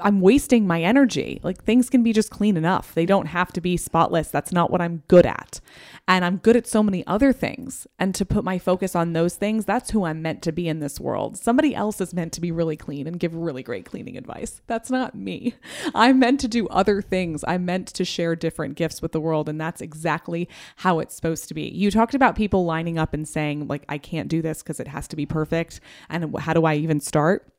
I'm 0.00 0.20
wasting 0.20 0.66
my 0.66 0.82
energy. 0.82 1.40
Like 1.42 1.64
things 1.64 1.90
can 1.90 2.02
be 2.02 2.12
just 2.12 2.30
clean 2.30 2.56
enough. 2.56 2.94
They 2.94 3.06
don't 3.06 3.26
have 3.26 3.52
to 3.52 3.60
be 3.60 3.76
spotless. 3.76 4.28
That's 4.28 4.52
not 4.52 4.70
what 4.70 4.80
I'm 4.80 5.02
good 5.08 5.26
at. 5.26 5.60
And 6.08 6.24
I'm 6.24 6.38
good 6.38 6.56
at 6.56 6.66
so 6.66 6.82
many 6.82 7.06
other 7.06 7.32
things. 7.32 7.86
And 7.98 8.14
to 8.14 8.24
put 8.24 8.44
my 8.44 8.58
focus 8.58 8.96
on 8.96 9.12
those 9.12 9.36
things, 9.36 9.64
that's 9.64 9.90
who 9.90 10.04
I'm 10.04 10.22
meant 10.22 10.42
to 10.42 10.52
be 10.52 10.68
in 10.68 10.80
this 10.80 10.98
world. 10.98 11.36
Somebody 11.36 11.74
else 11.74 12.00
is 12.00 12.14
meant 12.14 12.32
to 12.34 12.40
be 12.40 12.50
really 12.50 12.76
clean 12.76 13.06
and 13.06 13.20
give 13.20 13.34
really 13.34 13.62
great 13.62 13.84
cleaning 13.84 14.16
advice. 14.16 14.62
That's 14.66 14.90
not 14.90 15.14
me. 15.14 15.54
I'm 15.94 16.18
meant 16.18 16.40
to 16.40 16.48
do 16.48 16.66
other 16.68 17.02
things. 17.02 17.44
I'm 17.46 17.64
meant 17.64 17.88
to 17.88 18.04
share 18.04 18.34
different 18.34 18.76
gifts 18.76 19.02
with 19.02 19.12
the 19.12 19.20
world. 19.20 19.48
And 19.48 19.60
that's 19.60 19.80
exactly 19.80 20.48
how 20.76 20.98
it's 20.98 21.14
supposed 21.14 21.48
to 21.48 21.54
be. 21.54 21.68
You 21.68 21.90
talked 21.90 22.14
about 22.14 22.34
people 22.34 22.64
lining 22.64 22.98
up 22.98 23.14
and 23.14 23.28
saying, 23.28 23.68
like, 23.68 23.84
I 23.88 23.98
can't 23.98 24.28
do 24.28 24.42
this 24.42 24.62
because 24.62 24.80
it 24.80 24.88
has 24.88 25.06
to 25.08 25.16
be 25.16 25.26
perfect. 25.26 25.80
And 26.08 26.36
how 26.38 26.54
do 26.54 26.64
I 26.64 26.74
even 26.74 27.00
start? 27.00 27.51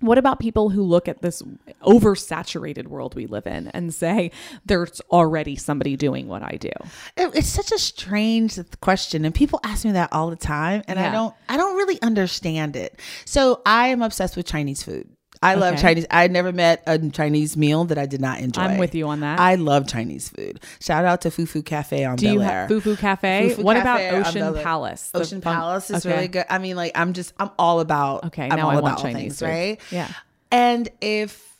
What 0.00 0.18
about 0.18 0.38
people 0.38 0.70
who 0.70 0.82
look 0.82 1.08
at 1.08 1.22
this 1.22 1.42
oversaturated 1.82 2.86
world 2.88 3.14
we 3.14 3.26
live 3.26 3.46
in 3.46 3.68
and 3.68 3.94
say 3.94 4.30
there's 4.66 5.00
already 5.10 5.56
somebody 5.56 5.96
doing 5.96 6.28
what 6.28 6.42
I 6.42 6.56
do? 6.60 6.70
It- 7.16 7.34
it's 7.34 7.48
such 7.48 7.72
a 7.72 7.78
strange 7.78 8.58
question 8.80 9.24
and 9.24 9.34
people 9.34 9.60
ask 9.64 9.84
me 9.84 9.92
that 9.92 10.12
all 10.12 10.30
the 10.30 10.36
time 10.36 10.82
and 10.88 10.98
i 10.98 11.10
don't 11.12 11.34
i 11.48 11.56
don't 11.56 11.76
really 11.76 12.00
understand 12.02 12.76
it. 12.76 12.98
So 13.24 13.62
i 13.66 13.88
am 13.88 14.02
obsessed 14.02 14.36
with 14.36 14.46
chinese 14.46 14.82
food 14.82 15.08
i 15.44 15.54
love 15.54 15.74
Okay. 15.74 15.82
chinese 15.82 16.06
i 16.10 16.26
never 16.28 16.52
met 16.52 16.82
a 16.86 16.98
chinese 17.10 17.56
meal 17.56 17.84
that 17.84 17.98
i 17.98 18.06
did 18.06 18.20
not 18.20 18.40
enjoy 18.40 18.62
I'm 18.62 18.78
with 18.78 18.94
you 18.94 19.06
on 19.08 19.20
that. 19.20 19.38
i 19.38 19.54
love 19.54 19.86
chinese 19.86 20.28
food 20.28 20.60
shout 20.80 21.04
out 21.04 21.20
to 21.22 21.30
fufu 21.30 21.64
cafe 21.64 22.04
on 22.04 22.16
do 22.16 22.26
Bellaire. 22.38 22.68
Fufu 22.68 22.98
Cafe? 22.98 23.50
Fufu 23.56 23.62
what 23.62 23.76
Cafe 23.76 24.08
about 24.08 24.26
Ocean 24.26 24.62
Palace? 24.62 25.10
Ocean 25.14 25.40
palace 25.40 25.90
is 25.90 26.04
okay. 26.06 26.14
really 26.14 26.28
good 26.28 26.44
i 26.50 26.58
mean 26.58 26.76
like 26.76 26.92
i'm 26.94 27.12
just 27.12 27.32
i'm 27.38 27.50
all 27.58 27.80
about 27.80 28.24
Okay, 28.24 28.48
I'm 28.50 28.56
now 28.56 28.64
all 28.64 28.70
I 28.70 28.74
want 28.80 28.86
about 28.86 28.98
Chinese 29.02 29.20
things, 29.22 29.38
food. 29.40 29.46
right 29.46 29.80
Yeah. 29.90 30.08
and 30.50 30.88
if 31.00 31.52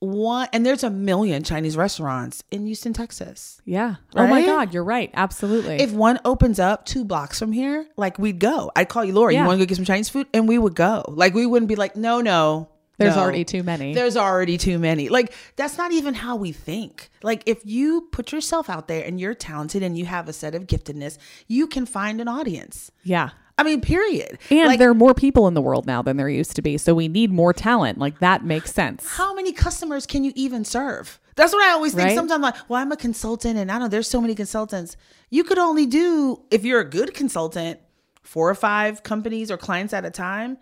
one 0.00 0.48
and 0.52 0.66
there's 0.66 0.82
a 0.82 0.90
million 0.90 1.44
chinese 1.44 1.76
restaurants 1.76 2.42
in 2.50 2.66
houston 2.66 2.92
texas 2.92 3.60
Yeah. 3.64 3.96
Oh 4.16 4.26
my 4.26 4.44
God, 4.44 4.74
you're 4.74 4.82
right. 4.82 5.10
Absolutely. 5.14 5.76
if 5.76 5.92
one 5.92 6.18
opens 6.24 6.58
up 6.58 6.84
two 6.84 7.04
blocks 7.04 7.38
from 7.38 7.52
here, 7.52 7.86
like 7.96 8.18
we'd 8.18 8.40
go. 8.40 8.72
I'd 8.74 8.88
call 8.88 9.04
you, 9.04 9.12
Laura. 9.14 9.32
Yeah. 9.32 9.42
You 9.42 9.46
want 9.46 9.60
to 9.60 9.64
go 9.64 9.68
get 9.68 9.76
some 9.76 9.84
Chinese 9.84 10.08
food, 10.08 10.26
and 10.34 10.48
we 10.48 10.58
would 10.58 10.74
go. 10.74 11.04
Like 11.06 11.34
we 11.34 11.46
wouldn't 11.46 11.68
be 11.68 11.76
like, 11.76 11.94
no, 11.94 12.20
no. 12.20 12.68
There's 13.02 13.16
no. 13.16 13.22
already 13.22 13.44
too 13.44 13.62
many. 13.62 13.94
There's 13.94 14.16
already 14.16 14.58
too 14.58 14.78
many. 14.78 15.08
Like 15.08 15.32
that's 15.56 15.76
not 15.78 15.92
even 15.92 16.14
how 16.14 16.36
we 16.36 16.52
think. 16.52 17.10
Like 17.22 17.42
if 17.46 17.64
you 17.64 18.08
put 18.12 18.32
yourself 18.32 18.68
out 18.70 18.88
there 18.88 19.04
and 19.04 19.20
you're 19.20 19.34
talented 19.34 19.82
and 19.82 19.96
you 19.96 20.06
have 20.06 20.28
a 20.28 20.32
set 20.32 20.54
of 20.54 20.66
giftedness, 20.66 21.18
you 21.48 21.66
can 21.66 21.86
find 21.86 22.20
an 22.20 22.28
audience. 22.28 22.90
yeah. 23.02 23.30
I 23.58 23.64
mean, 23.64 23.82
period. 23.82 24.38
And 24.50 24.66
like, 24.66 24.78
there 24.78 24.88
are 24.88 24.94
more 24.94 25.12
people 25.14 25.46
in 25.46 25.52
the 25.52 25.60
world 25.60 25.86
now 25.86 26.00
than 26.00 26.16
there 26.16 26.28
used 26.28 26.56
to 26.56 26.62
be. 26.62 26.78
So 26.78 26.94
we 26.94 27.06
need 27.06 27.30
more 27.30 27.52
talent. 27.52 27.98
Like 27.98 28.18
that 28.20 28.44
makes 28.44 28.72
sense. 28.72 29.06
how 29.06 29.34
many 29.34 29.52
customers 29.52 30.06
can 30.06 30.24
you 30.24 30.32
even 30.34 30.64
serve? 30.64 31.20
That's 31.36 31.52
what 31.52 31.62
I 31.62 31.72
always 31.72 31.94
think. 31.94 32.08
Right? 32.08 32.14
Sometimes 32.14 32.32
I'm 32.32 32.40
like, 32.40 32.56
well, 32.68 32.80
I'm 32.80 32.92
a 32.92 32.96
consultant 32.96 33.58
and 33.58 33.70
I 33.70 33.78
know 33.78 33.88
there's 33.88 34.08
so 34.08 34.20
many 34.20 34.34
consultants. 34.34 34.96
You 35.30 35.44
could 35.44 35.58
only 35.58 35.86
do, 35.86 36.42
if 36.50 36.64
you're 36.64 36.80
a 36.80 36.88
good 36.88 37.14
consultant, 37.14 37.78
four 38.22 38.48
or 38.48 38.54
five 38.54 39.02
companies 39.02 39.50
or 39.50 39.56
clients 39.56 39.92
at 39.92 40.04
a 40.04 40.10
time. 40.10 40.56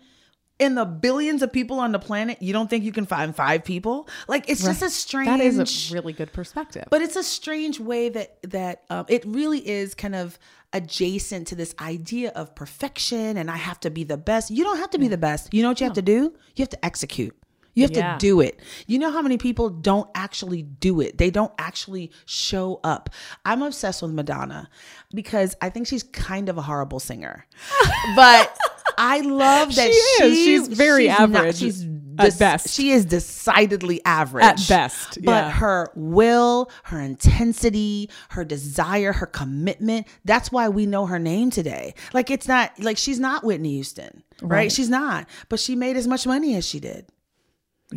In 0.61 0.75
the 0.75 0.85
billions 0.85 1.41
of 1.41 1.51
people 1.51 1.79
on 1.79 1.91
the 1.91 1.97
planet, 1.99 2.41
you 2.41 2.53
don't 2.53 2.69
think 2.69 2.83
you 2.83 2.91
can 2.91 3.05
find 3.07 3.35
five 3.35 3.63
people? 3.63 4.07
Like 4.27 4.47
it's 4.47 4.63
just 4.63 4.81
a 4.83 4.89
strange 4.91 5.27
That 5.27 5.39
is 5.39 5.57
a 5.91 5.93
really 5.95 6.13
good 6.13 6.31
perspective. 6.31 6.85
but 6.91 7.01
it's 7.01 7.15
a 7.15 7.23
strange 7.23 7.79
way 7.79 8.09
that 8.09 8.37
that 8.51 8.83
um, 8.89 9.05
it 9.09 9.25
really 9.25 9.67
is 9.67 9.95
kind 9.95 10.15
of 10.15 10.37
adjacent 10.73 11.47
to 11.47 11.55
this 11.55 11.73
idea 11.81 12.29
of 12.35 12.55
perfection 12.55 13.37
and 13.37 13.49
I 13.51 13.57
have 13.57 13.79
to 13.81 13.89
be 13.89 14.03
the 14.03 14.17
best. 14.17 14.51
You 14.51 14.63
don't 14.63 14.77
have 14.77 14.91
to 14.91 14.99
be 14.99 15.07
the 15.07 15.17
best. 15.17 15.53
You 15.53 15.63
know 15.63 15.69
what 15.69 15.79
you 15.81 15.85
have 15.85 15.95
to 15.95 16.01
do? 16.01 16.33
You 16.55 16.61
have 16.61 16.69
to 16.69 16.85
execute. 16.85 17.35
You 17.73 17.83
have 17.83 17.91
Yeah. 17.91 18.13
to 18.13 18.19
do 18.19 18.41
it. 18.41 18.59
You 18.85 18.99
know 18.99 19.11
how 19.11 19.21
many 19.21 19.37
people 19.37 19.69
don't 19.69 20.09
actually 20.13 20.61
do 20.61 20.99
it? 21.01 21.17
They 21.17 21.29
don't 21.31 21.53
actually 21.57 22.11
show 22.25 22.79
up. 22.83 23.09
I'm 23.45 23.61
obsessed 23.61 24.01
with 24.01 24.11
Madonna 24.11 24.69
because 25.13 25.55
I 25.61 25.69
think 25.69 25.87
she's 25.87 26.03
kind 26.03 26.49
of 26.49 26.57
a 26.57 26.61
horrible 26.61 26.99
singer. 26.99 27.45
but 28.15 28.57
I 28.97 29.21
love 29.21 29.75
that 29.75 29.91
She 29.91 30.01
she, 30.17 30.23
is. 30.23 30.37
She's 30.67 30.67
very 30.67 31.07
not- 31.07 31.19
average 31.21 31.55
she's 31.57 31.85
at 32.19 32.37
best. 32.37 32.69
She 32.69 32.91
is 32.91 33.05
decidedly 33.05 34.01
average 34.05 34.43
At 34.43 34.63
best, 34.67 35.19
But 35.23 35.49
her 35.51 35.91
will, 35.95 36.69
her 36.83 36.99
intensity, 36.99 38.09
her 38.29 38.43
desire, 38.43 39.13
her 39.13 39.25
commitment, 39.25 40.07
that's 40.25 40.51
why 40.51 40.69
we 40.69 40.85
know 40.85 41.05
her 41.05 41.17
name 41.19 41.49
today. 41.49 41.95
Like 42.13 42.29
it's 42.29 42.47
not 42.47 42.77
like 42.79 42.97
she's 42.97 43.19
not 43.19 43.43
Whitney 43.43 43.73
Houston, 43.75 44.23
right? 44.41 44.49
Right. 44.57 44.71
She's 44.71 44.89
not, 44.89 45.27
but 45.49 45.59
she 45.59 45.75
made 45.75 45.95
as 45.95 46.07
much 46.07 46.27
money 46.27 46.55
as 46.55 46.65
she 46.67 46.79
did. 46.79 47.07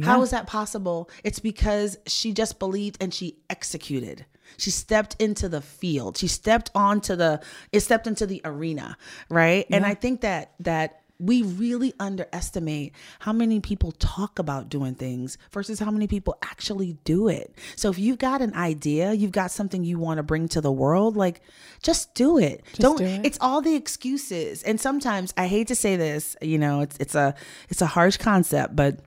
How 0.03 0.23
is 0.23 0.31
that 0.31 0.47
possible? 0.49 1.09
It's 1.23 1.39
because 1.39 1.97
she 2.07 2.33
just 2.33 2.59
believed 2.59 2.97
and 3.01 3.13
she 3.15 3.39
executed. 3.49 4.27
She 4.57 4.71
stepped 4.71 5.17
into 5.21 5.49
the 5.49 5.61
field. 5.61 6.17
She 6.17 6.29
stepped 6.29 6.71
onto 6.75 7.17
the 7.17 7.43
it 7.73 7.81
stepped 7.81 8.07
into 8.07 8.27
the 8.27 8.41
arena, 8.45 8.97
right? 9.29 9.67
And 9.71 9.85
I 9.85 9.95
think 9.95 10.23
that 10.23 10.53
that 10.61 11.05
we 11.19 11.43
really 11.43 11.95
underestimate 12.01 12.93
how 13.21 13.33
many 13.33 13.61
people 13.61 13.93
talk 13.93 14.39
about 14.39 14.69
doing 14.69 14.95
things 14.95 15.39
versus 15.53 15.79
how 15.79 15.91
many 15.91 16.07
people 16.07 16.37
actually 16.43 16.95
do 17.05 17.29
it. 17.29 17.57
So 17.77 17.89
if 17.89 17.99
you've 17.99 18.19
got 18.19 18.43
an 18.43 18.55
idea, 18.55 19.13
you've 19.13 19.33
got 19.33 19.51
something 19.51 19.85
you 19.85 19.99
want 19.99 20.19
to 20.19 20.23
bring 20.23 20.49
to 20.49 20.61
the 20.61 20.73
world, 20.73 21.17
like 21.17 21.41
just 21.83 22.15
do 22.15 22.39
it. 22.39 22.65
Don't 22.75 22.99
do 22.99 23.05
it. 23.05 23.25
it's 23.25 23.39
all 23.41 23.61
the 23.61 23.77
excuses. 23.77 24.63
And 24.65 24.81
sometimes 24.81 25.33
I 25.37 25.47
hate 25.47 25.69
to 25.69 25.77
say 25.77 25.97
this, 25.97 26.37
you 26.43 26.59
know, 26.59 26.81
it's 26.81 26.97
it's 26.99 27.15
a 27.15 27.35
it's 27.69 27.83
a 27.83 27.87
harsh 27.87 28.17
concept, 28.17 28.75
but 28.75 29.01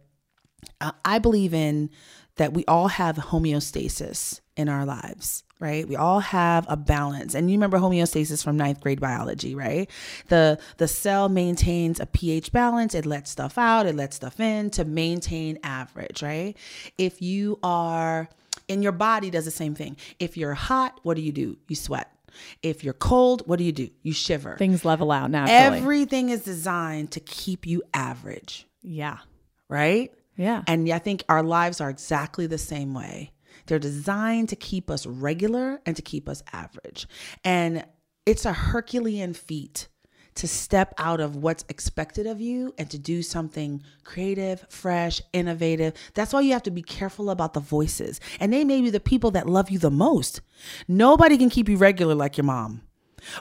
uh, 0.79 0.93
I 1.03 1.19
believe 1.19 1.53
in 1.53 1.89
that 2.37 2.53
we 2.53 2.63
all 2.65 2.87
have 2.87 3.17
homeostasis 3.17 4.41
in 4.57 4.67
our 4.67 4.85
lives, 4.85 5.43
right? 5.59 5.87
We 5.87 5.95
all 5.95 6.19
have 6.19 6.65
a 6.67 6.75
balance. 6.75 7.35
And 7.35 7.49
you 7.49 7.55
remember 7.57 7.77
homeostasis 7.77 8.43
from 8.43 8.57
ninth 8.57 8.81
grade 8.81 8.99
biology, 8.99 9.55
right? 9.55 9.89
The 10.27 10.59
the 10.77 10.87
cell 10.87 11.29
maintains 11.29 11.99
a 11.99 12.05
pH 12.05 12.51
balance, 12.51 12.93
it 12.95 13.05
lets 13.05 13.31
stuff 13.31 13.57
out, 13.57 13.85
it 13.85 13.95
lets 13.95 14.17
stuff 14.17 14.39
in 14.39 14.71
to 14.71 14.83
maintain 14.83 15.59
average, 15.63 16.21
right? 16.21 16.57
If 16.97 17.21
you 17.21 17.59
are 17.63 18.27
in 18.67 18.81
your 18.81 18.91
body 18.91 19.29
does 19.29 19.45
the 19.45 19.51
same 19.51 19.75
thing. 19.75 19.95
If 20.19 20.35
you're 20.35 20.53
hot, 20.53 20.99
what 21.03 21.15
do 21.15 21.21
you 21.21 21.31
do? 21.31 21.57
You 21.67 21.75
sweat. 21.75 22.11
If 22.61 22.83
you're 22.83 22.93
cold, 22.93 23.43
what 23.45 23.57
do 23.57 23.63
you 23.63 23.71
do? 23.71 23.89
You 24.03 24.13
shiver. 24.13 24.57
Things 24.57 24.83
level 24.83 25.11
out 25.11 25.31
naturally. 25.31 25.77
Everything 25.77 26.29
is 26.29 26.43
designed 26.43 27.11
to 27.11 27.19
keep 27.19 27.65
you 27.65 27.81
average, 27.93 28.67
yeah. 28.83 29.19
right? 29.69 30.11
Yeah. 30.35 30.63
And 30.67 30.91
I 30.91 30.99
think 30.99 31.23
our 31.29 31.41
lives 31.43 31.81
are 31.81 31.89
exactly 31.89 32.45
the 32.45 32.57
same 32.57 32.93
way. 32.93 33.31
They're 33.67 33.79
designed 33.79 34.49
to 34.49 34.55
keep 34.55 34.89
us 34.89 35.05
regular 35.05 35.81
and 35.85 35.95
to 35.95 36.01
keep 36.01 36.27
us 36.27 36.43
average. 36.51 37.07
And 37.43 37.85
it's 38.25 38.45
a 38.45 38.53
Herculean 38.53 39.33
feat 39.33 39.87
to 40.35 40.47
step 40.47 40.93
out 40.97 41.19
of 41.19 41.35
what's 41.35 41.65
expected 41.67 42.27
of 42.27 42.39
you 42.39 42.73
and 42.77 42.89
to 42.91 42.97
do 42.97 43.23
something 43.23 43.81
creative, 44.03 44.65
fresh, 44.69 45.21
innovative. 45.33 45.93
That's 46.13 46.31
why 46.31 46.41
you 46.41 46.53
have 46.53 46.63
to 46.63 46.71
be 46.71 46.83
careful 46.83 47.29
about 47.29 47.53
the 47.53 47.59
voices. 47.59 48.19
And 48.39 48.53
they 48.53 48.63
may 48.63 48.81
be 48.81 48.91
the 48.91 48.99
people 48.99 49.31
that 49.31 49.47
love 49.49 49.69
you 49.69 49.79
the 49.79 49.91
most. 49.91 50.41
Nobody 50.87 51.37
can 51.37 51.49
keep 51.49 51.67
you 51.67 51.77
regular 51.77 52.15
like 52.15 52.37
your 52.37 52.43
mom. 52.43 52.83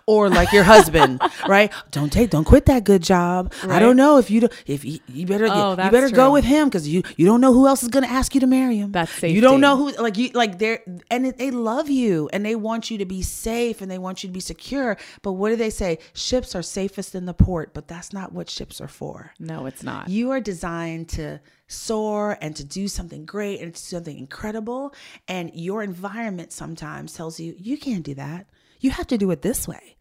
Or 0.06 0.28
like 0.28 0.52
your 0.52 0.64
husband, 0.64 1.20
right? 1.48 1.72
Don't 1.90 2.12
take, 2.12 2.30
don't 2.30 2.44
quit 2.44 2.66
that 2.66 2.84
good 2.84 3.02
job. 3.02 3.52
I 3.68 3.78
don't 3.78 3.96
know 3.96 4.18
if 4.18 4.30
you 4.30 4.42
do, 4.42 4.48
if 4.66 4.84
you, 4.84 4.98
you 5.08 5.26
better, 5.26 5.46
Oh, 5.50 5.70
you 5.70 5.90
better 5.90 6.10
go 6.10 6.32
with 6.32 6.44
him 6.44 6.68
because 6.68 6.88
you 6.88 7.02
you 7.16 7.26
don't 7.26 7.40
know 7.40 7.52
who 7.52 7.66
else 7.66 7.82
is 7.82 7.88
going 7.88 8.04
to 8.04 8.10
ask 8.10 8.34
you 8.34 8.40
to 8.40 8.46
marry 8.46 8.76
him. 8.78 8.92
That's 8.92 9.22
You 9.22 9.40
don't 9.40 9.60
know 9.60 9.76
who 9.76 9.92
like 10.02 10.16
you 10.16 10.30
like 10.34 10.58
they're 10.58 10.80
and 11.10 11.26
they 11.26 11.50
love 11.50 11.88
you 11.88 12.28
and 12.32 12.44
they 12.44 12.54
want 12.54 12.90
you 12.90 12.98
to 12.98 13.04
be 13.04 13.22
safe 13.22 13.80
and 13.80 13.90
they 13.90 13.98
want 13.98 14.22
you 14.22 14.28
to 14.28 14.32
be 14.32 14.40
secure. 14.40 14.96
But 15.22 15.32
what 15.32 15.50
do 15.50 15.56
they 15.56 15.70
say? 15.70 15.98
Ships 16.14 16.54
are 16.54 16.62
safest 16.62 17.14
in 17.14 17.26
the 17.26 17.34
port, 17.34 17.70
but 17.74 17.88
that's 17.88 18.12
not 18.12 18.32
what 18.32 18.50
ships 18.50 18.80
are 18.80 18.88
for. 18.88 19.32
No, 19.38 19.66
it's 19.66 19.82
not. 19.82 20.08
You 20.08 20.30
are 20.30 20.40
designed 20.40 21.08
to 21.10 21.40
soar 21.68 22.38
and 22.40 22.54
to 22.56 22.64
do 22.64 22.88
something 22.88 23.24
great 23.24 23.60
and 23.60 23.74
to 23.74 23.80
do 23.80 23.86
something 23.86 24.18
incredible. 24.18 24.94
And 25.28 25.50
your 25.54 25.82
environment 25.82 26.52
sometimes 26.52 27.12
tells 27.12 27.40
you 27.40 27.54
you 27.58 27.78
can't 27.78 28.04
do 28.04 28.14
that. 28.14 28.46
You 28.80 28.90
have 28.90 29.06
to 29.08 29.18
do 29.18 29.30
it 29.30 29.42
this 29.42 29.66
way. 29.66 29.96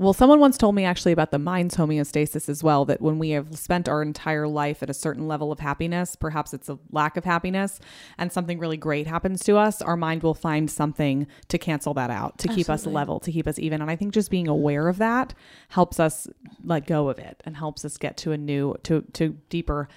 Well, 0.00 0.12
someone 0.12 0.38
once 0.38 0.56
told 0.56 0.76
me 0.76 0.84
actually 0.84 1.10
about 1.10 1.32
the 1.32 1.40
mind's 1.40 1.74
homeostasis 1.74 2.48
as 2.48 2.62
well 2.62 2.84
that 2.84 3.00
when 3.00 3.18
we 3.18 3.30
have 3.30 3.58
spent 3.58 3.88
our 3.88 4.00
entire 4.00 4.46
life 4.46 4.80
at 4.80 4.88
a 4.88 4.94
certain 4.94 5.26
level 5.26 5.50
of 5.50 5.58
happiness, 5.58 6.14
perhaps 6.14 6.54
it's 6.54 6.68
a 6.68 6.78
lack 6.92 7.16
of 7.16 7.24
happiness, 7.24 7.80
and 8.16 8.32
something 8.32 8.60
really 8.60 8.76
great 8.76 9.08
happens 9.08 9.42
to 9.42 9.56
us, 9.56 9.82
our 9.82 9.96
mind 9.96 10.22
will 10.22 10.34
find 10.34 10.70
something 10.70 11.26
to 11.48 11.58
cancel 11.58 11.94
that 11.94 12.10
out, 12.10 12.38
to 12.38 12.46
keep 12.46 12.70
us 12.70 12.86
level, 12.86 13.18
to 13.18 13.32
keep 13.32 13.48
us 13.48 13.58
even. 13.58 13.82
And 13.82 13.90
I 13.90 13.96
think 13.96 14.14
just 14.14 14.30
being 14.30 14.46
aware 14.46 14.86
of 14.86 14.98
that 14.98 15.34
helps 15.70 15.98
us 15.98 16.28
let 16.62 16.86
go 16.86 17.08
of 17.08 17.18
it 17.18 17.42
and 17.44 17.56
helps 17.56 17.84
us 17.84 17.96
get 17.96 18.16
to 18.18 18.30
a 18.30 18.38
new, 18.38 18.76
to, 18.84 19.02
to 19.14 19.30
deeper 19.48 19.88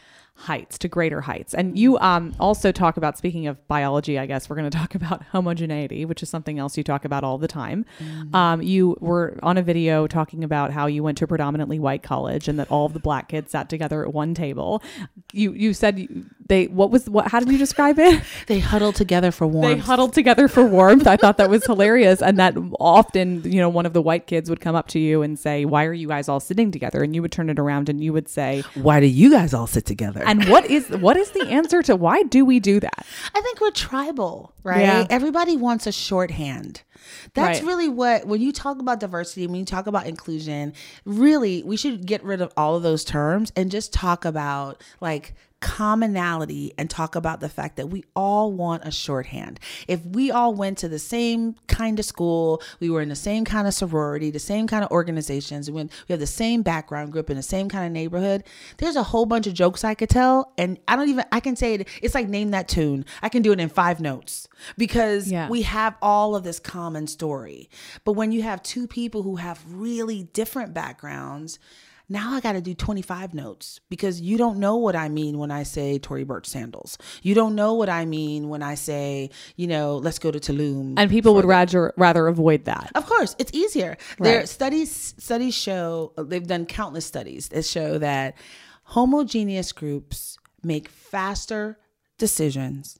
heights 0.41 0.77
to 0.79 0.87
greater 0.87 1.21
heights. 1.21 1.53
And 1.53 1.77
you 1.77 1.97
um 1.99 2.33
also 2.39 2.71
talk 2.71 2.97
about 2.97 3.17
speaking 3.17 3.47
of 3.47 3.55
biology 3.67 4.17
i 4.17 4.25
guess 4.25 4.49
we're 4.49 4.55
going 4.55 4.69
to 4.75 4.77
talk 4.77 4.95
about 4.95 5.23
homogeneity 5.31 6.03
which 6.05 6.23
is 6.23 6.29
something 6.29 6.57
else 6.59 6.77
you 6.77 6.83
talk 6.83 7.05
about 7.05 7.23
all 7.23 7.37
the 7.37 7.47
time. 7.47 7.85
Um 8.33 8.61
you 8.61 8.97
were 8.99 9.37
on 9.43 9.57
a 9.57 9.61
video 9.61 10.07
talking 10.07 10.43
about 10.43 10.71
how 10.71 10.87
you 10.87 11.03
went 11.03 11.17
to 11.19 11.25
a 11.25 11.27
predominantly 11.27 11.79
white 11.79 12.03
college 12.03 12.47
and 12.47 12.57
that 12.59 12.69
all 12.71 12.85
of 12.85 12.93
the 12.93 12.99
black 12.99 13.29
kids 13.29 13.51
sat 13.51 13.69
together 13.69 14.03
at 14.03 14.13
one 14.13 14.33
table. 14.33 14.81
You 15.31 15.53
you 15.53 15.73
said 15.73 15.99
you- 15.99 16.25
they 16.51 16.65
what 16.67 16.91
was 16.91 17.09
what 17.09 17.27
how 17.31 17.39
did 17.39 17.49
you 17.49 17.57
describe 17.57 17.97
it 17.97 18.21
They 18.47 18.59
huddle 18.59 18.91
together 18.91 19.31
for 19.31 19.47
warmth. 19.47 19.69
they 19.77 19.79
huddled 19.81 20.13
together 20.13 20.47
for 20.47 20.63
warmth 20.65 21.07
i 21.07 21.15
thought 21.17 21.37
that 21.37 21.49
was 21.49 21.65
hilarious 21.65 22.21
and 22.21 22.37
that 22.37 22.53
often 22.79 23.41
you 23.49 23.59
know 23.61 23.69
one 23.69 23.85
of 23.85 23.93
the 23.93 24.01
white 24.01 24.27
kids 24.27 24.49
would 24.49 24.59
come 24.61 24.75
up 24.75 24.87
to 24.89 24.99
you 24.99 25.21
and 25.21 25.39
say 25.39 25.65
why 25.65 25.85
are 25.85 25.93
you 25.93 26.07
guys 26.07 26.27
all 26.29 26.39
sitting 26.39 26.69
together 26.71 27.01
and 27.03 27.15
you 27.15 27.21
would 27.21 27.31
turn 27.31 27.49
it 27.49 27.57
around 27.59 27.89
and 27.89 28.03
you 28.03 28.11
would 28.13 28.27
say 28.27 28.63
Why 28.75 28.99
do 28.99 29.05
you 29.07 29.29
guys 29.31 29.53
all 29.53 29.67
sit 29.67 29.85
together? 29.85 30.23
and 30.25 30.47
what 30.49 30.65
is 30.69 30.89
what 30.89 31.15
is 31.17 31.31
the 31.31 31.47
answer 31.47 31.81
to 31.83 31.95
why 31.95 32.23
do 32.23 32.43
we 32.45 32.59
do 32.59 32.79
that? 32.79 33.05
I 33.35 33.41
think 33.41 33.61
we're 33.61 33.71
tribal, 33.71 34.53
right? 34.63 34.81
Yeah. 34.81 35.07
Everybody 35.09 35.55
wants 35.57 35.87
a 35.87 35.91
shorthand. 35.91 36.81
That's 37.33 37.59
Right. 37.59 37.67
really 37.67 37.89
what 37.89 38.25
when 38.27 38.41
you 38.41 38.51
talk 38.51 38.79
about 38.79 38.99
diversity, 38.99 39.47
when 39.47 39.55
you 39.55 39.65
talk 39.65 39.87
about 39.87 40.05
inclusion, 40.07 40.73
really 41.05 41.63
we 41.63 41.77
should 41.77 42.05
get 42.05 42.23
rid 42.23 42.41
of 42.41 42.51
all 42.57 42.75
of 42.75 42.83
those 42.83 43.03
terms 43.03 43.51
and 43.55 43.71
just 43.71 43.93
talk 43.93 44.25
about 44.25 44.83
like 44.99 45.33
commonality 45.61 46.73
and 46.77 46.89
talk 46.89 47.15
about 47.15 47.39
the 47.39 47.49
fact 47.49 47.75
that 47.77 47.87
we 47.89 48.03
all 48.15 48.51
want 48.51 48.83
a 48.85 48.91
shorthand. 48.91 49.59
If 49.87 50.05
we 50.05 50.29
all 50.31 50.53
went 50.53 50.77
to 50.79 50.89
the 50.89 50.99
same 50.99 51.55
kind 51.67 51.97
of 51.99 52.05
school, 52.05 52.61
we 52.79 52.89
were 52.89 53.01
in 53.01 53.09
the 53.09 53.15
same 53.15 53.45
kind 53.45 53.67
of 53.67 53.73
sorority, 53.73 54.31
the 54.31 54.39
same 54.39 54.67
kind 54.67 54.83
of 54.83 54.91
organizations, 54.91 55.69
we, 55.71 55.83
we 55.83 55.89
have 56.09 56.19
the 56.19 56.27
same 56.27 56.61
background 56.61 57.11
group 57.11 57.29
in 57.29 57.37
the 57.37 57.43
same 57.43 57.69
kind 57.69 57.85
of 57.85 57.91
neighborhood, 57.91 58.43
there's 58.77 58.95
a 58.95 59.03
whole 59.03 59.25
bunch 59.25 59.47
of 59.47 59.53
jokes 59.53 59.83
I 59.83 59.93
could 59.93 60.09
tell. 60.09 60.51
And 60.57 60.77
I 60.87 60.95
don't 60.95 61.09
even, 61.09 61.25
I 61.31 61.39
can 61.39 61.55
say 61.55 61.75
it, 61.75 61.87
it's 62.01 62.15
like 62.15 62.27
name 62.27 62.51
that 62.51 62.67
tune. 62.67 63.05
I 63.21 63.29
can 63.29 63.41
do 63.41 63.51
it 63.51 63.59
in 63.59 63.69
five 63.69 63.99
notes 63.99 64.47
because 64.77 65.31
Yeah. 65.31 65.47
we 65.49 65.61
have 65.63 65.95
all 66.01 66.35
of 66.35 66.43
this 66.43 66.59
common 66.59 67.07
story. 67.07 67.69
But 68.03 68.13
when 68.13 68.31
you 68.31 68.41
have 68.43 68.61
two 68.63 68.87
people 68.87 69.23
who 69.23 69.37
have 69.37 69.63
really 69.67 70.23
different 70.33 70.73
backgrounds, 70.73 71.59
now 72.11 72.33
I 72.33 72.41
got 72.41 72.53
to 72.53 72.61
do 72.61 72.73
25 72.73 73.33
notes 73.33 73.79
because 73.89 74.19
you 74.19 74.37
don't 74.37 74.57
know 74.57 74.75
what 74.75 74.97
I 74.97 75.07
mean 75.07 75.37
when 75.37 75.49
I 75.49 75.63
say 75.63 75.97
Tory 75.97 76.25
Burch 76.25 76.45
sandals. 76.45 76.97
You 77.23 77.33
don't 77.33 77.55
know 77.55 77.73
what 77.73 77.87
I 77.87 78.03
mean 78.03 78.49
when 78.49 78.61
I 78.61 78.75
say, 78.75 79.29
you 79.55 79.67
know, 79.67 79.95
let's 79.95 80.19
go 80.19 80.29
to 80.29 80.39
Tulum. 80.39 80.95
And 80.97 81.09
people 81.09 81.33
would 81.35 81.45
rather 81.45 81.93
rather 81.95 82.27
avoid 82.27 82.65
that. 82.65 82.91
Of 82.95 83.05
course, 83.05 83.33
it's 83.39 83.51
easier. 83.53 83.97
There 84.19 84.45
studies 84.45 85.15
studies 85.17 85.55
show 85.55 86.11
they've 86.17 86.45
done 86.45 86.65
countless 86.65 87.05
studies 87.05 87.47
that 87.49 87.65
show 87.65 87.97
that 87.99 88.35
homogeneous 88.83 89.71
groups 89.71 90.37
make 90.63 90.89
faster 90.89 91.79
decisions 92.17 92.99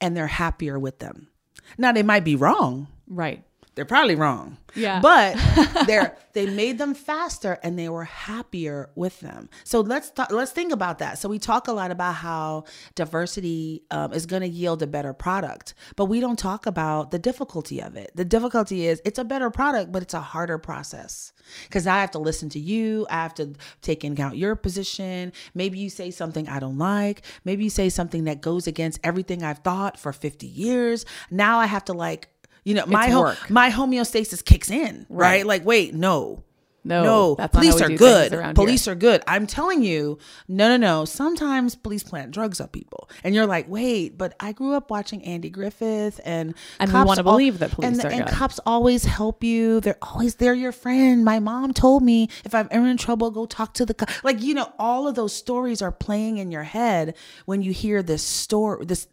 and 0.00 0.16
they're 0.16 0.26
happier 0.26 0.78
with 0.78 0.98
them. 0.98 1.28
Now 1.76 1.92
they 1.92 2.02
might 2.02 2.24
be 2.24 2.36
wrong. 2.36 2.88
Right. 3.06 3.44
They're 3.76 3.84
probably 3.84 4.14
wrong. 4.14 4.56
Yeah. 4.74 5.00
But 5.00 5.36
they're 5.86 6.16
they 6.32 6.46
made 6.46 6.76
them 6.76 6.94
faster 6.94 7.58
and 7.62 7.78
they 7.78 7.88
were 7.88 8.04
happier 8.04 8.90
with 8.94 9.20
them. 9.20 9.48
So 9.64 9.80
let's 9.80 10.10
talk, 10.10 10.30
let's 10.30 10.52
think 10.52 10.70
about 10.70 10.98
that. 10.98 11.18
So 11.18 11.30
we 11.30 11.38
talk 11.38 11.66
a 11.66 11.72
lot 11.72 11.90
about 11.90 12.16
how 12.16 12.64
diversity 12.94 13.84
um, 13.90 14.12
is 14.12 14.26
going 14.26 14.42
to 14.42 14.48
yield 14.48 14.82
a 14.82 14.86
better 14.86 15.14
product, 15.14 15.72
but 15.96 16.06
we 16.06 16.20
don't 16.20 16.38
talk 16.38 16.66
about 16.66 17.10
the 17.10 17.18
difficulty 17.18 17.80
of 17.80 17.96
it. 17.96 18.10
The 18.14 18.24
difficulty 18.24 18.86
is 18.86 19.00
it's 19.04 19.18
a 19.18 19.24
better 19.24 19.50
product, 19.50 19.92
but 19.92 20.02
it's 20.02 20.12
a 20.14 20.20
harder 20.20 20.58
process 20.58 21.32
because 21.64 21.86
I 21.86 22.00
have 22.00 22.10
to 22.12 22.18
listen 22.18 22.48
to 22.50 22.58
you. 22.58 23.06
I 23.08 23.22
have 23.22 23.34
to 23.34 23.54
take 23.80 24.04
into 24.04 24.20
account 24.20 24.36
your 24.36 24.56
position. 24.56 25.32
Maybe 25.54 25.78
you 25.78 25.88
say 25.88 26.10
something 26.10 26.48
I 26.48 26.60
don't 26.60 26.78
like. 26.78 27.22
Maybe 27.44 27.64
you 27.64 27.70
say 27.70 27.88
something 27.88 28.24
that 28.24 28.40
goes 28.40 28.66
against 28.66 29.00
everything 29.04 29.42
I've 29.42 29.60
thought 29.60 29.98
for 29.98 30.12
50 30.12 30.46
years. 30.46 31.06
Now 31.30 31.58
I 31.58 31.66
have 31.66 31.84
to 31.86 31.94
like 31.94 32.28
you 32.66 32.74
know 32.74 32.84
my 32.86 33.06
It's 33.06 33.14
ho- 33.14 33.34
my 33.48 33.70
homeostasis 33.70 34.44
kicks 34.44 34.70
in 34.70 35.06
right. 35.08 35.26
Right. 35.38 35.46
like 35.46 35.64
wait 35.64 35.94
no 35.94 36.42
No, 36.84 37.02
no, 37.02 37.34
that's 37.34 37.52
police 37.52 37.80
are 37.82 37.90
good. 37.90 38.54
Police 38.54 38.86
are 38.86 38.94
good. 38.94 39.20
I'm 39.26 39.48
telling 39.48 39.82
you, 39.82 40.18
no, 40.46 40.68
no, 40.68 40.76
no. 40.76 41.04
Sometimes 41.04 41.74
police 41.74 42.04
plant 42.04 42.30
drugs 42.30 42.60
on 42.60 42.68
people, 42.68 43.10
and 43.24 43.34
you're 43.34 43.50
like, 43.56 43.66
wait, 43.68 44.16
but 44.16 44.36
I 44.38 44.52
grew 44.52 44.72
up 44.78 44.88
watching 44.88 45.20
Andy 45.24 45.50
Griffith, 45.50 46.20
and 46.24 46.54
And 46.78 46.92
we 46.92 47.02
wanna 47.02 47.24
believe 47.24 47.58
that 47.58 47.72
police 47.72 47.98
and, 47.98 48.04
are 48.04 48.12
and 48.16 48.24
good. 48.26 48.32
cops 48.32 48.60
always 48.64 49.02
help 49.04 49.42
you. 49.42 49.80
They're 49.80 49.98
always 50.00 50.36
they're 50.36 50.54
your 50.54 50.70
friend. 50.70 51.24
My 51.24 51.40
mom 51.40 51.72
told 51.72 52.04
me 52.04 52.28
if 52.44 52.54
I'm 52.54 52.68
ever 52.70 52.86
in 52.86 52.98
trouble, 52.98 53.32
go 53.32 53.46
talk 53.46 53.74
to 53.74 53.84
the 53.84 53.94
cop. 53.94 54.08
Like 54.22 54.40
you 54.40 54.54
know, 54.54 54.70
all 54.78 55.08
of 55.08 55.16
those 55.16 55.34
stories 55.34 55.82
are 55.82 55.90
playing 55.90 56.38
in 56.38 56.52
your 56.52 56.62
head 56.78 57.16
when 57.46 57.62
you 57.62 57.72
hear 57.72 58.00
this 58.00 58.22
story. 58.22 58.84
This 58.86 59.08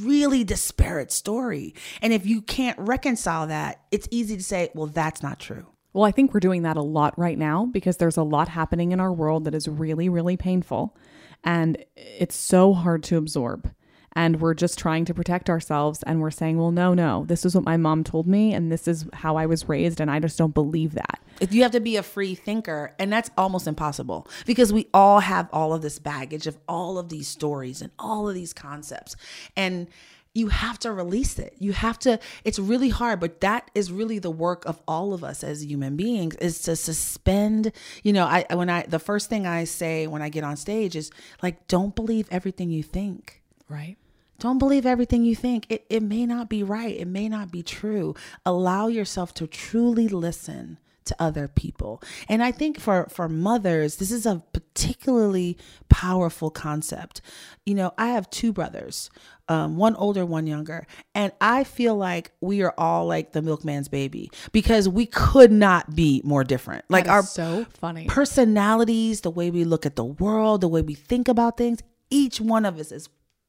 really 0.00 0.44
disparate 0.44 1.12
story, 1.12 1.74
and 2.02 2.12
if 2.12 2.26
you 2.26 2.42
can't 2.42 2.78
reconcile 2.78 3.46
that, 3.46 3.82
it's 3.90 4.08
easy 4.10 4.36
to 4.36 4.42
say, 4.42 4.70
well, 4.74 4.86
that's 4.86 5.22
not 5.22 5.38
true. 5.38 5.66
Well, 5.92 6.04
I 6.04 6.12
think 6.12 6.32
we're 6.32 6.40
doing 6.40 6.62
that 6.62 6.76
a 6.76 6.82
lot 6.82 7.18
right 7.18 7.38
now 7.38 7.66
because 7.66 7.96
there's 7.96 8.16
a 8.16 8.22
lot 8.22 8.48
happening 8.48 8.92
in 8.92 9.00
our 9.00 9.12
world 9.12 9.44
that 9.44 9.54
is 9.54 9.66
really, 9.68 10.08
really 10.08 10.36
painful. 10.36 10.96
And 11.44 11.84
it's 11.96 12.36
so 12.36 12.72
hard 12.72 13.02
to 13.04 13.16
absorb. 13.16 13.72
And 14.14 14.40
we're 14.40 14.54
just 14.54 14.78
trying 14.78 15.04
to 15.06 15.14
protect 15.14 15.48
ourselves. 15.48 16.02
And 16.04 16.20
we're 16.20 16.30
saying, 16.30 16.58
well, 16.58 16.70
no, 16.72 16.94
no, 16.94 17.24
this 17.26 17.44
is 17.44 17.54
what 17.54 17.64
my 17.64 17.76
mom 17.76 18.04
told 18.04 18.26
me. 18.26 18.52
And 18.54 18.72
this 18.72 18.88
is 18.88 19.06
how 19.12 19.36
I 19.36 19.46
was 19.46 19.68
raised. 19.68 20.00
And 20.00 20.10
I 20.10 20.18
just 20.18 20.38
don't 20.38 20.54
believe 20.54 20.94
that. 20.94 21.20
You 21.50 21.62
have 21.62 21.72
to 21.72 21.80
be 21.80 21.96
a 21.96 22.02
free 22.02 22.34
thinker, 22.34 22.94
and 22.98 23.12
that's 23.12 23.30
almost 23.38 23.68
impossible 23.68 24.26
because 24.44 24.72
we 24.72 24.88
all 24.92 25.20
have 25.20 25.48
all 25.52 25.72
of 25.72 25.82
this 25.82 26.00
baggage 26.00 26.48
of 26.48 26.58
all 26.68 26.98
of 26.98 27.10
these 27.10 27.28
stories 27.28 27.80
and 27.80 27.92
all 27.96 28.28
of 28.28 28.34
these 28.34 28.52
concepts. 28.52 29.14
And 29.56 29.86
you 30.34 30.48
have 30.48 30.78
to 30.80 30.92
release 30.92 31.38
it. 31.38 31.54
You 31.58 31.72
have 31.72 31.98
to, 32.00 32.18
it's 32.44 32.58
really 32.58 32.90
hard, 32.90 33.20
but 33.20 33.40
that 33.40 33.70
is 33.74 33.90
really 33.90 34.18
the 34.18 34.30
work 34.30 34.64
of 34.66 34.80
all 34.86 35.12
of 35.12 35.24
us 35.24 35.42
as 35.42 35.64
human 35.64 35.96
beings 35.96 36.36
is 36.36 36.60
to 36.62 36.76
suspend, 36.76 37.72
you 38.02 38.12
know, 38.12 38.26
I, 38.26 38.44
when 38.54 38.68
I, 38.68 38.82
the 38.82 38.98
first 38.98 39.28
thing 39.28 39.46
I 39.46 39.64
say 39.64 40.06
when 40.06 40.22
I 40.22 40.28
get 40.28 40.44
on 40.44 40.56
stage 40.56 40.96
is 40.96 41.10
like, 41.42 41.66
don't 41.66 41.94
believe 41.94 42.28
everything 42.30 42.70
you 42.70 42.82
think. 42.82 43.37
Right. 43.68 43.96
Don't 44.38 44.58
believe 44.58 44.86
everything 44.86 45.24
you 45.24 45.34
think. 45.34 45.66
It, 45.68 45.84
it 45.90 46.02
may 46.02 46.24
not 46.24 46.48
be 46.48 46.62
right. 46.62 46.96
It 46.96 47.08
may 47.08 47.28
not 47.28 47.50
be 47.50 47.62
true. 47.62 48.14
Allow 48.46 48.86
yourself 48.86 49.34
to 49.34 49.46
truly 49.46 50.06
listen 50.06 50.78
to 51.08 51.16
other 51.18 51.48
people. 51.48 52.00
And 52.28 52.42
I 52.42 52.52
think 52.52 52.78
for, 52.78 53.08
for 53.10 53.28
mothers, 53.28 53.96
this 53.96 54.12
is 54.12 54.26
a 54.26 54.42
particularly 54.52 55.58
powerful 55.88 56.50
concept. 56.50 57.20
You 57.66 57.74
know, 57.74 57.92
I 57.98 58.08
have 58.08 58.30
two 58.30 58.52
brothers, 58.52 59.10
um, 59.48 59.76
one 59.76 59.96
older, 59.96 60.24
one 60.24 60.46
younger. 60.46 60.86
And 61.14 61.32
I 61.40 61.64
feel 61.64 61.96
like 61.96 62.30
we 62.40 62.62
are 62.62 62.74
all 62.78 63.06
like 63.06 63.32
the 63.32 63.40
milkman's 63.40 63.88
baby 63.88 64.30
because 64.52 64.88
we 64.88 65.06
could 65.06 65.50
not 65.50 65.96
be 65.96 66.20
more 66.24 66.44
different. 66.44 66.84
Like 66.88 67.08
our 67.08 67.22
so 67.22 67.66
funny. 67.70 68.06
personalities, 68.06 69.22
the 69.22 69.30
way 69.30 69.50
we 69.50 69.64
look 69.64 69.84
at 69.84 69.96
the 69.96 70.04
world, 70.04 70.60
the 70.60 70.68
way 70.68 70.82
we 70.82 70.94
think 70.94 71.26
about 71.26 71.56
things, 71.56 71.80
each 72.10 72.40
one 72.40 72.64
of 72.64 72.78
us 72.78 72.92
is 72.92 73.08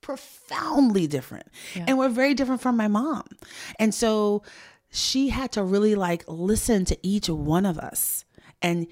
profoundly 0.09 1.05
different. 1.05 1.45
And 1.75 1.95
we're 1.99 2.09
very 2.09 2.33
different 2.33 2.61
from 2.61 2.75
my 2.75 2.87
mom. 2.87 3.27
And 3.77 3.93
so 3.93 4.41
she 4.89 5.29
had 5.29 5.51
to 5.51 5.63
really 5.63 5.93
like 5.93 6.23
listen 6.27 6.83
to 6.85 6.97
each 7.03 7.29
one 7.29 7.63
of 7.63 7.77
us 7.77 8.25
and 8.59 8.87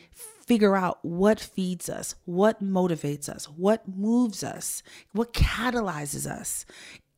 figure 0.46 0.76
out 0.76 1.00
what 1.02 1.40
feeds 1.40 1.90
us, 1.90 2.14
what 2.26 2.64
motivates 2.64 3.30
us, 3.30 3.46
what 3.46 3.88
moves 3.88 4.44
us, 4.44 4.84
what 5.12 5.34
catalyzes 5.34 6.30
us 6.30 6.68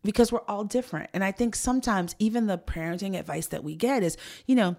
because 0.03 0.31
we're 0.31 0.47
all 0.47 0.63
different. 0.63 1.09
And 1.13 1.21
I 1.21 1.33
think 1.33 1.53
sometimes 1.53 2.15
even 2.19 2.47
the 2.47 2.57
parenting 2.57 3.19
advice 3.19 3.47
that 3.47 3.65
we 3.65 3.75
get 3.75 4.01
is, 4.01 4.15
you 4.47 4.55
know, 4.55 4.77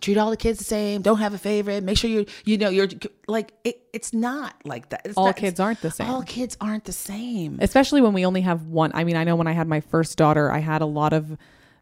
treat 0.00 0.18
all 0.18 0.30
the 0.30 0.36
kids 0.36 0.58
the 0.58 0.64
same, 0.64 1.02
don't 1.02 1.18
have 1.18 1.34
a 1.34 1.38
favorite, 1.38 1.82
make 1.82 1.96
sure 1.98 2.10
you 2.10 2.26
you 2.44 2.58
know 2.58 2.68
you're 2.68 2.88
like 3.26 3.52
it, 3.64 3.80
it's 3.92 4.12
not 4.12 4.54
like 4.64 4.90
that. 4.90 5.02
It's 5.04 5.16
All 5.16 5.26
not- 5.26 5.36
kids 5.36 5.58
aren't 5.60 5.80
the 5.80 5.90
same. 5.90 6.08
All 6.08 6.22
kids 6.22 6.56
aren't 6.60 6.84
the 6.84 6.92
same. 6.92 7.58
especially 7.60 8.00
when 8.00 8.12
we 8.12 8.24
only 8.26 8.42
have 8.42 8.66
one. 8.66 8.90
I 8.94 9.04
mean, 9.04 9.16
I 9.16 9.24
know 9.24 9.36
when 9.36 9.46
I 9.46 9.52
had 9.52 9.68
my 9.68 9.80
first 9.80 10.16
daughter, 10.18 10.50
I 10.52 10.58
had 10.58 10.82
a 10.82 10.86
lot 10.86 11.12
of 11.12 11.36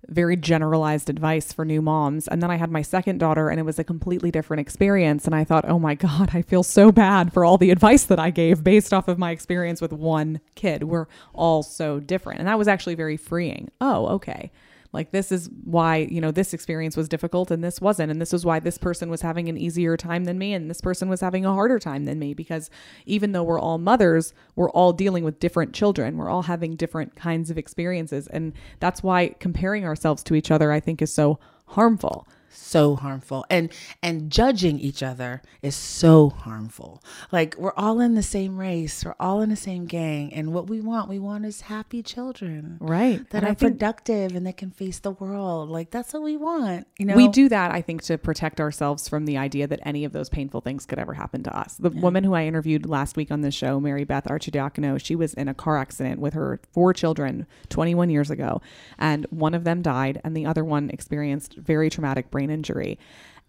very 0.07 0.37
generalized 0.37 1.09
advice 1.09 1.51
for 1.51 1.65
new 1.65 1.81
moms. 1.81 2.29
And 2.29 2.43
then 2.43 2.51
I 2.51 2.57
had 2.57 2.71
my 2.71 2.83
second 2.83 3.17
daughter, 3.19 3.49
and 3.49 3.59
it 3.59 3.63
was 3.63 3.79
a 3.79 3.85
completely 3.85 4.31
different 4.31 4.61
experience. 4.61 5.25
And 5.25 5.35
I 5.35 5.45
thought, 5.45 5.65
oh 5.67 5.79
my 5.79 5.95
God, 5.95 6.31
I 6.35 6.43
feel 6.43 6.63
so 6.63 6.93
bad 6.93 7.33
for 7.33 7.43
all 7.43 7.57
the 7.57 7.71
advice 7.71 8.05
that 8.05 8.19
I 8.19 8.29
gave 8.29 8.63
based 8.63 8.93
off 8.93 9.09
of 9.09 9.19
my 9.19 9.31
experience 9.31 9.81
with 9.81 9.95
one 9.95 10.41
kid. 10.57 10.85
We're 10.85 11.07
all 11.33 11.63
so 11.63 12.01
different. 12.01 12.41
And 12.41 12.49
that 12.49 12.59
was 12.59 12.69
actually 12.69 12.97
very 12.97 13.17
freeing. 13.17 13.71
Oh, 13.81 14.07
okay. 14.09 14.53
Like, 14.95 15.11
this 15.11 15.31
is 15.33 15.51
why, 15.65 16.09
you 16.11 16.21
know, 16.21 16.31
this 16.31 16.55
experience 16.55 16.97
was 16.97 17.09
difficult 17.09 17.51
and 17.51 17.63
this 17.63 17.81
wasn't. 17.81 18.11
And 18.11 18.21
this 18.21 18.33
is 18.33 18.47
why 18.47 18.61
this 18.61 18.79
person 18.79 19.11
was 19.11 19.21
having 19.21 19.49
an 19.49 19.59
easier 19.59 19.97
time 19.97 20.25
than 20.25 20.39
me 20.39 20.55
and 20.55 20.71
this 20.71 20.81
person 20.81 21.09
was 21.09 21.21
having 21.21 21.45
a 21.45 21.53
harder 21.53 21.79
time 21.79 22.05
than 22.05 22.19
me. 22.19 22.33
Because 22.33 22.71
even 23.05 23.33
though 23.33 23.43
we're 23.43 23.61
all 23.61 23.79
mothers, 23.79 24.33
we're 24.57 24.71
all 24.71 24.93
dealing 24.93 25.25
with 25.25 25.41
different 25.41 25.75
children. 25.75 26.17
We're 26.17 26.31
all 26.31 26.43
having 26.43 26.77
different 26.77 27.17
kinds 27.17 27.51
of 27.51 27.59
experiences. 27.59 28.29
And 28.29 28.55
that's 28.81 29.03
why 29.03 29.35
comparing 29.41 29.85
ourselves 29.85 30.23
to 30.25 30.35
each 30.35 30.51
other, 30.51 30.73
I 30.73 30.81
think, 30.81 31.03
is 31.03 31.13
so 31.13 31.39
harmful. 31.67 32.29
So 32.57 32.97
harmful. 32.97 33.45
And 33.51 33.71
and 34.03 34.31
judging 34.31 34.79
each 34.79 35.03
other 35.03 35.43
is 35.63 35.75
so 35.75 36.31
harmful. 36.31 37.03
Like 37.33 37.57
we're 37.59 37.75
all 37.77 38.01
in 38.01 38.15
the 38.15 38.23
same 38.23 38.57
race. 38.57 39.05
We're 39.05 39.15
all 39.21 39.41
in 39.41 39.51
the 39.51 39.57
same 39.57 39.87
gang. 39.87 40.33
And 40.33 40.53
what 40.53 40.69
we 40.69 40.81
want 40.81 41.09
we 41.09 41.19
want 41.19 41.45
is 41.45 41.63
happy 41.63 42.03
children 42.03 42.79
Right. 42.81 43.29
that 43.31 43.45
And 43.45 43.53
are 43.53 43.55
productive 43.55 44.35
and 44.35 44.47
that 44.47 44.57
can 44.57 44.71
face 44.71 44.99
the 44.99 45.11
world. 45.11 45.69
Like 45.69 45.91
that's 45.91 46.13
what 46.13 46.23
we 46.23 46.37
want 46.37 46.87
you 46.99 47.07
know? 47.07 47.17
we 47.17 47.29
do 47.29 47.49
that, 47.49 47.73
I 47.73 47.81
think, 47.83 48.03
to 48.03 48.19
protect 48.19 48.61
ourselves 48.61 49.09
from 49.09 49.27
the 49.27 49.37
idea 49.37 49.67
that 49.67 49.81
any 49.85 50.05
of 50.05 50.13
those 50.13 50.29
painful 50.29 50.61
things 50.61 50.87
could 50.87 50.99
ever 50.99 51.15
happen 51.15 51.43
to 51.45 51.57
us. 51.57 51.77
The 51.77 51.91
woman 51.91 52.25
who 52.25 52.35
I 52.35 52.45
interviewed 52.45 52.87
last 52.87 53.17
week 53.17 53.31
on 53.31 53.41
the 53.41 53.51
show, 53.51 53.81
Mary 53.81 54.05
Beth 54.05 54.25
Archidiacono, 54.25 55.03
she 55.03 55.17
was 55.17 55.35
in 55.35 55.49
a 55.49 55.55
car 55.55 55.77
accident 55.79 56.21
with 56.21 56.35
her 56.35 56.61
four 56.73 56.93
children 56.93 57.47
21 57.69 58.11
years 58.11 58.31
ago, 58.31 58.61
and 58.99 59.27
one 59.31 59.55
of 59.55 59.65
them 59.65 59.83
died, 59.83 60.21
and 60.25 60.37
the 60.37 60.47
other 60.47 60.65
one 60.65 60.91
experienced 60.91 61.57
very 61.57 61.91
traumatic 61.91 62.31
brain 62.31 62.44
injury. 62.51 62.99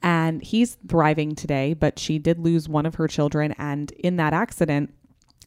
And 0.01 0.41
he's 0.43 0.77
thriving 0.87 1.35
today, 1.35 1.73
but 1.73 1.97
she 1.97 2.19
did 2.19 2.39
lose 2.39 2.69
one 2.69 2.85
of 2.85 2.95
her 2.95 3.07
children, 3.07 3.53
and 3.57 3.91
in 3.91 4.17
that 4.17 4.33
accident, 4.33 4.93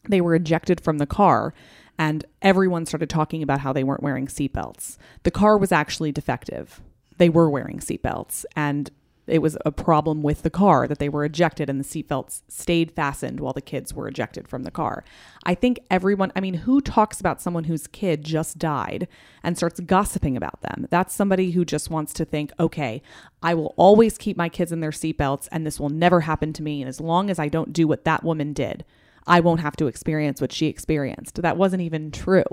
they 0.09 0.21
were 0.21 0.35
ejected 0.35 0.81
from 0.81 0.99
the 0.99 1.07
car 1.07 1.55
and 1.99 2.25
everyone 2.41 2.87
started 2.87 3.11
talking 3.11 3.43
about 3.43 3.61
how 3.61 3.73
they 3.73 3.83
weren't 3.83 4.03
wearing 4.03 4.29
seatbelts. 4.29 4.97
The 5.25 5.31
car 5.31 5.59
was 5.59 5.73
actually 5.73 6.13
defective. 6.13 6.81
They 7.19 7.29
were 7.29 7.51
wearing 7.51 7.81
seatbelts 7.81 8.45
and 8.55 8.91
it 9.29 9.39
was 9.39 9.57
a 9.65 9.73
problem 9.73 10.23
with 10.23 10.43
the 10.43 10.51
car 10.51 10.89
that 10.89 10.99
they 10.99 11.09
were 11.09 11.25
ejected 11.25 11.69
and 11.69 11.79
the 11.79 11.85
seatbelts 11.85 12.43
stayed 12.49 12.91
fastened 12.91 13.41
while 13.41 13.53
the 13.53 13.61
kids 13.61 13.95
were 13.95 14.09
ejected 14.09 14.49
from 14.49 14.63
the 14.63 14.71
car. 14.71 15.05
I 15.45 15.55
think 15.55 15.81
everyone, 15.91 16.33
I 16.35 16.41
mean, 16.41 16.55
who 16.55 16.81
talks 16.81 17.21
about 17.21 17.41
someone 17.41 17.65
whose 17.65 17.87
kid 17.87 18.25
just 18.25 18.59
died 18.59 19.09
and 19.43 19.57
starts 19.57 19.81
gossiping 19.81 20.37
about 20.37 20.63
them? 20.63 20.87
That's 20.91 21.15
somebody 21.15 21.53
who 21.53 21.65
just 21.65 21.91
wants 21.91 22.13
to 22.15 22.25
think, 22.25 22.53
okay, 22.59 23.03
I 23.43 23.55
will 23.55 23.75
always 23.77 24.19
keep 24.19 24.37
my 24.37 24.49
kids 24.49 24.73
in 24.73 24.81
their 24.81 24.91
seatbelts 24.91 25.49
and 25.53 25.67
this 25.67 25.79
will 25.79 25.91
never 25.91 26.23
happen 26.23 26.53
to 26.55 26.63
me. 26.63 26.83
And 26.83 26.89
as 26.89 27.01
long 27.01 27.31
as 27.31 27.39
I 27.39 27.49
don't 27.49 27.73
do 27.73 27.87
what 27.87 28.05
that 28.05 28.25
woman 28.25 28.53
did, 28.53 28.85
I 29.29 29.41
won't 29.41 29.61
have 29.61 29.77
to 29.77 29.87
experience 29.87 30.41
what 30.41 30.53
she 30.53 30.67
experienced. 30.67 31.41
That 31.43 31.57
wasn't 31.57 31.83
even 31.83 32.11
true. 32.11 32.45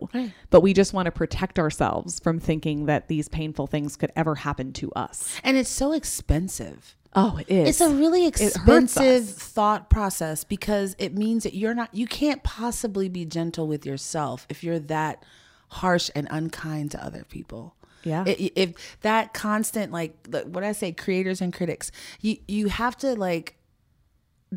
But 0.49 0.61
we 0.61 0.73
just 0.73 0.93
want 0.93 1.05
to 1.07 1.11
protect 1.11 1.57
ourselves 1.59 2.19
from 2.19 2.39
thinking 2.39 2.85
that 2.85 3.07
these 3.07 3.29
painful 3.29 3.67
things 3.67 3.95
could 3.95 4.11
ever 4.15 4.35
happen 4.35 4.73
to 4.73 4.91
us. 4.91 5.39
and 5.43 5.57
it's 5.57 5.69
so 5.69 5.93
expensive 5.93 6.95
Oh, 7.17 7.37
it 7.37 7.49
is. 7.49 7.69
it's 7.69 7.81
a 7.81 7.89
really 7.89 8.25
expensive 8.27 9.29
thought 9.29 9.89
process 9.89 10.43
because 10.43 10.97
it 10.99 11.13
means 11.15 11.43
that 11.43 11.53
you're 11.53 11.73
not 11.73 11.93
you 11.95 12.07
can't 12.07 12.43
possibly 12.43 13.07
be 13.07 13.23
gentle 13.23 13.67
with 13.67 13.85
yourself 13.85 14.45
if 14.49 14.63
you're 14.65 14.79
that 14.79 15.23
harsh 15.69 16.09
and 16.13 16.27
unkind 16.29 16.91
to 16.91 17.03
other 17.03 17.23
people 17.23 17.73
Yeah. 18.03 18.25
If 18.27 18.97
that 19.01 19.33
constant 19.33 19.91
like 19.93 20.13
what 20.45 20.63
i 20.65 20.73
say 20.73 20.91
creators 20.91 21.39
and 21.41 21.53
critics 21.53 21.89
you 22.21 22.37
you 22.47 22.67
have 22.67 22.97
to 22.97 23.15
like 23.15 23.55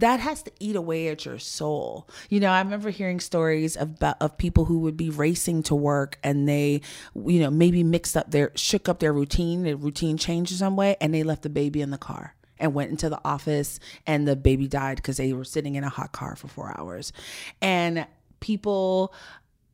that 0.01 0.21
has 0.21 0.43
to 0.45 0.53
eat 0.61 0.77
away 0.77 1.09
at 1.09 1.25
your 1.25 1.39
soul. 1.39 2.09
You 2.29 2.41
know, 2.41 2.51
I 2.51 2.61
remember 2.61 2.91
hearing 2.91 3.21
stories 3.21 3.77
about 3.77 4.17
of 4.21 4.39
people 4.39 4.65
who 4.65 4.81
would 4.81 4.97
be 4.97 5.11
racing 5.11 5.65
to 5.65 5.75
work 5.75 6.19
and 6.23 6.49
they, 6.49 6.83
you 7.15 7.41
know, 7.41 7.51
maybe 7.51 7.83
mixed 7.83 8.17
up 8.17 8.31
their 8.31 8.53
shook 8.55 8.89
up 8.89 9.01
their 9.01 9.13
routine, 9.13 9.65
their 9.65 9.77
routine 9.77 10.17
changed 10.17 10.53
in 10.53 10.59
some 10.59 10.77
way, 10.77 10.97
and 11.01 11.13
they 11.13 11.23
left 11.23 11.43
the 11.43 11.51
baby 11.51 11.81
in 11.81 11.91
the 11.91 11.99
car 11.99 12.35
and 12.59 12.75
went 12.75 12.91
into 12.91 13.09
the 13.09 13.21
office 13.25 13.79
and 14.07 14.27
the 14.27 14.37
baby 14.37 14.67
died 14.67 14.97
because 14.97 15.17
they 15.17 15.33
were 15.33 15.45
sitting 15.45 15.75
in 15.75 15.85
a 15.85 15.89
hot 15.89 16.13
car 16.13 16.37
for 16.37 16.49
four 16.49 16.75
hours. 16.79 17.13
And 17.61 18.07
people, 18.41 19.13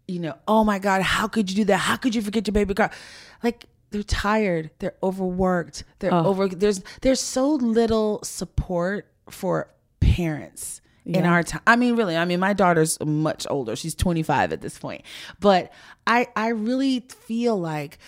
you 0.07 0.21
know, 0.21 0.37
oh 0.49 0.65
my 0.65 0.79
God, 0.79 1.03
how 1.03 1.29
could 1.29 1.51
you 1.51 1.57
do 1.57 1.65
that? 1.67 1.79
How 1.79 1.97
could 1.97 2.15
you 2.15 2.23
forget 2.23 2.47
your 2.47 2.53
baby 2.53 2.75
car? 2.75 2.91
Like 3.43 3.67
they're 3.91 4.03
tired, 4.03 4.71
they're 4.79 4.95
overworked, 5.03 5.85
they're 5.99 6.13
over 6.27 6.49
there's 6.49 6.83
there's 7.03 7.21
so 7.21 7.55
little 7.55 8.21
support 8.23 9.07
for 9.31 9.69
parents 10.15 10.81
in 11.05 11.27
our 11.27 11.43
time. 11.43 11.61
I 11.67 11.77
mean, 11.77 11.97
really, 11.97 12.17
I 12.17 12.25
mean, 12.25 12.41
my 12.41 12.53
daughter's 12.53 12.99
much 13.05 13.47
older. 13.51 13.77
She's 13.77 13.95
25 13.95 14.53
at 14.53 14.61
this 14.61 14.79
point. 14.79 15.03
But 15.41 15.73
I 16.07 16.29
I 16.35 16.49
really 16.49 17.01
feel 17.01 17.61
like 17.61 17.99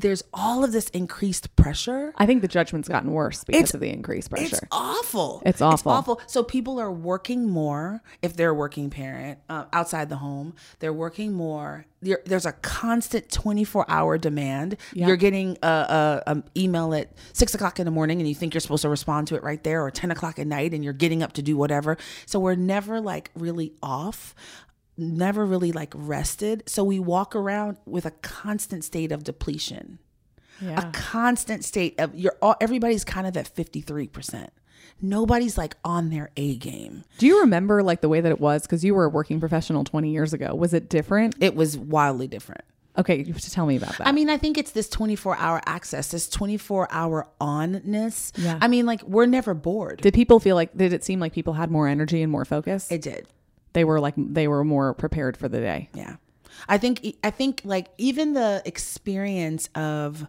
there's 0.00 0.22
all 0.34 0.62
of 0.62 0.72
this 0.72 0.90
increased 0.90 1.54
pressure. 1.56 2.12
I 2.18 2.26
think 2.26 2.42
the 2.42 2.48
judgment's 2.48 2.86
gotten 2.88 3.12
worse 3.12 3.44
because 3.44 3.58
It's- 3.60 3.74
of 3.74 3.80
the 3.80 3.88
increased 3.88 4.28
pressure. 4.30 4.44
It's 4.56 4.60
awful. 4.70 5.42
It's 5.46 5.62
awful. 5.62 5.74
It's 5.74 5.86
awful. 5.98 6.20
So 6.26 6.42
people 6.42 6.78
are 6.78 6.92
working 6.92 7.48
more 7.48 8.02
if 8.20 8.36
they're 8.36 8.50
a 8.50 8.54
working 8.54 8.90
parent 8.90 9.38
uh, 9.48 9.64
outside 9.72 10.08
the 10.10 10.16
home. 10.16 10.54
They're 10.80 10.92
working 10.92 11.32
more. 11.32 11.86
There- 12.02 12.20
There's 12.26 12.44
a 12.44 12.52
constant 12.52 13.30
24 13.32 13.86
hour 13.90 14.18
demand. 14.18 14.76
Yeah. 14.92 15.06
You're 15.06 15.16
getting 15.16 15.56
a, 15.62 15.66
a, 15.66 16.22
a 16.34 16.42
email 16.56 16.92
at 16.94 17.12
six 17.32 17.54
o'clock 17.54 17.78
in 17.80 17.86
the 17.86 17.90
morning, 17.90 18.20
and 18.20 18.28
you 18.28 18.34
think 18.34 18.52
you're 18.52 18.60
supposed 18.60 18.82
to 18.82 18.88
respond 18.90 19.28
to 19.28 19.34
it 19.34 19.42
right 19.42 19.62
there, 19.64 19.82
or 19.82 19.90
10 19.90 20.10
o'clock 20.10 20.38
at 20.38 20.46
night, 20.46 20.74
and 20.74 20.84
you're 20.84 20.92
getting 20.92 21.22
up 21.22 21.32
to 21.34 21.42
do 21.42 21.56
whatever. 21.56 21.96
So 22.26 22.38
we're 22.38 22.54
never 22.54 23.00
like 23.00 23.30
really 23.34 23.72
off. 23.82 24.34
Never 24.98 25.44
really 25.44 25.72
like 25.72 25.92
rested. 25.94 26.62
So 26.66 26.82
we 26.84 26.98
walk 26.98 27.36
around 27.36 27.76
with 27.84 28.06
a 28.06 28.12
constant 28.12 28.84
state 28.84 29.12
of 29.12 29.24
depletion 29.24 29.98
yeah. 30.60 30.88
a 30.88 30.92
constant 30.92 31.64
state 31.64 31.98
of 32.00 32.14
you're 32.14 32.36
all 32.40 32.56
everybody's 32.60 33.04
kind 33.04 33.26
of 33.26 33.36
at 33.36 33.52
53%. 33.54 34.48
Nobody's 35.00 35.58
like 35.58 35.76
on 35.84 36.10
their 36.10 36.30
A 36.36 36.56
game. 36.56 37.04
Do 37.18 37.26
you 37.26 37.40
remember 37.40 37.82
like 37.82 38.00
the 38.00 38.08
way 38.08 38.20
that 38.20 38.30
it 38.30 38.40
was? 38.40 38.62
Because 38.62 38.84
you 38.84 38.94
were 38.94 39.04
a 39.04 39.08
working 39.08 39.40
professional 39.40 39.84
20 39.84 40.10
years 40.10 40.32
ago. 40.32 40.54
Was 40.54 40.72
it 40.72 40.88
different? 40.88 41.36
It 41.40 41.54
was 41.54 41.76
wildly 41.76 42.28
different. 42.28 42.64
Okay, 42.98 43.18
you 43.18 43.34
have 43.34 43.42
to 43.42 43.50
tell 43.50 43.66
me 43.66 43.76
about 43.76 43.98
that. 43.98 44.06
I 44.06 44.12
mean, 44.12 44.30
I 44.30 44.38
think 44.38 44.56
it's 44.56 44.70
this 44.70 44.88
24 44.88 45.36
hour 45.36 45.60
access, 45.66 46.08
this 46.12 46.30
24 46.30 46.88
hour 46.90 47.28
onness. 47.42 48.32
Yeah. 48.38 48.58
I 48.58 48.68
mean, 48.68 48.86
like, 48.86 49.02
we're 49.02 49.26
never 49.26 49.52
bored. 49.52 50.00
did 50.00 50.14
people 50.14 50.40
feel 50.40 50.56
like, 50.56 50.74
did 50.74 50.94
it 50.94 51.04
seem 51.04 51.20
like 51.20 51.34
people 51.34 51.52
had 51.52 51.70
more 51.70 51.88
energy 51.88 52.22
and 52.22 52.32
more 52.32 52.46
focus? 52.46 52.90
It 52.90 53.02
did. 53.02 53.26
They 53.76 53.84
were 53.84 54.00
like, 54.00 54.14
they 54.16 54.48
were 54.48 54.64
more 54.64 54.94
prepared 54.94 55.36
for 55.36 55.48
the 55.48 55.60
day. 55.60 55.90
Yeah. 55.92 56.16
I 56.66 56.78
think, 56.78 57.14
I 57.22 57.28
think 57.30 57.60
like 57.62 57.88
even 57.98 58.32
the 58.32 58.62
experience 58.64 59.68
of 59.74 60.26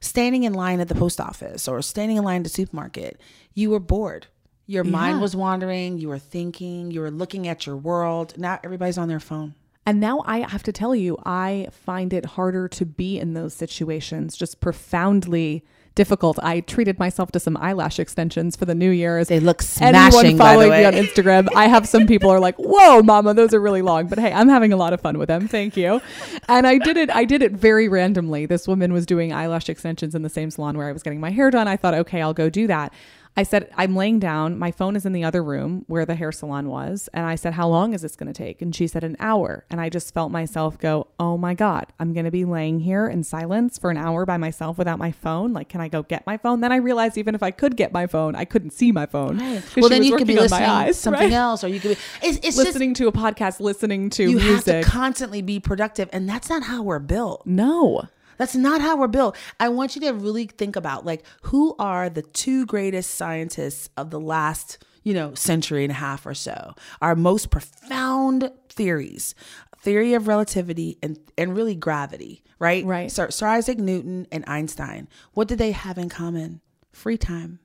standing 0.00 0.42
in 0.42 0.52
line 0.52 0.80
at 0.80 0.88
the 0.88 0.96
post 0.96 1.20
office 1.20 1.68
or 1.68 1.80
standing 1.80 2.16
in 2.16 2.24
line 2.24 2.40
at 2.40 2.42
the 2.42 2.50
supermarket, 2.50 3.20
you 3.54 3.70
were 3.70 3.78
bored. 3.78 4.26
Your 4.66 4.82
mind 4.82 5.20
was 5.20 5.36
wandering. 5.36 5.98
You 5.98 6.08
were 6.08 6.18
thinking. 6.18 6.90
You 6.90 7.02
were 7.02 7.12
looking 7.12 7.46
at 7.46 7.66
your 7.66 7.76
world. 7.76 8.34
Now 8.36 8.58
everybody's 8.64 8.98
on 8.98 9.06
their 9.06 9.20
phone. 9.20 9.54
And 9.86 10.00
now 10.00 10.24
I 10.26 10.40
have 10.40 10.64
to 10.64 10.72
tell 10.72 10.94
you, 10.94 11.16
I 11.24 11.68
find 11.70 12.12
it 12.12 12.26
harder 12.26 12.66
to 12.66 12.84
be 12.84 13.20
in 13.20 13.34
those 13.34 13.54
situations, 13.54 14.36
just 14.36 14.60
profoundly 14.60 15.64
difficult. 15.98 16.38
I 16.44 16.60
treated 16.60 16.96
myself 17.00 17.32
to 17.32 17.40
some 17.40 17.56
eyelash 17.56 17.98
extensions 17.98 18.54
for 18.54 18.64
the 18.64 18.74
new 18.74 18.90
Year's. 18.90 19.26
They 19.26 19.40
look 19.40 19.62
anyone 19.80 20.12
smashing, 20.12 20.36
by 20.36 20.54
the 20.54 20.60
following 20.60 20.70
me 20.70 20.84
on 20.84 20.92
Instagram, 20.92 21.48
I 21.56 21.66
have 21.66 21.88
some 21.88 22.06
people 22.06 22.30
are 22.30 22.38
like, 22.38 22.54
"Whoa, 22.56 23.02
mama, 23.02 23.34
those 23.34 23.52
are 23.52 23.60
really 23.60 23.82
long." 23.82 24.06
But 24.06 24.20
hey, 24.20 24.32
I'm 24.32 24.48
having 24.48 24.72
a 24.72 24.76
lot 24.76 24.92
of 24.92 25.00
fun 25.00 25.18
with 25.18 25.26
them. 25.26 25.48
Thank 25.48 25.76
you. 25.76 26.00
And 26.48 26.68
I 26.68 26.78
did 26.78 26.96
it. 26.96 27.10
I 27.10 27.24
did 27.24 27.42
it 27.42 27.50
very 27.50 27.88
randomly. 27.88 28.46
This 28.46 28.68
woman 28.68 28.92
was 28.92 29.06
doing 29.06 29.32
eyelash 29.32 29.68
extensions 29.68 30.14
in 30.14 30.22
the 30.22 30.28
same 30.28 30.52
salon 30.52 30.78
where 30.78 30.88
I 30.88 30.92
was 30.92 31.02
getting 31.02 31.18
my 31.18 31.30
hair 31.30 31.50
done. 31.50 31.66
I 31.66 31.76
thought, 31.76 31.94
okay, 31.94 32.22
I'll 32.22 32.32
go 32.32 32.48
do 32.48 32.68
that. 32.68 32.92
I 33.38 33.44
said, 33.44 33.70
I'm 33.76 33.94
laying 33.94 34.18
down. 34.18 34.58
My 34.58 34.70
phone 34.72 34.96
is 34.96 35.06
in 35.06 35.12
the 35.12 35.22
other 35.22 35.42
room 35.44 35.84
where 35.86 36.04
the 36.04 36.16
hair 36.16 36.32
salon 36.32 36.68
was. 36.68 37.08
And 37.14 37.24
I 37.24 37.36
said, 37.36 37.52
How 37.54 37.68
long 37.68 37.94
is 37.94 38.02
this 38.02 38.16
going 38.16 38.26
to 38.32 38.36
take? 38.36 38.60
And 38.60 38.74
she 38.74 38.86
said, 38.88 39.04
An 39.04 39.16
hour. 39.20 39.64
And 39.70 39.80
I 39.80 39.88
just 39.88 40.12
felt 40.12 40.32
myself 40.32 40.76
go, 40.78 41.06
Oh 41.20 41.38
my 41.38 41.54
God, 41.54 41.86
I'm 42.00 42.12
going 42.12 42.24
to 42.24 42.30
be 42.32 42.44
laying 42.44 42.80
here 42.80 43.06
in 43.06 43.22
silence 43.22 43.78
for 43.78 43.90
an 43.90 43.96
hour 43.96 44.26
by 44.26 44.38
myself 44.38 44.76
without 44.76 44.98
my 44.98 45.12
phone. 45.12 45.52
Like, 45.52 45.68
can 45.68 45.80
I 45.80 45.86
go 45.88 46.02
get 46.02 46.26
my 46.26 46.36
phone? 46.36 46.60
Then 46.62 46.72
I 46.72 46.76
realized 46.76 47.16
even 47.16 47.34
if 47.36 47.42
I 47.42 47.52
could 47.52 47.76
get 47.76 47.92
my 47.92 48.06
phone, 48.08 48.34
I 48.34 48.44
couldn't 48.44 48.70
see 48.72 48.90
my 48.90 49.06
phone. 49.06 49.38
'cause 49.38 49.62
Well, 49.76 49.88
then 49.88 50.02
you 50.02 50.16
could 50.16 50.26
be 50.26 50.34
working 50.34 50.44
on 50.46 50.50
my 50.50 50.56
listening 50.58 50.70
eyes, 50.88 50.98
something 50.98 51.22
right? 51.22 51.32
else, 51.32 51.62
or 51.62 51.68
you 51.68 51.78
could 51.80 51.96
be. 51.96 52.02
It's, 52.26 52.38
it's 52.38 52.56
just 52.56 52.58
Listening 52.58 52.92
to 52.94 53.06
a 53.06 53.12
podcast, 53.12 53.60
listening 53.60 54.10
to 54.10 54.24
you 54.24 54.38
have 54.38 54.48
music. 54.48 54.84
to 54.84 54.90
constantly 54.90 55.42
be 55.42 55.60
productive, 55.60 56.08
and 56.12 56.28
that's 56.28 56.48
not 56.50 56.64
how 56.64 56.82
we're 56.82 56.98
built. 56.98 57.46
no. 57.46 58.02
That's 58.38 58.56
not 58.56 58.80
how 58.80 58.96
we're 58.96 59.08
built. 59.08 59.36
I 59.60 59.68
want 59.68 59.94
you 59.94 60.00
to 60.02 60.12
really 60.12 60.46
think 60.46 60.76
about 60.76 61.04
like 61.04 61.24
who 61.42 61.74
are 61.78 62.08
the 62.08 62.22
two 62.22 62.64
greatest 62.66 63.14
scientists 63.14 63.90
of 63.96 64.10
the 64.10 64.20
last, 64.20 64.78
you 65.02 65.12
know, 65.12 65.34
century 65.34 65.84
and 65.84 65.90
a 65.90 65.96
half 65.96 66.24
or 66.24 66.34
so. 66.34 66.74
Our 67.02 67.14
most 67.14 67.50
profound 67.50 68.50
theories. 68.68 69.34
Theory 69.80 70.14
of 70.14 70.26
relativity 70.26 70.98
and 71.02 71.18
and 71.36 71.54
really 71.54 71.76
gravity, 71.76 72.42
right? 72.58 72.84
Right. 72.84 73.12
Sir, 73.12 73.30
Sir 73.30 73.46
Isaac 73.46 73.78
Newton 73.78 74.26
and 74.32 74.44
Einstein. 74.46 75.08
What 75.34 75.46
did 75.46 75.58
they 75.58 75.70
have 75.70 75.98
in 75.98 76.08
common? 76.08 76.60
Free 76.92 77.16
time. 77.16 77.60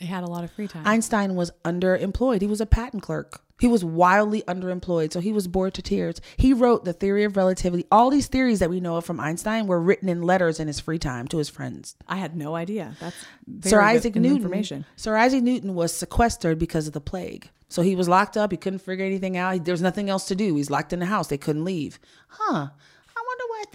They 0.00 0.06
had 0.06 0.24
a 0.24 0.28
lot 0.28 0.44
of 0.44 0.52
free 0.52 0.68
time. 0.68 0.86
Einstein 0.86 1.34
was 1.34 1.50
underemployed. 1.64 2.40
He 2.40 2.46
was 2.46 2.60
a 2.60 2.66
patent 2.66 3.02
clerk. 3.02 3.42
He 3.60 3.66
was 3.66 3.84
wildly 3.84 4.42
underemployed, 4.42 5.12
so 5.12 5.20
he 5.20 5.32
was 5.32 5.48
bored 5.48 5.74
to 5.74 5.82
tears. 5.82 6.20
He 6.36 6.52
wrote 6.52 6.84
the 6.84 6.92
theory 6.92 7.24
of 7.24 7.36
relativity. 7.36 7.86
All 7.90 8.10
these 8.10 8.28
theories 8.28 8.60
that 8.60 8.70
we 8.70 8.80
know 8.80 8.96
of 8.96 9.04
from 9.04 9.18
Einstein 9.20 9.66
were 9.66 9.80
written 9.80 10.08
in 10.08 10.22
letters 10.22 10.60
in 10.60 10.66
his 10.68 10.78
free 10.80 10.98
time 10.98 11.26
to 11.28 11.38
his 11.38 11.48
friends. 11.48 11.96
I 12.06 12.16
had 12.16 12.36
no 12.36 12.54
idea. 12.54 12.94
That's 13.00 13.16
very 13.46 13.70
Sir 13.70 13.78
good 13.80 13.84
Isaac 13.86 14.14
Newton. 14.16 14.36
information. 14.36 14.84
Sir 14.96 15.16
Isaac 15.16 15.42
Newton 15.42 15.74
was 15.74 15.92
sequestered 15.92 16.58
because 16.58 16.86
of 16.86 16.92
the 16.92 17.00
plague. 17.00 17.50
So 17.68 17.82
he 17.82 17.96
was 17.96 18.08
locked 18.08 18.36
up. 18.36 18.50
He 18.50 18.56
couldn't 18.56 18.78
figure 18.78 19.04
anything 19.04 19.36
out. 19.36 19.64
There 19.64 19.74
was 19.74 19.82
nothing 19.82 20.08
else 20.08 20.26
to 20.28 20.34
do. 20.34 20.54
He's 20.54 20.70
locked 20.70 20.92
in 20.92 21.00
the 21.00 21.06
house. 21.06 21.28
They 21.28 21.36
couldn't 21.36 21.64
leave. 21.64 21.98
Huh. 22.28 22.68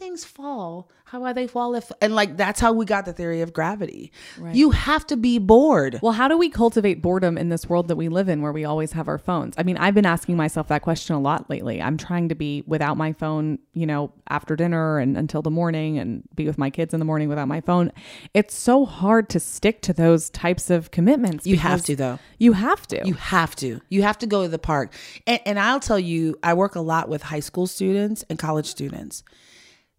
I 0.03 0.05
wonder 0.05 0.09
why 0.09 0.09
things 0.09 0.25
fall. 0.25 0.89
How 1.05 1.23
are 1.25 1.33
they 1.33 1.45
fall 1.45 1.75
if 1.75 1.91
and 2.01 2.15
like 2.15 2.37
that's 2.37 2.59
how 2.59 2.73
we 2.73 2.85
got 2.85 3.05
the 3.05 3.13
theory 3.13 3.41
of 3.41 3.53
gravity. 3.53 4.11
Right. 4.39 4.55
You 4.55 4.71
have 4.71 5.05
to 5.07 5.15
be 5.15 5.37
bored. 5.37 5.99
Well, 6.01 6.13
how 6.13 6.27
do 6.27 6.39
we 6.39 6.49
cultivate 6.49 7.03
boredom 7.03 7.37
in 7.37 7.49
this 7.49 7.69
world 7.69 7.87
that 7.89 7.97
we 7.97 8.09
live 8.09 8.29
in 8.29 8.41
where 8.41 8.51
we 8.51 8.65
always 8.65 8.93
have 8.93 9.07
our 9.07 9.19
phones? 9.19 9.53
I 9.55 9.63
mean, 9.63 9.77
I've 9.77 9.93
been 9.93 10.07
asking 10.07 10.37
myself 10.37 10.69
that 10.69 10.81
question 10.81 11.15
a 11.15 11.19
lot 11.19 11.51
lately. 11.51 11.79
I'm 11.79 11.97
trying 11.97 12.29
to 12.29 12.35
be 12.35 12.63
without 12.65 12.97
my 12.97 13.13
phone, 13.13 13.59
you 13.73 13.85
know, 13.85 14.11
after 14.27 14.55
dinner 14.55 14.97
and 14.97 15.15
until 15.15 15.43
the 15.43 15.51
morning 15.51 15.99
and 15.99 16.23
be 16.33 16.47
with 16.47 16.57
my 16.57 16.71
kids 16.71 16.95
in 16.95 16.99
the 16.99 17.05
morning 17.05 17.29
without 17.29 17.47
my 17.47 17.61
phone. 17.61 17.91
It's 18.33 18.55
so 18.55 18.83
hard 18.85 19.29
to 19.29 19.39
stick 19.39 19.81
to 19.83 19.93
those 19.93 20.31
types 20.31 20.71
of 20.71 20.89
commitments. 20.89 21.45
You 21.45 21.57
have 21.57 21.85
to 21.85 21.95
though. 21.95 22.17
You 22.39 22.53
have 22.53 22.87
to. 22.87 23.05
You 23.05 23.13
have 23.13 23.55
to. 23.57 23.81
You 23.89 24.01
have 24.01 24.17
to 24.17 24.25
go 24.25 24.41
to 24.41 24.49
the 24.49 24.57
park. 24.57 24.93
And, 25.27 25.39
and 25.45 25.59
I'll 25.59 25.79
tell 25.79 25.99
you, 25.99 26.39
I 26.41 26.55
work 26.55 26.73
a 26.73 26.81
lot 26.81 27.07
with 27.07 27.21
high 27.21 27.39
school 27.39 27.67
students 27.67 28.25
and 28.31 28.39
college 28.39 28.65
students. 28.65 29.23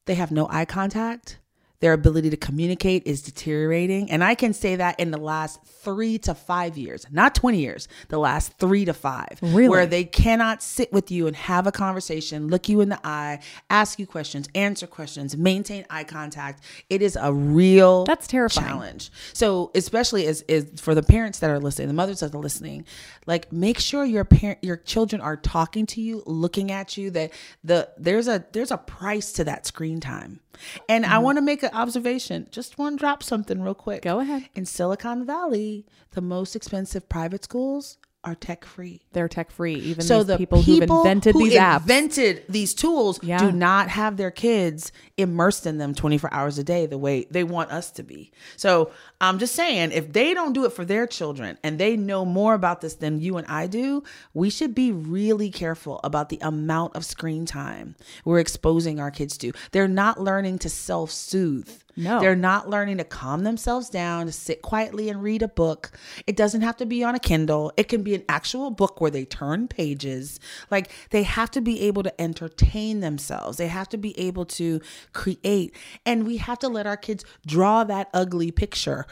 They 0.07 0.15
have 0.17 0.31
no 0.31 0.47
eye 0.51 0.67
contact. 0.67 1.39
Their 1.85 1.93
ability 1.93 2.31
to 2.31 2.39
communicate 2.39 3.07
is 3.07 3.21
deteriorating. 3.21 4.11
And 4.11 4.25
I 4.25 4.35
can 4.35 4.55
say 4.55 4.77
that 4.77 4.99
in 4.99 5.11
the 5.11 5.19
last 5.19 5.63
three 5.67 6.17
to 6.21 6.35
five 6.35 6.79
years, 6.79 7.05
not 7.13 7.35
20 7.35 7.59
years, 7.59 7.89
the 8.09 8.17
last 8.17 8.55
three 8.59 8.87
to 8.87 8.95
five, 8.95 9.39
Really? 9.43 9.69
where 9.69 9.85
they 9.85 10.05
cannot 10.05 10.63
sit 10.63 10.91
with 10.95 11.11
you 11.11 11.27
and 11.27 11.37
have 11.37 11.67
a 11.67 11.73
conversation, 11.73 12.49
look 12.49 12.71
you 12.71 12.81
in 12.81 12.89
the 12.89 12.99
eye, 13.07 13.41
ask 13.69 13.99
you 13.99 14.07
questions, 14.07 14.49
answer 14.55 14.87
questions, 14.87 15.37
maintain 15.37 15.85
eye 15.91 16.05
contact. 16.05 16.65
It 16.89 17.03
is 17.03 17.19
a 17.21 17.35
real 17.35 18.05
That's 18.07 18.27
terrifying. 18.27 18.67
challenge. 18.67 19.11
So 19.35 19.71
especially 19.75 20.27
as 20.27 20.41
is 20.49 20.81
for 20.81 20.95
the 20.95 21.03
parents 21.03 21.41
that 21.41 21.51
are 21.51 21.61
listening, 21.61 21.89
the 21.89 21.93
mothers 21.93 22.21
that 22.21 22.35
are 22.35 22.39
listening, 22.39 22.87
like 23.27 23.53
make 23.53 23.79
sure 23.79 24.07
your 24.07 24.25
parent 24.25 24.61
your 24.63 24.79
children 24.79 25.21
are 25.21 25.37
talking 25.37 25.85
to 25.89 26.01
you, 26.01 26.23
looking 26.25 26.71
at 26.73 26.97
you, 26.97 27.11
that 27.11 27.33
the 27.63 27.91
there's 27.99 28.27
a 28.27 28.43
there's 28.53 28.71
a 28.71 28.79
price 28.79 29.33
to 29.33 29.45
that 29.45 29.67
screen 29.67 30.01
time. 30.01 30.41
And 30.89 31.05
Mm-hmm. 31.05 31.13
I 31.15 31.19
want 31.19 31.39
to 31.39 31.43
make 31.43 31.63
an 31.63 31.71
observation. 31.73 32.49
Just 32.51 32.79
want 32.79 32.97
to 32.97 33.01
drop 33.01 33.23
something 33.23 33.61
real 33.61 33.75
quick. 33.75 34.03
Go 34.03 34.21
ahead. 34.21 34.49
In 34.55 34.65
Silicon 34.65 35.27
Valley, 35.27 35.85
the 36.13 36.21
most 36.21 36.55
expensive 36.57 37.09
private 37.09 37.45
schools 37.45 37.99
are 38.25 38.35
tech 38.35 38.65
free. 38.65 39.03
They're 39.13 39.29
tech 39.29 39.51
free. 39.51 39.75
Even 39.77 40.05
So 40.05 40.19
these 40.19 40.27
the 40.29 40.39
people, 40.39 40.63
who've 40.63 40.83
invented 40.83 41.35
who 41.35 41.45
these 41.49 41.59
apps. 41.59 41.83
invented 41.83 42.45
these 42.49 42.75
tools 42.75 43.21
Yeah. 43.23 43.39
do 43.39 43.53
not 43.53 43.89
have 43.89 44.17
their 44.17 44.31
kids 44.31 44.93
immersed 45.17 45.67
in 45.67 45.79
them 45.79 45.95
24 45.95 46.33
hours 46.33 46.59
a 46.59 46.65
day 46.65 46.87
the 46.87 46.99
way 46.99 47.27
they 47.31 47.45
want 47.45 47.71
us 47.71 47.91
to 47.93 48.03
be. 48.03 48.33
So 48.57 48.91
I'm 49.21 49.39
just 49.39 49.55
saying, 49.55 49.93
if 49.93 50.13
they 50.13 50.35
don't 50.35 50.53
do 50.53 50.65
it 50.65 50.73
for 50.73 50.85
their 50.85 51.07
children 51.07 51.59
and 51.63 51.79
they 51.79 51.97
know 51.97 52.25
more 52.25 52.55
about 52.55 52.81
this 52.81 52.95
than 52.95 53.21
you 53.21 53.37
and 53.37 53.47
I 53.47 53.67
do, 53.67 54.03
we 54.33 54.51
should 54.51 54.75
be 54.75 54.91
really 54.93 55.51
careful 55.51 56.01
about 56.03 56.29
the 56.29 56.39
amount 56.43 56.97
of 56.97 57.05
screen 57.05 57.47
time 57.47 57.95
we're 58.25 58.39
exposing 58.41 58.99
our 59.01 59.11
kids 59.11 59.39
to. 59.39 59.53
They're 59.73 59.89
not 59.89 60.21
learning 60.21 60.59
to 60.61 60.69
self 60.69 61.11
soothe. 61.11 61.71
No. 61.97 62.21
They're 62.21 62.37
not 62.37 62.69
learning 62.69 62.99
to 62.99 63.05
calm 63.05 63.45
themselves 63.45 63.89
down, 63.89 64.27
to 64.27 64.33
sit 64.33 64.63
quietly 64.63 65.09
and 65.09 65.23
read 65.23 65.43
a 65.43 65.49
book. 65.49 65.93
It 66.27 66.37
doesn't 66.37 66.63
have 66.63 66.77
to 66.79 66.87
be 66.87 67.05
on 67.05 67.15
a 67.15 67.19
Kindle. 67.19 67.73
It 67.77 67.89
can 67.89 68.03
be 68.03 68.15
an 68.15 68.25
actual 68.29 68.71
book 68.71 69.01
where 69.01 69.11
they 69.11 69.25
turn 69.25 69.69
pages. 69.69 70.41
Like 70.71 70.91
they 71.11 71.23
have 71.23 71.51
to 71.53 71.61
be 71.61 71.83
able 71.83 72.03
to 72.03 72.21
entertain 72.21 73.01
themselves. 73.01 73.59
They 73.59 73.69
have 73.69 73.89
to 73.91 73.97
be 73.97 74.19
able 74.19 74.45
to 74.47 74.81
create. 75.13 75.75
And 76.05 76.27
we 76.27 76.39
have 76.39 76.59
to 76.61 76.69
let 76.69 76.87
our 76.87 76.97
kids 76.97 77.25
draw 77.47 77.85
that 77.85 78.09
ugly 78.13 78.51
picture. 78.51 79.07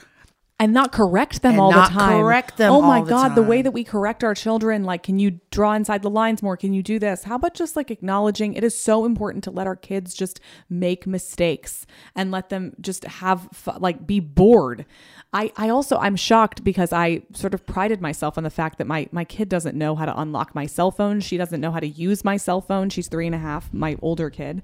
And 0.58 0.72
not 0.72 0.92
correct 0.92 1.42
them 1.42 1.52
And 1.52 1.60
all 1.60 1.72
the 1.72 1.82
time. 1.82 2.20
correct 2.20 2.56
them 2.56 2.72
Oh 2.72 2.80
my 2.82 3.00
the 3.00 3.08
god, 3.10 3.34
the 3.34 3.42
way 3.42 3.62
that 3.62 3.72
we 3.72 3.82
correct 3.82 4.22
our 4.22 4.34
children, 4.34 4.84
like, 4.84 5.02
can 5.02 5.18
you 5.18 5.40
draw 5.50 5.72
inside 5.72 6.02
the 6.02 6.10
lines 6.10 6.42
more? 6.42 6.56
Can 6.56 6.72
you 6.72 6.82
do 6.82 6.98
this? 6.98 7.24
How 7.24 7.34
about 7.36 7.54
just 7.54 7.74
like 7.74 7.90
acknowledging 7.90 8.54
it 8.54 8.62
is 8.62 8.78
so 8.78 9.04
important 9.04 9.42
to 9.44 9.50
let 9.50 9.66
our 9.66 9.74
kids 9.76 10.14
just 10.14 10.40
make 10.70 11.06
mistakes 11.06 11.86
and 12.14 12.30
let 12.30 12.48
them 12.48 12.74
just 12.80 13.04
have 13.04 13.48
like 13.78 14.06
be 14.06 14.20
bored. 14.20 14.86
I, 15.34 15.50
I 15.56 15.70
also 15.70 15.96
I'm 15.96 16.14
shocked 16.16 16.62
because 16.62 16.92
I 16.92 17.22
sort 17.32 17.54
of 17.54 17.64
prided 17.66 18.00
myself 18.02 18.36
on 18.36 18.44
the 18.44 18.50
fact 18.50 18.78
that 18.78 18.86
my 18.86 19.08
my 19.12 19.24
kid 19.24 19.48
doesn't 19.48 19.76
know 19.76 19.96
how 19.96 20.04
to 20.04 20.20
unlock 20.20 20.54
my 20.54 20.66
cell 20.66 20.90
phone. 20.90 21.20
She 21.20 21.36
doesn't 21.38 21.60
know 21.60 21.70
how 21.72 21.80
to 21.80 21.88
use 21.88 22.22
my 22.22 22.36
cell 22.36 22.60
phone. 22.60 22.90
She's 22.90 23.08
three 23.08 23.26
and 23.26 23.34
a 23.34 23.38
half, 23.38 23.72
my 23.72 23.96
older 24.02 24.30
kid. 24.30 24.62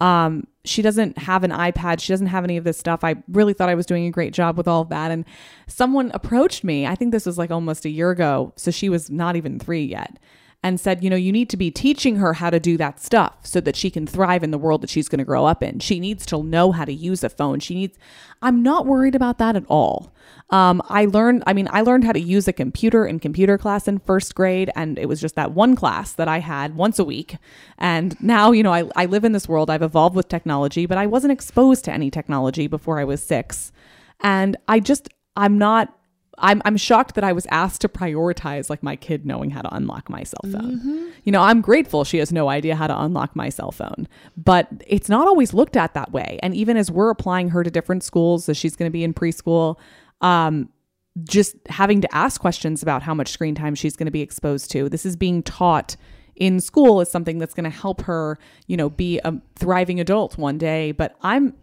Um, 0.00 0.46
she 0.64 0.82
doesn't 0.82 1.18
have 1.18 1.44
an 1.44 1.50
iPad. 1.50 2.00
She 2.00 2.12
doesn't 2.12 2.28
have 2.28 2.44
any 2.44 2.56
of 2.56 2.64
this 2.64 2.78
stuff. 2.78 3.04
I 3.04 3.16
really 3.28 3.52
thought 3.52 3.68
I 3.68 3.74
was 3.74 3.86
doing 3.86 4.06
a 4.06 4.10
great 4.10 4.32
job 4.32 4.56
with 4.56 4.66
all 4.66 4.82
of 4.82 4.88
that. 4.88 5.10
And 5.10 5.24
someone 5.66 6.10
approached 6.14 6.64
me, 6.64 6.86
I 6.86 6.94
think 6.94 7.12
this 7.12 7.26
was 7.26 7.38
like 7.38 7.50
almost 7.50 7.84
a 7.84 7.90
year 7.90 8.10
ago. 8.10 8.52
So 8.56 8.70
she 8.70 8.88
was 8.88 9.10
not 9.10 9.36
even 9.36 9.58
three 9.58 9.84
yet, 9.84 10.18
and 10.64 10.80
said, 10.80 11.04
you 11.04 11.10
know, 11.10 11.14
you 11.14 11.30
need 11.30 11.50
to 11.50 11.58
be 11.58 11.70
teaching 11.70 12.16
her 12.16 12.32
how 12.32 12.48
to 12.48 12.58
do 12.58 12.78
that 12.78 12.98
stuff 12.98 13.36
so 13.42 13.60
that 13.60 13.76
she 13.76 13.90
can 13.90 14.06
thrive 14.06 14.42
in 14.42 14.50
the 14.50 14.56
world 14.56 14.80
that 14.80 14.88
she's 14.88 15.08
going 15.10 15.18
to 15.18 15.24
grow 15.24 15.44
up 15.44 15.62
in. 15.62 15.78
She 15.78 16.00
needs 16.00 16.24
to 16.24 16.42
know 16.42 16.72
how 16.72 16.86
to 16.86 16.92
use 16.92 17.22
a 17.22 17.28
phone. 17.28 17.60
She 17.60 17.74
needs, 17.74 17.98
I'm 18.40 18.62
not 18.62 18.86
worried 18.86 19.14
about 19.14 19.36
that 19.36 19.56
at 19.56 19.66
all. 19.68 20.14
Um, 20.48 20.80
I 20.88 21.04
learned, 21.04 21.42
I 21.46 21.52
mean, 21.52 21.68
I 21.70 21.82
learned 21.82 22.04
how 22.04 22.12
to 22.12 22.20
use 22.20 22.48
a 22.48 22.52
computer 22.54 23.04
in 23.04 23.20
computer 23.20 23.58
class 23.58 23.86
in 23.86 23.98
first 23.98 24.34
grade, 24.34 24.70
and 24.74 24.98
it 24.98 25.06
was 25.06 25.20
just 25.20 25.34
that 25.34 25.52
one 25.52 25.76
class 25.76 26.14
that 26.14 26.28
I 26.28 26.38
had 26.38 26.76
once 26.76 26.98
a 26.98 27.04
week. 27.04 27.36
And 27.76 28.18
now, 28.22 28.50
you 28.52 28.62
know, 28.62 28.72
I, 28.72 28.88
I 28.96 29.04
live 29.04 29.24
in 29.24 29.32
this 29.32 29.46
world, 29.46 29.68
I've 29.68 29.82
evolved 29.82 30.16
with 30.16 30.28
technology, 30.28 30.86
but 30.86 30.96
I 30.96 31.06
wasn't 31.06 31.32
exposed 31.32 31.84
to 31.84 31.92
any 31.92 32.10
technology 32.10 32.68
before 32.68 32.98
I 32.98 33.04
was 33.04 33.22
six. 33.22 33.70
And 34.20 34.56
I 34.66 34.80
just, 34.80 35.10
I'm 35.36 35.58
not 35.58 35.94
I'm 36.38 36.62
I'm 36.64 36.76
shocked 36.76 37.14
that 37.14 37.24
I 37.24 37.32
was 37.32 37.46
asked 37.50 37.80
to 37.82 37.88
prioritize 37.88 38.70
like 38.70 38.82
my 38.82 38.96
kid 38.96 39.26
knowing 39.26 39.50
how 39.50 39.62
to 39.62 39.74
unlock 39.74 40.08
my 40.08 40.22
cell 40.22 40.40
phone. 40.44 40.78
Mm-hmm. 40.78 41.08
You 41.24 41.32
know, 41.32 41.42
I'm 41.42 41.60
grateful 41.60 42.04
she 42.04 42.18
has 42.18 42.32
no 42.32 42.48
idea 42.48 42.74
how 42.76 42.86
to 42.86 43.02
unlock 43.02 43.34
my 43.34 43.48
cell 43.48 43.72
phone, 43.72 44.08
but 44.36 44.68
it's 44.86 45.08
not 45.08 45.26
always 45.26 45.54
looked 45.54 45.76
at 45.76 45.94
that 45.94 46.12
way. 46.12 46.38
And 46.42 46.54
even 46.54 46.76
as 46.76 46.90
we're 46.90 47.10
applying 47.10 47.50
her 47.50 47.62
to 47.62 47.70
different 47.70 48.02
schools, 48.02 48.48
as 48.48 48.56
she's 48.56 48.76
going 48.76 48.88
to 48.88 48.92
be 48.92 49.04
in 49.04 49.14
preschool, 49.14 49.76
um, 50.20 50.68
just 51.22 51.56
having 51.68 52.00
to 52.00 52.14
ask 52.14 52.40
questions 52.40 52.82
about 52.82 53.02
how 53.02 53.14
much 53.14 53.28
screen 53.28 53.54
time 53.54 53.74
she's 53.74 53.96
going 53.96 54.06
to 54.06 54.12
be 54.12 54.22
exposed 54.22 54.70
to. 54.72 54.88
This 54.88 55.06
is 55.06 55.16
being 55.16 55.42
taught 55.42 55.96
in 56.36 56.60
school 56.60 57.00
is 57.00 57.10
something 57.10 57.38
that's 57.38 57.54
going 57.54 57.64
to 57.64 57.70
help 57.70 58.02
her, 58.02 58.38
you 58.66 58.76
know, 58.76 58.90
be 58.90 59.20
a 59.24 59.34
thriving 59.54 60.00
adult 60.00 60.36
one 60.36 60.58
day. 60.58 60.92
But 60.92 61.14
I'm 61.22 61.54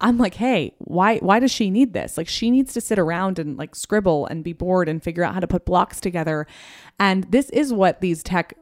I'm 0.00 0.18
like, 0.18 0.34
hey, 0.34 0.74
why 0.78 1.18
why 1.18 1.38
does 1.38 1.50
she 1.50 1.70
need 1.70 1.92
this? 1.92 2.16
Like 2.16 2.28
she 2.28 2.50
needs 2.50 2.72
to 2.74 2.80
sit 2.80 2.98
around 2.98 3.38
and 3.38 3.56
like 3.56 3.74
scribble 3.74 4.26
and 4.26 4.44
be 4.44 4.52
bored 4.52 4.88
and 4.88 5.02
figure 5.02 5.24
out 5.24 5.34
how 5.34 5.40
to 5.40 5.46
put 5.46 5.64
blocks 5.64 6.00
together. 6.00 6.46
And 6.98 7.24
this 7.30 7.50
is 7.50 7.72
what 7.72 8.00
these 8.00 8.22
tech 8.22 8.54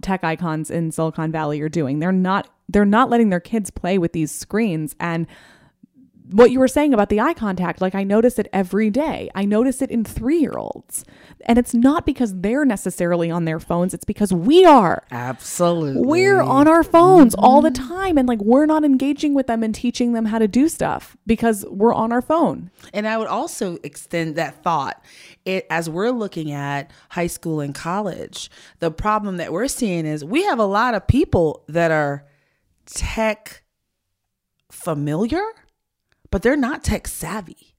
tech 0.00 0.24
icons 0.24 0.70
in 0.70 0.92
Silicon 0.92 1.32
Valley 1.32 1.60
are 1.60 1.68
doing. 1.68 1.98
They're 1.98 2.12
not 2.12 2.48
they're 2.68 2.84
not 2.84 3.10
letting 3.10 3.30
their 3.30 3.40
kids 3.40 3.70
play 3.70 3.98
with 3.98 4.12
these 4.12 4.30
screens 4.30 4.94
and 5.00 5.26
what 6.32 6.50
you 6.50 6.58
were 6.58 6.68
saying 6.68 6.94
about 6.94 7.08
the 7.08 7.20
eye 7.20 7.34
contact, 7.34 7.80
like 7.80 7.94
I 7.94 8.04
notice 8.04 8.38
it 8.38 8.48
every 8.52 8.90
day. 8.90 9.30
I 9.34 9.44
notice 9.44 9.82
it 9.82 9.90
in 9.90 10.04
three 10.04 10.38
year 10.38 10.54
olds. 10.56 11.04
And 11.46 11.58
it's 11.58 11.74
not 11.74 12.06
because 12.06 12.40
they're 12.40 12.64
necessarily 12.64 13.30
on 13.30 13.44
their 13.44 13.60
phones, 13.60 13.94
it's 13.94 14.04
because 14.04 14.32
we 14.32 14.64
are. 14.64 15.04
Absolutely. 15.10 16.02
We're 16.02 16.40
on 16.40 16.68
our 16.68 16.82
phones 16.82 17.34
mm-hmm. 17.34 17.44
all 17.44 17.60
the 17.60 17.70
time. 17.70 18.18
And 18.18 18.28
like 18.28 18.40
we're 18.40 18.66
not 18.66 18.84
engaging 18.84 19.34
with 19.34 19.46
them 19.46 19.62
and 19.62 19.74
teaching 19.74 20.12
them 20.12 20.26
how 20.26 20.38
to 20.38 20.48
do 20.48 20.68
stuff 20.68 21.16
because 21.26 21.64
we're 21.68 21.94
on 21.94 22.12
our 22.12 22.22
phone. 22.22 22.70
And 22.92 23.06
I 23.06 23.16
would 23.16 23.28
also 23.28 23.78
extend 23.82 24.36
that 24.36 24.62
thought. 24.62 25.04
It, 25.44 25.66
as 25.70 25.90
we're 25.90 26.10
looking 26.10 26.52
at 26.52 26.92
high 27.10 27.26
school 27.26 27.60
and 27.60 27.74
college, 27.74 28.48
the 28.78 28.92
problem 28.92 29.38
that 29.38 29.52
we're 29.52 29.66
seeing 29.66 30.06
is 30.06 30.24
we 30.24 30.44
have 30.44 30.60
a 30.60 30.64
lot 30.64 30.94
of 30.94 31.08
people 31.08 31.64
that 31.68 31.90
are 31.90 32.24
tech 32.86 33.62
familiar 34.70 35.42
but 36.32 36.42
they're 36.42 36.56
not 36.56 36.82
tech 36.82 37.06
savvy. 37.06 37.72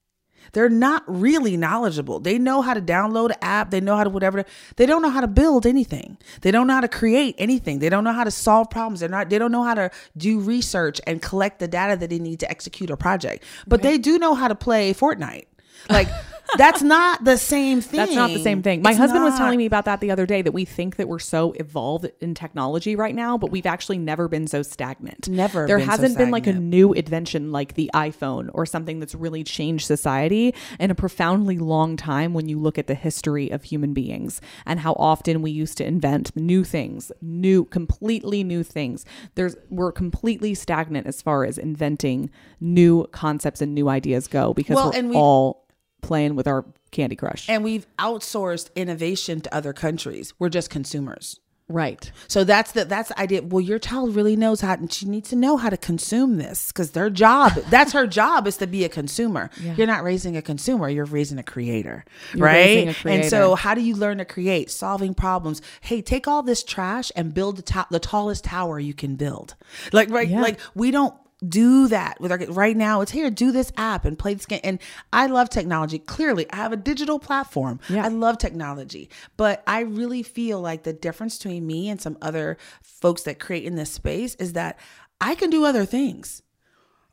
They're 0.54 0.70
not 0.70 1.04
really 1.08 1.58
knowledgeable. 1.58 2.20
They 2.20 2.38
know 2.38 2.62
how 2.62 2.76
to 2.76 2.82
download 2.82 3.32
an 3.32 3.38
app. 3.41 3.72
They 3.72 3.82
know 3.82 3.97
how 3.97 4.04
to 4.04 4.10
whatever. 4.12 4.45
They 4.76 4.86
don't 4.86 5.01
know 5.01 5.10
how 5.10 5.22
to 5.22 5.28
build 5.28 5.66
anything. 5.66 6.18
They 6.41 6.51
don't 6.51 6.68
know 6.68 6.76
how 6.76 6.82
to 6.82 6.88
create 6.88 7.34
anything. 7.39 7.80
They 7.80 7.89
don't 7.89 8.04
know 8.04 8.14
how 8.14 8.24
to 8.24 8.32
solve 8.32 8.70
problems. 8.70 8.99
They're 8.99 9.10
not. 9.10 9.30
They 9.32 9.39
don't 9.39 9.51
know 9.51 9.64
how 9.64 9.74
to 9.74 9.89
do 10.16 10.39
research 10.39 11.01
and 11.08 11.22
collect 11.22 11.58
the 11.58 11.68
data 11.68 11.97
that 11.97 12.10
they 12.10 12.20
need 12.20 12.39
to 12.41 12.49
execute 12.51 12.91
a 12.91 12.97
project. 12.97 13.43
But 13.68 13.82
they 13.82 13.97
do 13.97 14.20
know 14.20 14.36
how 14.36 14.47
to 14.47 14.56
play 14.56 14.93
Fortnite. 14.93 15.47
Like 15.89 16.08
that's 16.58 16.82
not 16.82 17.24
the 17.24 17.38
same 17.38 17.82
thing. 17.82 17.97
That's 17.97 18.16
not 18.16 18.30
the 18.30 18.43
same 18.43 18.62
thing. 18.62 18.82
My 18.82 18.91
it's 18.91 18.99
husband 18.99 19.24
not. 19.24 19.32
was 19.32 19.38
telling 19.38 19.58
me 19.58 19.66
about 19.66 19.86
that 19.86 19.99
the 20.01 20.12
other 20.12 20.26
day 20.26 20.41
that 20.41 20.51
we 20.51 20.66
think 20.66 20.95
that 20.97 21.08
we're 21.08 21.20
so 21.20 21.51
evolved 21.54 22.10
in 22.22 22.34
technology 22.34 22.95
right 22.95 23.16
now, 23.16 23.38
but 23.38 23.51
we've 23.51 23.66
actually 23.66 23.97
never 23.97 24.28
been 24.28 24.47
so 24.47 24.62
stagnant. 24.62 25.30
Never. 25.30 25.68
There 25.68 25.80
hasn't 25.80 26.14
so 26.14 26.18
been 26.18 26.32
like 26.32 26.47
a 26.47 26.54
new 26.54 26.93
invention 26.93 27.51
like 27.51 27.74
the 27.76 27.89
iPhone 27.93 28.49
or 28.54 28.66
something 28.66 28.99
that's 28.99 29.16
really 29.16 29.43
changed 29.43 29.86
society 29.86 30.54
in 30.80 30.91
a 30.91 30.95
profoundly 30.95 31.58
long 31.58 31.97
time 31.97 32.34
when 32.34 32.47
you 32.47 32.60
look 32.60 32.78
at 32.78 32.88
the 32.88 32.95
history 32.95 33.49
of 33.49 33.64
human 33.64 33.93
beings 33.93 34.41
and 34.66 34.80
how 34.80 34.93
often 34.93 35.41
we 35.41 35.51
used 35.51 35.78
to 35.78 35.86
invent 35.86 36.36
new 36.36 36.64
things, 36.64 37.12
new 37.22 37.66
completely 37.66 38.43
new 38.43 38.64
things. 38.64 39.06
There's 39.36 39.56
we're 39.70 39.91
completely 39.91 40.54
stagnant 40.54 41.08
as 41.08 41.22
far 41.22 41.45
as 41.45 41.58
inventing 41.58 42.30
new 42.60 43.08
concepts 43.12 43.62
and 43.62 43.74
new 43.74 43.89
ideas 43.89 44.28
go 44.28 44.54
because 44.54 44.76
well, 44.76 44.91
we're 44.93 45.16
all 45.16 45.62
playing 46.04 46.36
with 46.36 46.47
our 46.47 46.66
Candy 46.91 47.16
Crush. 47.16 47.49
And 47.49 47.64
we've 47.64 47.88
outsourced 47.97 48.70
innovation 48.76 49.41
to 49.41 49.56
other 49.56 49.74
countries. 49.74 50.34
We're 50.38 50.49
just 50.49 50.70
consumers. 50.70 51.39
Right. 51.70 52.12
So 52.28 52.43
that's 52.43 52.74
the 52.74 52.84
that's 52.84 53.10
the 53.10 53.20
idea. 53.20 53.41
Well, 53.41 53.62
your 53.62 53.80
child 53.80 54.16
really 54.16 54.36
knows 54.36 54.60
how, 54.60 54.74
and 54.74 54.91
she 54.91 55.08
needs 55.08 55.30
to 55.30 55.38
know 55.38 55.56
how 55.56 55.70
to 55.70 55.78
consume 55.78 56.38
this 56.38 56.68
because 56.68 56.91
their 56.91 57.10
job, 57.10 57.54
that's 57.70 57.93
her 57.93 58.06
job, 58.06 58.47
is 58.47 58.58
to 58.58 58.68
be 58.68 58.84
a 58.84 58.89
consumer. 58.89 59.49
Yeah. 59.62 59.74
You're 59.76 59.88
not 59.88 60.04
raising 60.04 60.36
a 60.36 60.41
consumer; 60.41 60.89
you're 60.89 61.06
raising 61.06 61.39
a 61.39 61.43
creator, 61.43 62.04
you're 62.36 62.45
right? 62.45 62.89
A 62.89 62.93
creator. 62.93 63.22
And 63.22 63.30
so, 63.30 63.56
how 63.56 63.76
do 63.76 63.82
you 63.82 63.95
learn 63.95 64.18
to 64.18 64.26
create? 64.26 64.72
Solving 64.72 65.14
problems. 65.14 65.62
Hey, 65.80 66.01
take 66.01 66.28
all 66.28 66.43
this 66.43 66.64
trash 66.64 67.14
and 67.16 67.34
build 67.34 67.58
the, 67.58 67.64
ta- 67.64 67.88
the 67.89 67.99
tallest 67.99 68.43
tower 68.43 68.78
you 68.78 68.93
can 68.93 69.16
build. 69.16 69.56
Like 69.93 70.10
right, 70.10 70.28
yeah. 70.28 70.41
like 70.41 70.60
we 70.76 70.91
don't 70.91 71.16
do 71.48 71.88
that 71.88 72.20
with 72.22 72.32
our 72.32 72.39
right 72.50 72.78
now 72.78 73.02
it's 73.02 73.12
here 73.12 73.30
do 73.30 73.52
this 73.52 73.72
app 73.78 74.06
and 74.06 74.18
play 74.18 74.34
this 74.34 74.46
game. 74.46 74.62
And 74.64 74.80
i 75.12 75.26
love 75.28 75.50
technology. 75.50 76.00
Clearly 76.00 76.46
i 76.52 76.58
have 76.58 76.72
a 76.72 76.78
digital 76.78 77.20
platform. 77.20 77.80
Yeah. 77.89 78.06
i 78.06 78.08
love 78.08 78.38
technology. 78.38 79.10
But 79.38 79.64
i 79.68 79.82
really 79.82 80.24
feel 80.24 80.62
like 80.62 80.84
the 80.84 80.94
difference 80.94 81.38
between 81.38 81.66
me 81.66 81.89
and 81.89 82.02
some 82.02 82.18
other 82.22 82.58
folks 82.82 83.24
that 83.24 83.39
create 83.39 83.64
in 83.66 83.76
this 83.76 83.91
space 83.91 84.36
is 84.36 84.54
that 84.54 84.78
i 85.20 85.36
can 85.36 85.50
do 85.50 85.66
other 85.66 85.86
things 85.86 86.43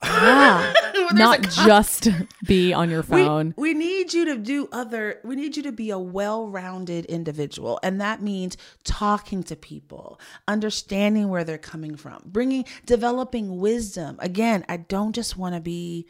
yeah. 0.04 0.72
Not 1.12 1.42
just 1.42 2.08
be 2.46 2.72
on 2.72 2.88
your 2.88 3.02
phone. 3.02 3.54
We, 3.56 3.74
we 3.74 3.78
need 3.78 4.14
you 4.14 4.24
to 4.26 4.36
do 4.36 4.68
other, 4.72 5.20
we 5.24 5.36
need 5.36 5.56
you 5.56 5.62
to 5.64 5.72
be 5.72 5.90
a 5.90 5.98
well 5.98 6.48
rounded 6.48 7.04
individual. 7.06 7.78
And 7.82 8.00
that 8.00 8.22
means 8.22 8.56
talking 8.84 9.42
to 9.44 9.56
people, 9.56 10.20
understanding 10.48 11.28
where 11.28 11.44
they're 11.44 11.58
coming 11.58 11.96
from, 11.96 12.22
bringing, 12.24 12.64
developing 12.86 13.58
wisdom. 13.58 14.16
Again, 14.20 14.64
I 14.68 14.78
don't 14.78 15.12
just 15.12 15.36
want 15.36 15.54
to 15.54 15.60
be 15.60 16.06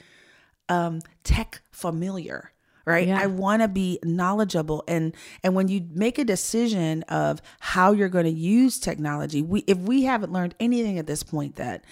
um, 0.69 1.01
tech 1.25 1.63
familiar 1.73 2.53
right 2.87 3.09
yeah. 3.09 3.21
i 3.21 3.27
want 3.27 3.61
to 3.61 3.69
be 3.69 3.99
knowledgeable 4.03 4.83
and 4.89 5.15
and 5.45 5.55
when 5.55 5.69
you 5.69 5.87
make 5.93 6.19
a 6.19 6.25
decision 6.25 7.03
of 7.05 7.43
how 7.59 7.93
you're 7.93 8.09
going 8.09 8.25
to 8.25 8.31
use 8.31 8.79
technology 8.79 9.43
we 9.43 9.61
if 9.67 9.77
we 9.79 10.05
haven't 10.05 10.33
learned 10.33 10.55
anything 10.59 10.99
at 10.99 11.07
this 11.07 11.23
point 11.23 11.57
that 11.57 11.85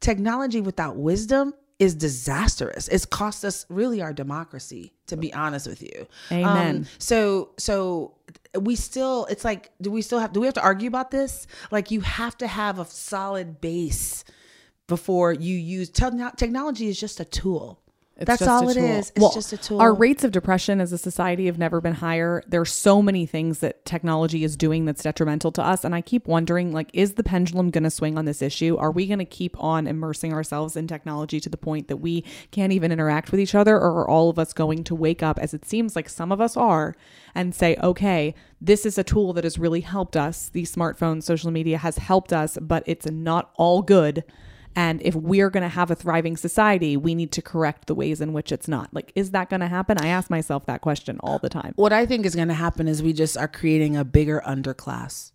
technology 0.00 0.60
without 0.60 0.96
wisdom 0.96 1.54
is 1.78 1.94
disastrous. 1.94 2.88
It's 2.88 3.04
cost 3.04 3.44
us 3.44 3.66
really 3.68 4.00
our 4.00 4.12
democracy, 4.12 4.94
to 5.08 5.16
be 5.16 5.32
honest 5.34 5.66
with 5.66 5.82
you. 5.82 6.06
Amen. 6.32 6.76
Um, 6.76 6.86
so 6.98 7.50
so 7.58 8.14
we 8.58 8.76
still 8.76 9.26
it's 9.26 9.44
like 9.44 9.70
do 9.80 9.90
we 9.90 10.00
still 10.02 10.18
have 10.18 10.32
do 10.32 10.40
we 10.40 10.46
have 10.46 10.54
to 10.54 10.62
argue 10.62 10.88
about 10.88 11.10
this? 11.10 11.46
Like 11.70 11.90
you 11.90 12.00
have 12.00 12.36
to 12.38 12.46
have 12.46 12.78
a 12.78 12.86
solid 12.86 13.60
base 13.60 14.24
before 14.86 15.32
you 15.32 15.56
use 15.56 15.90
technology 15.90 16.88
is 16.88 16.98
just 16.98 17.20
a 17.20 17.24
tool. 17.24 17.80
It's 18.18 18.26
That's 18.26 18.42
all 18.42 18.70
it 18.70 18.78
is. 18.78 19.10
It's 19.10 19.20
well, 19.20 19.30
just 19.30 19.52
a 19.52 19.58
tool. 19.58 19.78
Our 19.78 19.92
rates 19.92 20.24
of 20.24 20.32
depression 20.32 20.80
as 20.80 20.90
a 20.90 20.96
society 20.96 21.46
have 21.46 21.58
never 21.58 21.82
been 21.82 21.92
higher. 21.92 22.42
There's 22.46 22.72
so 22.72 23.02
many 23.02 23.26
things 23.26 23.58
that 23.58 23.84
technology 23.84 24.42
is 24.42 24.56
doing 24.56 24.86
that's 24.86 25.02
detrimental 25.02 25.52
to 25.52 25.62
us. 25.62 25.84
And 25.84 25.94
I 25.94 26.00
keep 26.00 26.26
wondering, 26.26 26.72
like, 26.72 26.88
is 26.94 27.14
the 27.14 27.22
pendulum 27.22 27.70
going 27.70 27.84
to 27.84 27.90
swing 27.90 28.16
on 28.16 28.24
this 28.24 28.40
issue? 28.40 28.74
Are 28.78 28.90
we 28.90 29.06
going 29.06 29.18
to 29.18 29.26
keep 29.26 29.62
on 29.62 29.86
immersing 29.86 30.32
ourselves 30.32 30.76
in 30.76 30.86
technology 30.86 31.40
to 31.40 31.50
the 31.50 31.58
point 31.58 31.88
that 31.88 31.98
we 31.98 32.24
can't 32.52 32.72
even 32.72 32.90
interact 32.90 33.30
with 33.30 33.40
each 33.40 33.54
other? 33.54 33.76
Or 33.76 34.00
are 34.00 34.08
all 34.08 34.30
of 34.30 34.38
us 34.38 34.54
going 34.54 34.82
to 34.84 34.94
wake 34.94 35.22
up, 35.22 35.38
as 35.38 35.52
it 35.52 35.66
seems 35.66 35.94
like 35.94 36.08
some 36.08 36.32
of 36.32 36.40
us 36.40 36.56
are, 36.56 36.96
and 37.34 37.54
say, 37.54 37.76
okay, 37.82 38.34
this 38.62 38.86
is 38.86 38.96
a 38.96 39.04
tool 39.04 39.34
that 39.34 39.44
has 39.44 39.58
really 39.58 39.82
helped 39.82 40.16
us. 40.16 40.48
These 40.48 40.74
smartphones, 40.74 41.24
social 41.24 41.50
media 41.50 41.76
has 41.76 41.98
helped 41.98 42.32
us, 42.32 42.56
but 42.62 42.82
it's 42.86 43.04
not 43.04 43.50
all 43.56 43.82
good 43.82 44.24
and 44.76 45.00
if 45.00 45.14
we're 45.14 45.48
going 45.48 45.62
to 45.62 45.70
have 45.70 45.90
a 45.90 45.94
thriving 45.94 46.36
society, 46.36 46.98
we 46.98 47.14
need 47.14 47.32
to 47.32 47.42
correct 47.42 47.86
the 47.86 47.94
ways 47.94 48.20
in 48.20 48.34
which 48.34 48.52
it's 48.52 48.68
not. 48.68 48.92
Like, 48.92 49.10
is 49.14 49.30
that 49.30 49.48
going 49.48 49.60
to 49.60 49.68
happen? 49.68 49.96
I 49.98 50.08
ask 50.08 50.28
myself 50.28 50.66
that 50.66 50.82
question 50.82 51.18
all 51.20 51.38
the 51.38 51.48
time. 51.48 51.72
What 51.76 51.94
I 51.94 52.04
think 52.04 52.26
is 52.26 52.34
going 52.36 52.48
to 52.48 52.54
happen 52.54 52.86
is 52.86 53.02
we 53.02 53.14
just 53.14 53.38
are 53.38 53.48
creating 53.48 53.96
a 53.96 54.04
bigger 54.04 54.42
underclass. 54.46 55.32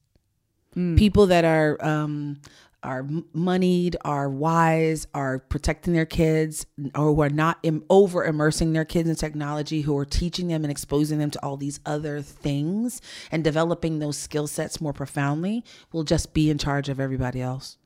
Mm. 0.75 0.95
People 0.97 1.25
that 1.25 1.43
are 1.43 1.83
um, 1.83 2.39
are 2.83 3.05
moneyed, 3.33 3.97
are 4.05 4.29
wise, 4.29 5.07
are 5.13 5.39
protecting 5.39 5.93
their 5.93 6.05
kids, 6.05 6.65
or 6.95 7.13
who 7.13 7.21
are 7.21 7.29
not 7.29 7.57
Im- 7.63 7.83
over 7.89 8.23
immersing 8.23 8.73
their 8.73 8.85
kids 8.85 9.09
in 9.09 9.15
technology, 9.15 9.81
who 9.81 9.97
are 9.97 10.05
teaching 10.05 10.47
them 10.47 10.63
and 10.63 10.71
exposing 10.71 11.19
them 11.19 11.31
to 11.31 11.43
all 11.43 11.57
these 11.57 11.79
other 11.85 12.21
things 12.21 13.01
and 13.31 13.43
developing 13.43 13.99
those 13.99 14.17
skill 14.17 14.47
sets 14.47 14.79
more 14.79 14.93
profoundly, 14.93 15.63
will 15.91 16.03
just 16.03 16.33
be 16.33 16.49
in 16.49 16.57
charge 16.57 16.89
of 16.89 16.99
everybody 16.99 17.41
else. 17.41 17.77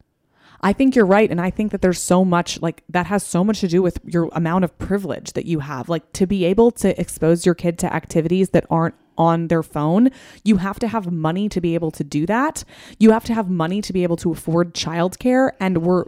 I 0.61 0.73
think 0.73 0.95
you're 0.95 1.05
right. 1.05 1.29
And 1.29 1.41
I 1.41 1.49
think 1.49 1.71
that 1.71 1.81
there's 1.81 2.01
so 2.01 2.25
much 2.25 2.61
like 2.61 2.83
that 2.89 3.07
has 3.07 3.23
so 3.23 3.43
much 3.43 3.59
to 3.61 3.67
do 3.67 3.81
with 3.81 3.99
your 4.05 4.29
amount 4.33 4.63
of 4.63 4.77
privilege 4.77 5.33
that 5.33 5.45
you 5.45 5.59
have. 5.59 5.89
Like 5.89 6.11
to 6.13 6.25
be 6.25 6.45
able 6.45 6.71
to 6.71 6.99
expose 6.99 7.45
your 7.45 7.55
kid 7.55 7.77
to 7.79 7.93
activities 7.93 8.49
that 8.49 8.65
aren't 8.69 8.95
on 9.17 9.47
their 9.47 9.63
phone, 9.63 10.09
you 10.43 10.57
have 10.57 10.79
to 10.79 10.87
have 10.87 11.11
money 11.11 11.47
to 11.49 11.61
be 11.61 11.73
able 11.73 11.91
to 11.91 12.03
do 12.03 12.25
that. 12.25 12.63
You 12.99 13.11
have 13.11 13.23
to 13.25 13.33
have 13.33 13.49
money 13.49 13.81
to 13.81 13.93
be 13.93 14.03
able 14.03 14.17
to 14.17 14.31
afford 14.31 14.73
childcare. 14.73 15.51
And 15.59 15.83
we're 15.83 16.05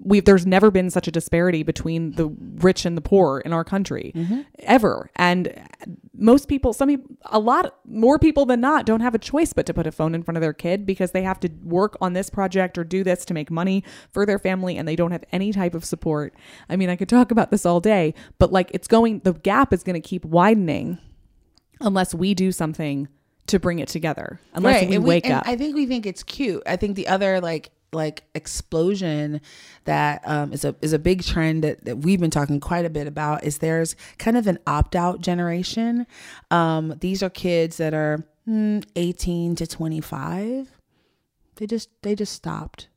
we 0.00 0.20
there's 0.20 0.46
never 0.46 0.70
been 0.70 0.90
such 0.90 1.08
a 1.08 1.10
disparity 1.10 1.62
between 1.62 2.12
the 2.12 2.28
rich 2.56 2.84
and 2.84 2.96
the 2.96 3.00
poor 3.00 3.40
in 3.40 3.52
our 3.52 3.64
country 3.64 4.12
Mm-hmm. 4.14 4.40
ever 4.60 5.10
and 5.16 5.54
most 6.14 6.48
people 6.48 6.72
some 6.72 6.88
people 6.88 7.16
a 7.26 7.38
lot 7.38 7.76
more 7.86 8.18
people 8.18 8.44
than 8.46 8.60
not 8.60 8.86
don't 8.86 9.00
have 9.00 9.14
a 9.14 9.18
choice 9.18 9.52
but 9.52 9.66
to 9.66 9.74
put 9.74 9.86
a 9.86 9.92
phone 9.92 10.14
in 10.14 10.22
front 10.22 10.36
of 10.36 10.40
their 10.42 10.52
kid 10.52 10.84
because 10.84 11.12
they 11.12 11.22
have 11.22 11.40
to 11.40 11.48
work 11.64 11.96
on 12.00 12.12
this 12.12 12.28
project 12.30 12.76
or 12.76 12.84
do 12.84 13.02
this 13.04 13.24
to 13.24 13.34
make 13.34 13.50
money 13.50 13.82
for 14.10 14.26
their 14.26 14.38
family 14.38 14.76
and 14.76 14.86
they 14.86 14.96
don't 14.96 15.12
have 15.12 15.24
any 15.32 15.52
type 15.52 15.74
of 15.74 15.84
support 15.84 16.34
i 16.68 16.76
mean 16.76 16.88
i 16.90 16.96
could 16.96 17.08
talk 17.08 17.30
about 17.30 17.50
this 17.50 17.64
all 17.64 17.80
day 17.80 18.12
but 18.38 18.52
like 18.52 18.70
it's 18.74 18.88
going 18.88 19.20
the 19.20 19.32
gap 19.32 19.72
is 19.72 19.82
going 19.82 20.00
to 20.00 20.06
keep 20.06 20.24
widening 20.24 20.98
unless 21.80 22.14
we 22.14 22.34
do 22.34 22.52
something 22.52 23.08
to 23.46 23.58
bring 23.58 23.78
it 23.78 23.88
together 23.88 24.38
unless 24.54 24.86
we 24.86 24.94
and 24.96 25.04
wake 25.04 25.24
and 25.24 25.34
up 25.34 25.48
I 25.48 25.56
think 25.56 25.74
we 25.74 25.86
think 25.86 26.06
it's 26.06 26.22
cute. 26.22 26.62
I 26.66 26.76
think 26.76 26.94
the 26.94 27.08
other 27.08 27.40
like 27.40 27.70
like 27.92 28.24
explosion 28.34 29.40
that 29.84 30.22
um, 30.24 30.52
is 30.52 30.64
a 30.64 30.74
is 30.80 30.92
a 30.92 30.98
big 30.98 31.22
trend 31.24 31.64
that, 31.64 31.84
that 31.84 31.98
we've 31.98 32.20
been 32.20 32.30
talking 32.30 32.60
quite 32.60 32.84
a 32.84 32.90
bit 32.90 33.06
about 33.06 33.44
is 33.44 33.58
there's 33.58 33.96
kind 34.18 34.36
of 34.36 34.46
an 34.46 34.58
opt 34.66 34.94
out 34.94 35.20
generation. 35.20 36.06
Um, 36.50 36.94
these 37.00 37.22
are 37.22 37.30
kids 37.30 37.76
that 37.78 37.94
are 37.94 38.24
mm, 38.48 38.84
18 38.96 39.56
to 39.56 39.66
25. 39.66 40.70
They 41.56 41.66
just 41.66 41.90
they 42.02 42.14
just 42.14 42.32
stopped. 42.32 42.88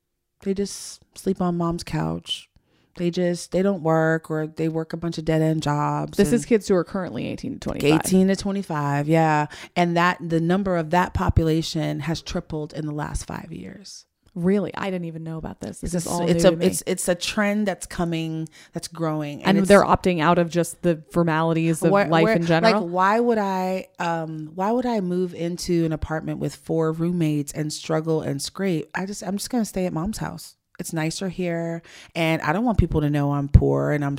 They 0.42 0.54
just 0.54 1.02
sleep 1.18 1.42
on 1.42 1.58
mom's 1.58 1.84
couch. 1.84 2.50
They 2.96 3.10
just 3.10 3.52
they 3.52 3.62
don't 3.62 3.82
work 3.82 4.30
or 4.30 4.46
they 4.48 4.70
work 4.70 4.94
a 4.94 4.98
bunch 4.98 5.18
of 5.18 5.26
dead 5.26 5.42
end 5.42 5.64
jobs. 5.64 6.16
this 6.16 6.32
is 6.32 6.46
kids 6.46 6.68
who 6.68 6.76
are 6.76 6.84
currently 6.84 7.26
18 7.28 7.54
to 7.54 7.60
25 7.60 8.02
18 8.06 8.28
to 8.28 8.36
25 8.36 9.08
yeah 9.08 9.48
and 9.76 9.98
that 9.98 10.20
the 10.22 10.40
number 10.40 10.78
of 10.78 10.92
that 10.92 11.16
population 11.16 12.02
has 12.02 12.22
tripled 12.22 12.72
in 12.74 12.86
the 12.86 12.92
last 12.92 13.26
five 13.26 13.52
years 13.52 14.06
Really, 14.36 14.74
I 14.76 14.86
didn't 14.90 15.06
even 15.06 15.24
know 15.24 15.38
about 15.38 15.60
this. 15.60 15.80
This 15.80 15.94
is 15.94 16.08
all 16.08 16.28
it's 16.28 16.44
a 16.44 16.54
it's 16.60 16.82
it's 16.88 17.08
a 17.08 17.14
trend 17.14 17.68
that's 17.68 17.86
coming 17.86 18.50
that's 18.74 18.88
growing 18.88 19.44
and 19.44 19.58
it's- 19.58 19.68
they're 19.68 19.84
opting 19.84 20.22
out 20.22 20.40
of 20.40 20.50
just 20.50 20.82
the 20.82 21.04
formalities 21.12 21.84
of 21.84 21.92
where- 21.92 22.08
life 22.08 22.24
where- 22.24 22.36
in 22.36 22.46
general. 22.46 22.82
like 22.82 22.92
why 22.92 23.20
would 23.20 23.38
i 23.38 23.88
um 24.00 24.52
why 24.56 24.72
would 24.72 24.88
i 24.88 25.00
move 25.02 25.36
into 25.36 25.86
an 25.86 25.92
apartment 25.94 26.40
with 26.40 26.56
four 26.56 26.92
roommates 26.92 27.52
and 27.54 27.72
struggle 27.72 28.22
and 28.22 28.42
scrape 28.42 28.90
i 28.96 29.06
just 29.06 29.22
i'm 29.24 29.38
just 29.38 29.52
gonna 29.52 29.66
stay 29.66 29.86
at 29.86 29.94
mom's 29.94 30.18
house 30.18 30.56
it's 30.80 30.94
nicer 30.94 31.30
here. 31.30 31.82
And 32.16 32.42
i 32.42 32.52
don't 32.54 32.66
want 32.66 32.78
people 32.78 33.02
to 33.02 33.10
know 33.10 33.32
i'm 33.34 33.48
poor 33.48 33.92
and 33.92 34.04
i'm 34.04 34.18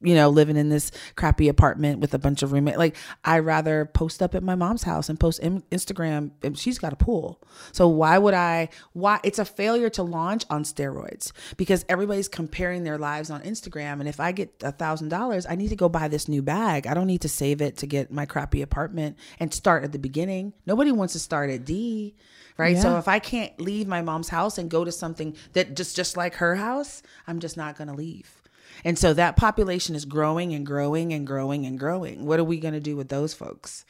you 0.00 0.14
know 0.14 0.28
living 0.28 0.56
in 0.56 0.68
this 0.68 0.90
crappy 1.16 1.48
apartment 1.48 2.00
with 2.00 2.14
a 2.14 2.18
bunch 2.18 2.42
of 2.42 2.52
roommates 2.52 2.78
like 2.78 2.96
i 3.24 3.38
rather 3.38 3.84
post 3.84 4.22
up 4.22 4.34
at 4.34 4.42
my 4.42 4.54
mom's 4.54 4.82
house 4.82 5.08
and 5.08 5.18
post 5.18 5.40
in 5.40 5.62
instagram 5.70 6.30
she's 6.56 6.78
got 6.78 6.92
a 6.92 6.96
pool. 6.96 7.40
So 7.72 7.88
why 7.88 8.18
would 8.18 8.34
i 8.34 8.68
why 8.92 9.20
it's 9.22 9.38
a 9.38 9.44
failure 9.44 9.90
to 9.90 10.02
launch 10.02 10.44
on 10.50 10.64
steroids 10.64 11.32
because 11.56 11.84
everybody's 11.88 12.28
comparing 12.28 12.84
their 12.84 12.98
lives 12.98 13.30
on 13.30 13.42
instagram. 13.42 14.00
And 14.00 14.08
if 14.08 14.20
i 14.20 14.32
get 14.32 14.52
a 14.62 14.72
thousand 14.72 15.08
dollars 15.08 15.46
i 15.48 15.54
need 15.54 15.68
to 15.68 15.76
go 15.76 15.88
buy 15.88 16.08
this 16.08 16.28
new 16.28 16.42
bag. 16.42 16.86
I 16.86 16.94
don't 16.94 17.06
need 17.06 17.22
to 17.22 17.28
save 17.28 17.60
it 17.60 17.76
to 17.78 17.86
get 17.86 18.10
my 18.10 18.26
crappy 18.26 18.62
apartment 18.62 19.16
and 19.38 19.52
start 19.52 19.84
at 19.84 19.92
the 19.92 19.98
beginning. 19.98 20.52
Nobody 20.66 20.92
wants 20.92 21.12
to 21.14 21.18
start 21.18 21.50
at 21.50 21.64
d 21.64 22.14
right 22.60 22.78
so 22.78 22.96
if 22.98 23.08
i 23.08 23.18
can't 23.18 23.58
leave 23.60 23.86
my 23.86 24.02
mom's 24.02 24.28
house 24.28 24.58
and 24.58 24.70
go 24.70 24.84
to 24.84 24.92
something 24.92 25.34
that 25.52 25.74
just 25.74 25.96
just 25.96 26.16
like 26.16 26.34
her 26.34 26.56
house 26.56 27.02
i'm 27.26 27.40
just 27.40 27.56
not 27.56 27.76
going 27.76 27.88
to 27.88 27.94
leave 27.94 28.36
and 28.84 28.98
so 28.98 29.12
that 29.12 29.36
population 29.36 29.94
is 29.94 30.04
growing 30.04 30.54
and 30.54 30.64
growing 30.64 31.12
and 31.12 31.26
growing 31.26 31.66
and 31.66 31.78
growing 31.78 32.26
what 32.26 32.38
are 32.38 32.44
we 32.44 32.58
going 32.58 32.74
to 32.74 32.80
do 32.80 32.96
with 32.96 33.08
those 33.08 33.34
folks 33.34 33.84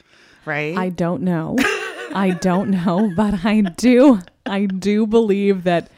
right 0.45 0.77
I 0.77 0.89
don't 0.89 1.21
know. 1.21 1.55
I 2.13 2.31
don't 2.31 2.71
know, 2.71 3.11
but 3.15 3.45
I 3.45 3.61
do. 3.61 4.19
I 4.45 4.65
do 4.65 5.07
believe 5.07 5.63
that 5.63 5.89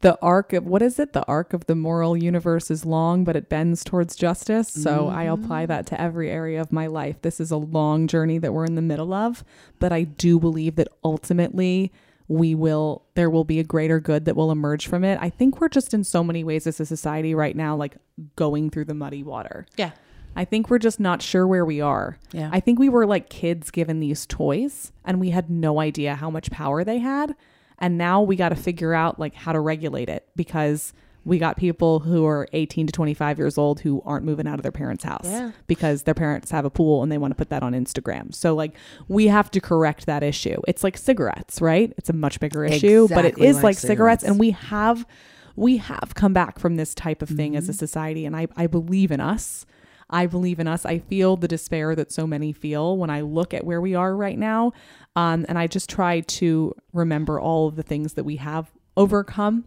the 0.00 0.18
arc 0.20 0.52
of 0.52 0.66
what 0.66 0.82
is 0.82 0.98
it? 0.98 1.12
The 1.12 1.24
arc 1.26 1.52
of 1.52 1.66
the 1.66 1.76
moral 1.76 2.16
universe 2.16 2.70
is 2.70 2.84
long, 2.84 3.24
but 3.24 3.36
it 3.36 3.48
bends 3.48 3.84
towards 3.84 4.16
justice. 4.16 4.68
So 4.68 5.08
I 5.08 5.24
apply 5.24 5.62
mm-hmm. 5.62 5.68
that 5.68 5.86
to 5.86 6.00
every 6.00 6.28
area 6.28 6.60
of 6.60 6.72
my 6.72 6.88
life. 6.88 7.22
This 7.22 7.38
is 7.38 7.52
a 7.52 7.56
long 7.56 8.08
journey 8.08 8.38
that 8.38 8.52
we're 8.52 8.64
in 8.64 8.74
the 8.74 8.82
middle 8.82 9.14
of, 9.14 9.44
but 9.78 9.92
I 9.92 10.02
do 10.02 10.40
believe 10.40 10.74
that 10.76 10.88
ultimately 11.04 11.92
we 12.32 12.54
will 12.54 13.02
there 13.14 13.30
will 13.30 13.44
be 13.44 13.60
a 13.60 13.64
greater 13.64 14.00
good 14.00 14.24
that 14.24 14.36
will 14.36 14.50
emerge 14.50 14.86
from 14.86 15.04
it. 15.04 15.18
I 15.20 15.28
think 15.30 15.60
we're 15.60 15.68
just 15.68 15.92
in 15.92 16.04
so 16.04 16.24
many 16.24 16.42
ways 16.44 16.66
as 16.66 16.80
a 16.80 16.86
society 16.86 17.34
right 17.34 17.54
now 17.54 17.76
like 17.76 17.96
going 18.36 18.70
through 18.70 18.86
the 18.86 18.94
muddy 18.94 19.22
water. 19.22 19.66
yeah 19.76 19.92
I 20.34 20.44
think 20.44 20.70
we're 20.70 20.78
just 20.78 20.98
not 20.98 21.20
sure 21.20 21.46
where 21.46 21.64
we 21.64 21.80
are. 21.80 22.18
Yeah. 22.32 22.48
I 22.52 22.60
think 22.60 22.78
we 22.78 22.88
were 22.88 23.06
like 23.06 23.28
kids 23.28 23.70
given 23.70 24.00
these 24.00 24.24
toys 24.26 24.92
and 25.04 25.20
we 25.20 25.30
had 25.30 25.50
no 25.50 25.78
idea 25.78 26.14
how 26.14 26.30
much 26.30 26.50
power 26.50 26.84
they 26.84 26.98
had. 26.98 27.34
And 27.78 27.98
now 27.98 28.22
we 28.22 28.36
got 28.36 28.48
to 28.50 28.56
figure 28.56 28.94
out 28.94 29.18
like 29.18 29.34
how 29.34 29.52
to 29.52 29.60
regulate 29.60 30.08
it 30.08 30.26
because 30.34 30.92
we 31.24 31.38
got 31.38 31.56
people 31.56 32.00
who 32.00 32.26
are 32.26 32.48
18 32.52 32.86
to 32.88 32.92
25 32.92 33.38
years 33.38 33.56
old 33.56 33.80
who 33.80 34.02
aren't 34.04 34.24
moving 34.24 34.46
out 34.46 34.58
of 34.58 34.62
their 34.62 34.72
parents' 34.72 35.04
house 35.04 35.24
Yeah. 35.26 35.52
because 35.66 36.02
their 36.02 36.14
parents 36.14 36.50
have 36.50 36.64
a 36.64 36.70
pool 36.70 37.02
and 37.02 37.12
they 37.12 37.18
want 37.18 37.30
to 37.30 37.36
put 37.36 37.48
that 37.50 37.62
on 37.62 37.72
Instagram. 37.72 38.34
So 38.34 38.54
like 38.54 38.74
we 39.08 39.28
have 39.28 39.50
to 39.52 39.60
correct 39.60 40.06
that 40.06 40.22
issue. 40.22 40.60
It's 40.66 40.82
like 40.82 40.96
cigarettes, 40.98 41.60
right? 41.60 41.92
It's 41.96 42.10
a 42.10 42.12
much 42.12 42.40
bigger 42.40 42.64
issue, 42.64 43.06
but 43.08 43.24
it 43.24 43.38
is 43.38 43.56
like 43.56 43.64
like, 43.64 43.76
cigarettes 43.78 44.22
cigarettes. 44.22 44.24
and 44.24 44.38
we 44.40 44.50
have 44.52 45.06
we 45.54 45.76
have 45.76 46.14
come 46.14 46.32
back 46.32 46.58
from 46.58 46.76
this 46.76 46.94
type 46.94 47.20
of 47.22 47.28
thing 47.28 47.52
Mm-hmm. 47.52 47.58
as 47.58 47.68
a 47.68 47.72
society 47.74 48.24
and 48.26 48.34
I, 48.36 48.48
I 48.56 48.66
believe 48.66 49.10
in 49.12 49.20
us 49.20 49.66
i 50.10 50.26
believe 50.26 50.58
in 50.58 50.66
us 50.66 50.84
i 50.84 50.98
feel 50.98 51.36
the 51.36 51.46
despair 51.48 51.94
that 51.94 52.10
so 52.12 52.26
many 52.26 52.52
feel 52.52 52.96
when 52.96 53.10
i 53.10 53.20
look 53.20 53.54
at 53.54 53.64
where 53.64 53.80
we 53.80 53.94
are 53.94 54.14
right 54.16 54.38
now 54.38 54.72
um, 55.16 55.44
and 55.48 55.58
i 55.58 55.66
just 55.66 55.88
try 55.88 56.20
to 56.20 56.74
remember 56.92 57.38
all 57.40 57.68
of 57.68 57.76
the 57.76 57.82
things 57.82 58.14
that 58.14 58.24
we 58.24 58.36
have 58.36 58.70
overcome 58.96 59.64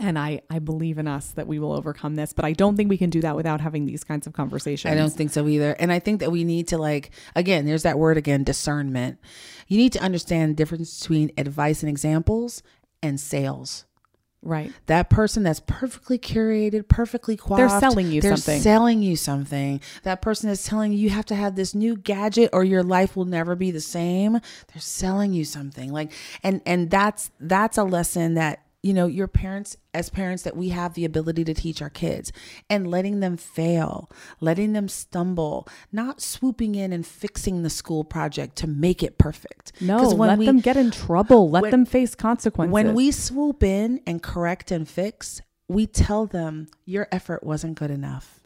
and 0.00 0.18
I, 0.18 0.42
I 0.48 0.60
believe 0.60 0.98
in 0.98 1.08
us 1.08 1.30
that 1.32 1.46
we 1.46 1.58
will 1.58 1.72
overcome 1.72 2.14
this 2.14 2.32
but 2.32 2.44
i 2.44 2.52
don't 2.52 2.76
think 2.76 2.88
we 2.88 2.98
can 2.98 3.10
do 3.10 3.20
that 3.22 3.36
without 3.36 3.60
having 3.60 3.86
these 3.86 4.04
kinds 4.04 4.26
of 4.26 4.32
conversations 4.32 4.92
I 4.92 4.94
don't 4.94 5.12
think 5.12 5.30
so 5.30 5.46
either. 5.48 5.72
And 5.72 5.92
I 5.92 5.98
think 5.98 6.20
that 6.20 6.30
we 6.30 6.44
need 6.44 6.68
to 6.68 6.78
like 6.78 7.10
again, 7.34 7.66
there's 7.66 7.82
that 7.82 7.98
word 7.98 8.16
again, 8.16 8.44
discernment. 8.44 9.18
You 9.66 9.78
need 9.78 9.92
to 9.94 10.00
understand 10.00 10.52
the 10.52 10.56
difference 10.56 11.00
between 11.00 11.30
advice 11.36 11.82
and 11.82 11.90
examples 11.90 12.62
and 13.02 13.20
sales. 13.20 13.84
right 14.42 14.72
That 14.86 15.10
person 15.10 15.42
that's 15.42 15.60
perfectly 15.60 16.18
curated, 16.18 16.88
perfectly 16.88 17.36
qualified. 17.36 17.70
They're 17.70 17.90
selling 17.90 18.06
you 18.06 18.20
something. 18.20 18.30
they're 18.30 18.36
something. 18.36 18.62
selling 18.62 19.02
you 19.02 19.16
something. 19.16 19.80
That 20.04 20.22
person 20.22 20.50
is 20.50 20.62
telling 20.64 20.92
you 20.92 20.98
you 20.98 21.10
have 21.10 21.26
to 21.26 21.34
have 21.34 21.54
this 21.54 21.74
new 21.74 21.96
gadget 21.96 22.50
or 22.52 22.64
your 22.64 22.82
life 22.82 23.16
will 23.16 23.26
never 23.26 23.54
be 23.54 23.70
the 23.70 23.80
same. 23.80 24.32
They're 24.32 24.80
selling 24.80 25.32
you 25.32 25.44
something. 25.44 25.92
Like 25.92 26.12
and 26.42 26.62
and 26.66 26.90
that's 26.90 27.30
that's 27.40 27.78
a 27.78 27.84
lesson 27.84 28.34
that 28.34 28.62
you 28.82 28.94
know 28.94 29.06
your 29.06 29.26
parents 29.26 29.76
as 29.92 30.08
parents 30.08 30.44
that 30.44 30.56
we 30.56 30.68
have 30.68 30.94
the 30.94 31.04
ability 31.04 31.42
to 31.44 31.52
teach 31.54 31.82
our 31.82 31.90
kids 31.90 32.32
and 32.70 32.86
letting 32.88 33.20
them 33.20 33.36
fail 33.36 34.08
letting 34.40 34.72
them 34.72 34.88
stumble 34.88 35.66
not 35.90 36.20
swooping 36.20 36.74
in 36.76 36.92
and 36.92 37.04
fixing 37.06 37.62
the 37.62 37.70
school 37.70 38.04
project 38.04 38.54
to 38.56 38.66
make 38.68 39.02
it 39.02 39.18
perfect 39.18 39.72
no 39.80 40.08
when 40.14 40.28
let 40.30 40.38
we- 40.38 40.46
them 40.46 40.60
get 40.60 40.76
in 40.76 40.90
trouble 40.90 41.50
let 41.50 41.62
when- 41.62 41.70
them 41.72 41.84
face 41.84 42.14
consequences 42.14 42.72
when 42.72 42.94
we 42.94 43.10
swoop 43.10 43.62
in 43.62 44.00
and 44.06 44.22
correct 44.22 44.70
and 44.70 44.88
fix, 44.88 45.42
we 45.68 45.86
tell 45.86 46.24
them 46.26 46.66
your 46.84 47.08
effort 47.10 47.42
wasn't 47.42 47.76
good 47.76 47.90
enough. 47.90 48.40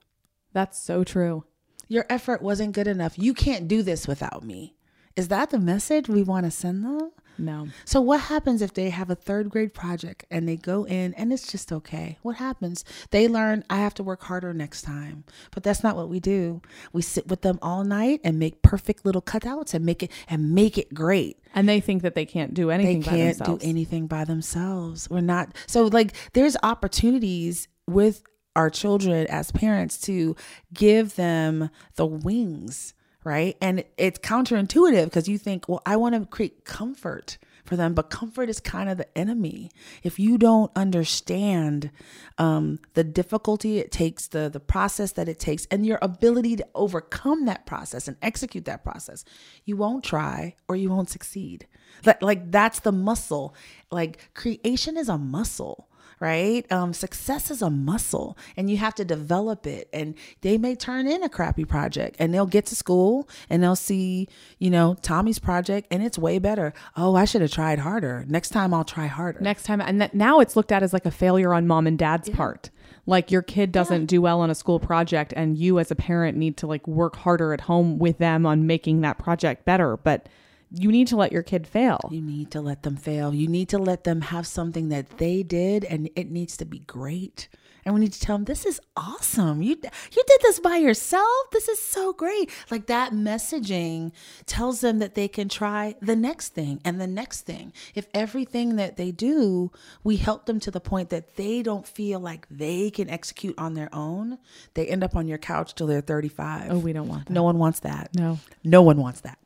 that's 0.53 0.79
so 0.79 1.05
true 1.05 1.45
Your 1.89 2.07
effort 2.09 2.41
wasn't 2.41 2.73
good 2.73 2.87
enough. 2.89 3.19
You 3.19 3.35
can't 3.35 3.69
do 3.69 3.83
this 3.83 4.09
without 4.09 4.43
me. 4.43 4.77
Is 5.15 5.29
that 5.29 5.51
the 5.51 5.59
message 5.59 6.09
we 6.09 6.23
want 6.23 6.47
to 6.47 6.51
send 6.51 6.85
them? 6.85 7.11
No 7.39 7.69
So, 7.85 8.01
what 8.01 8.21
happens 8.21 8.63
if 8.63 8.75
they 8.75 8.91
have 8.91 9.11
a 9.11 9.15
third 9.15 9.51
grade 9.51 9.75
project 9.75 10.25
and 10.31 10.49
they 10.49 10.57
go 10.57 10.85
in 10.85 11.15
and 11.15 11.33
it's 11.33 11.51
just 11.51 11.73
okay? 11.73 12.19
What 12.23 12.37
happens? 12.37 12.85
They 13.11 13.29
learn, 13.29 13.65
I 13.71 13.77
have 13.77 13.95
to 13.95 14.03
work 14.03 14.23
harder 14.23 14.53
next 14.53 14.83
time. 14.83 15.25
But 15.51 15.63
that's 15.63 15.83
not 15.83 15.97
what 15.97 16.09
we 16.09 16.21
do. 16.21 16.63
We 16.93 17.03
sit 17.03 17.29
with 17.29 17.43
them 17.43 17.59
all 17.63 17.85
night 17.85 18.21
and 18.25 18.39
make 18.39 18.63
perfect 18.63 19.05
little 19.05 19.23
cutouts 19.23 19.75
and 19.75 19.85
make 19.85 20.03
it 20.03 20.11
and 20.29 20.55
make 20.55 20.79
it 20.79 20.93
great. 20.95 21.39
and 21.55 21.69
they 21.69 21.81
think 21.81 22.03
that 22.03 22.15
they 22.15 22.25
can't 22.25 22.55
do 22.55 22.71
anything 22.71 23.01
by 23.03 23.11
can't 23.11 23.45
do 23.45 23.59
anything 23.61 24.07
by 24.07 24.25
themselves. 24.25 25.09
We're 25.11 25.21
not 25.21 25.55
so 25.67 25.87
like 25.87 26.13
there's 26.33 26.57
opportunities 26.63 27.69
with 27.87 28.23
our 28.55 28.71
children 28.71 29.27
as 29.29 29.51
parents 29.53 29.99
to 30.03 30.37
give 30.75 31.17
them 31.17 31.71
the 31.97 32.07
wings, 32.07 32.95
right? 33.25 33.57
And 33.61 33.85
it's 33.97 34.19
counterintuitive 34.19 35.05
because 35.05 35.29
you 35.29 35.39
think, 35.39 35.69
well, 35.69 35.83
I 35.87 35.97
want 35.97 36.15
to 36.15 36.27
create 36.27 36.65
comfort 36.65 37.39
for 37.65 37.77
them, 37.77 37.95
but 37.95 38.11
comfort 38.11 38.49
is 38.49 38.59
kind 38.59 38.89
of 38.91 38.99
the 38.99 39.17
enemy. 39.17 39.71
If 40.03 40.19
you 40.19 40.37
don't 40.37 40.73
understand 40.75 41.91
um, 42.39 42.81
the 42.95 43.05
difficulty 43.05 43.79
it 43.79 43.93
takes, 43.93 44.27
the 44.27 44.49
the 44.49 44.61
process 44.61 45.13
that 45.13 45.29
it 45.29 45.39
takes, 45.39 45.67
and 45.71 45.87
your 45.87 45.99
ability 46.03 46.57
to 46.57 46.67
overcome 46.75 47.45
that 47.45 47.65
process 47.67 48.09
and 48.09 48.17
execute 48.21 48.65
that 48.65 48.83
process, 48.83 49.25
you 49.65 49.77
won't 49.77 50.05
try 50.05 50.57
or 50.69 50.75
you 50.75 50.91
won't 50.91 51.11
succeed. 51.11 51.67
Like, 52.05 52.23
like 52.23 52.51
that's 52.51 52.81
the 52.81 52.93
muscle. 52.93 53.55
Like 53.91 54.35
creation 54.35 54.97
is 54.97 55.09
a 55.09 55.19
muscle 55.19 55.89
right? 56.23 56.71
Um, 56.71 56.93
success 56.93 57.51
is 57.51 57.63
a 57.63 57.69
muscle 57.69 58.39
and 58.57 58.71
you 58.71 58.77
have 58.77 58.95
to 58.95 59.05
develop 59.05 59.67
it. 59.67 59.89
And 59.93 60.15
they 60.43 60.57
may 60.57 60.77
turn 60.77 61.09
in 61.09 61.25
a 61.25 61.29
crappy 61.29 61.65
project 61.65 62.15
and 62.21 62.33
they'll 62.33 62.47
get 62.47 62.65
to 62.67 62.77
school 62.77 63.29
and 63.51 63.61
they'll 63.61 63.75
see, 63.75 64.29
you 64.61 64.71
know, 64.71 64.95
Tommy's 65.03 65.41
project 65.41 65.89
and 65.91 66.01
it's 66.01 66.17
way 66.17 66.39
better. 66.39 66.75
Oh, 66.97 67.17
I 67.17 67.25
should 67.25 67.43
have 67.43 67.51
tried 67.51 67.81
harder. 67.81 68.25
Next 68.29 68.51
time 68.51 68.73
I'll 68.73 68.85
try 68.85 69.09
harder. 69.09 69.41
Next 69.41 69.65
time, 69.65 69.81
and 69.81 70.01
that 70.01 70.15
now 70.15 70.39
it's 70.39 70.55
looked 70.55 70.71
at 70.71 70.85
as 70.85 70.93
like 70.93 71.07
a 71.07 71.11
failure 71.11 71.53
on 71.53 71.67
mom 71.67 71.89
and 71.89 71.99
dad's 71.99 72.31
part. 72.31 72.71
Like 73.05 73.33
your 73.33 73.43
kid 73.43 73.73
doesn't 73.73 74.07
do 74.07 74.23
well 74.23 74.41
on 74.41 74.51
a 74.51 74.55
school 74.55 74.79
project, 74.79 75.33
and 75.35 75.59
you 75.59 75.81
as 75.81 75.91
a 75.91 75.97
parent 75.97 76.39
need 76.39 76.57
to 76.59 76.69
like 76.69 76.87
work 76.87 77.17
harder 77.17 77.53
at 77.53 77.63
home 77.63 77.99
with 77.99 78.19
them 78.19 78.47
on 78.47 78.65
making 78.69 79.01
that 79.01 79.19
project 79.19 79.65
better. 79.65 79.97
But 79.97 80.29
you 80.75 80.91
need 80.91 81.09
to 81.09 81.17
let 81.17 81.33
your 81.33 81.43
kid 81.43 81.67
fail. 81.67 82.09
You 82.11 82.21
need 82.21 82.51
to 82.53 82.61
let 82.61 82.83
them 82.83 82.97
fail. 82.97 83.35
You 83.35 83.49
need 83.49 83.69
to 83.71 83.79
let 83.79 84.05
them 84.05 84.21
have 84.23 84.47
something 84.47 84.89
that 84.89 85.19
they 85.19 85.43
did 85.43 85.85
and 85.85 86.09
it 86.17 86.31
needs 86.31 86.57
to 86.59 86.65
be 86.65 86.81
great. 86.81 87.49
And 87.85 87.95
we 87.95 88.01
need 88.01 88.13
to 88.13 88.21
tell 88.21 88.37
them 88.37 88.45
this 88.45 88.65
is 88.65 88.81
awesome. 88.97 89.61
You 89.61 89.71
you 89.71 90.23
did 90.27 90.41
this 90.43 90.61
by 90.61 90.77
yourself. 90.77 91.51
This 91.51 91.69
is 91.69 91.81
so 91.81 92.13
great. 92.13 92.49
Like 92.71 92.87
that 92.87 93.13
messaging 93.13 94.13
tells 94.47 94.81
them 94.81 95.01
that 95.01 95.17
they 95.17 95.27
can 95.27 95.49
try 95.49 95.97
the 96.01 96.15
next 96.15 96.51
thing 96.51 96.81
and 96.85 97.01
the 97.01 97.09
next 97.09 97.41
thing. 97.41 97.73
If 97.95 98.07
everything 98.15 98.77
that 98.77 98.97
they 98.97 99.11
do, 99.11 99.73
we 100.05 100.17
help 100.17 100.47
them 100.47 100.61
to 100.61 100.71
the 100.71 100.81
point 100.81 101.11
that 101.11 101.35
they 101.35 101.63
don't 101.63 101.87
feel 101.87 102.21
like 102.21 102.47
they 102.49 102.91
can 102.91 103.11
execute 103.11 103.57
on 103.59 103.75
their 103.75 103.93
own, 103.93 104.39
they 104.75 104.87
end 104.87 105.03
up 105.03 105.17
on 105.17 105.27
your 105.27 105.39
couch 105.39 105.75
till 105.75 105.89
they're 105.89 106.01
35. 106.01 106.71
Oh, 106.71 106.79
we 106.79 106.93
don't 106.93 107.09
want 107.09 107.27
that. 107.27 107.33
No 107.33 107.43
one 107.43 107.59
wants 107.59 107.81
that. 107.81 108.11
No. 108.15 108.39
No 108.63 108.83
one 108.83 108.99
wants 108.99 109.23
that. 109.23 109.39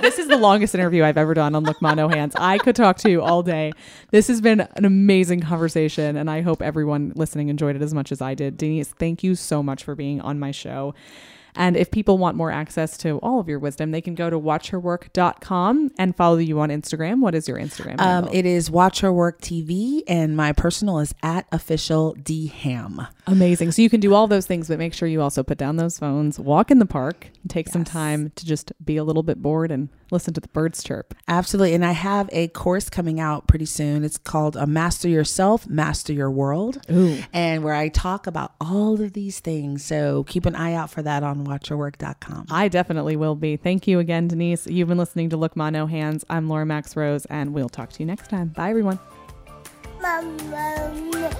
This 0.00 0.18
is 0.18 0.28
the 0.28 0.36
longest 0.36 0.74
interview 0.74 1.04
I've 1.04 1.18
ever 1.18 1.34
done 1.34 1.54
on 1.54 1.64
Look 1.64 1.80
Ma 1.82 1.94
No 1.94 2.08
Hands. 2.08 2.34
I 2.36 2.58
could 2.58 2.76
talk 2.76 2.96
to 2.98 3.10
you 3.10 3.22
all 3.22 3.42
day. 3.42 3.72
This 4.10 4.28
has 4.28 4.40
been 4.40 4.60
an 4.60 4.84
amazing 4.84 5.40
conversation, 5.40 6.16
and 6.16 6.30
I 6.30 6.40
hope 6.40 6.62
everyone 6.62 7.12
listening 7.14 7.48
enjoyed 7.48 7.76
it 7.76 7.82
as 7.82 7.94
much 7.94 8.12
as 8.12 8.20
I 8.20 8.34
did. 8.34 8.56
Denise, 8.56 8.88
thank 8.88 9.22
you 9.22 9.34
so 9.34 9.62
much 9.62 9.84
for 9.84 9.94
being 9.94 10.20
on 10.20 10.38
my 10.38 10.50
show. 10.50 10.94
And 11.56 11.76
if 11.76 11.90
people 11.90 12.18
want 12.18 12.36
more 12.36 12.50
access 12.50 12.96
to 12.98 13.18
all 13.18 13.40
of 13.40 13.48
your 13.48 13.58
wisdom, 13.58 13.90
they 13.90 14.00
can 14.00 14.14
go 14.14 14.28
to 14.28 14.38
watchherwork.com 14.38 15.92
and 15.98 16.16
follow 16.16 16.38
you 16.38 16.60
on 16.60 16.68
Instagram. 16.70 17.20
What 17.20 17.34
is 17.34 17.46
your 17.46 17.58
Instagram? 17.58 18.00
Um, 18.00 18.28
it 18.32 18.44
is 18.44 18.70
Watch 18.70 19.00
Her 19.00 19.12
Work 19.12 19.40
TV, 19.40 20.02
and 20.08 20.36
my 20.36 20.52
personal 20.52 20.98
is 20.98 21.14
at 21.22 21.46
official 21.52 22.14
D 22.14 22.48
Ham. 22.48 23.06
Amazing. 23.26 23.72
So 23.72 23.82
you 23.82 23.90
can 23.90 24.00
do 24.00 24.14
all 24.14 24.26
those 24.26 24.46
things, 24.46 24.68
but 24.68 24.78
make 24.78 24.94
sure 24.94 25.08
you 25.08 25.22
also 25.22 25.42
put 25.42 25.58
down 25.58 25.76
those 25.76 25.98
phones, 25.98 26.38
walk 26.38 26.70
in 26.70 26.78
the 26.78 26.86
park, 26.86 27.30
take 27.48 27.68
some 27.68 27.84
time 27.84 28.32
to 28.34 28.44
just 28.44 28.72
be 28.84 28.96
a 28.96 29.04
little 29.04 29.22
bit 29.22 29.40
bored 29.40 29.70
and 29.70 29.88
listen 30.10 30.34
to 30.34 30.40
the 30.40 30.48
birds 30.48 30.82
chirp. 30.82 31.14
Absolutely. 31.28 31.74
And 31.74 31.84
I 31.84 31.92
have 31.92 32.28
a 32.32 32.48
course 32.48 32.88
coming 32.90 33.20
out 33.20 33.46
pretty 33.46 33.66
soon. 33.66 34.04
It's 34.04 34.18
called 34.18 34.56
uh, 34.56 34.66
Master 34.66 35.08
Yourself, 35.08 35.68
Master 35.68 36.12
Your 36.12 36.30
World. 36.30 36.80
Ooh. 36.90 37.18
And 37.32 37.64
where 37.64 37.74
I 37.74 37.88
talk 37.88 38.26
about 38.26 38.54
all 38.60 39.00
of 39.00 39.12
these 39.12 39.40
things. 39.40 39.84
So 39.84 40.24
keep 40.24 40.46
an 40.46 40.54
eye 40.54 40.74
out 40.74 40.90
for 40.90 41.02
that 41.02 41.22
on 41.22 41.44
watchherwork.com. 41.44 42.46
I 42.50 42.68
definitely 42.68 43.16
will 43.16 43.34
be. 43.34 43.56
Thank 43.56 43.86
you 43.86 43.98
again, 43.98 44.28
Denise. 44.28 44.66
You've 44.66 44.88
been 44.88 44.98
listening 44.98 45.30
to 45.30 45.36
Look 45.36 45.56
Ma 45.56 45.70
No 45.70 45.86
Hands. 45.86 46.24
I'm 46.28 46.48
Laura 46.48 46.66
Max 46.66 46.96
Rose, 46.96 47.26
and 47.26 47.52
we'll 47.52 47.68
talk 47.68 47.90
to 47.92 48.00
you 48.00 48.06
next 48.06 48.28
time. 48.28 48.48
Bye, 48.48 48.70
everyone. 48.70 48.98
Mama, 50.00 51.30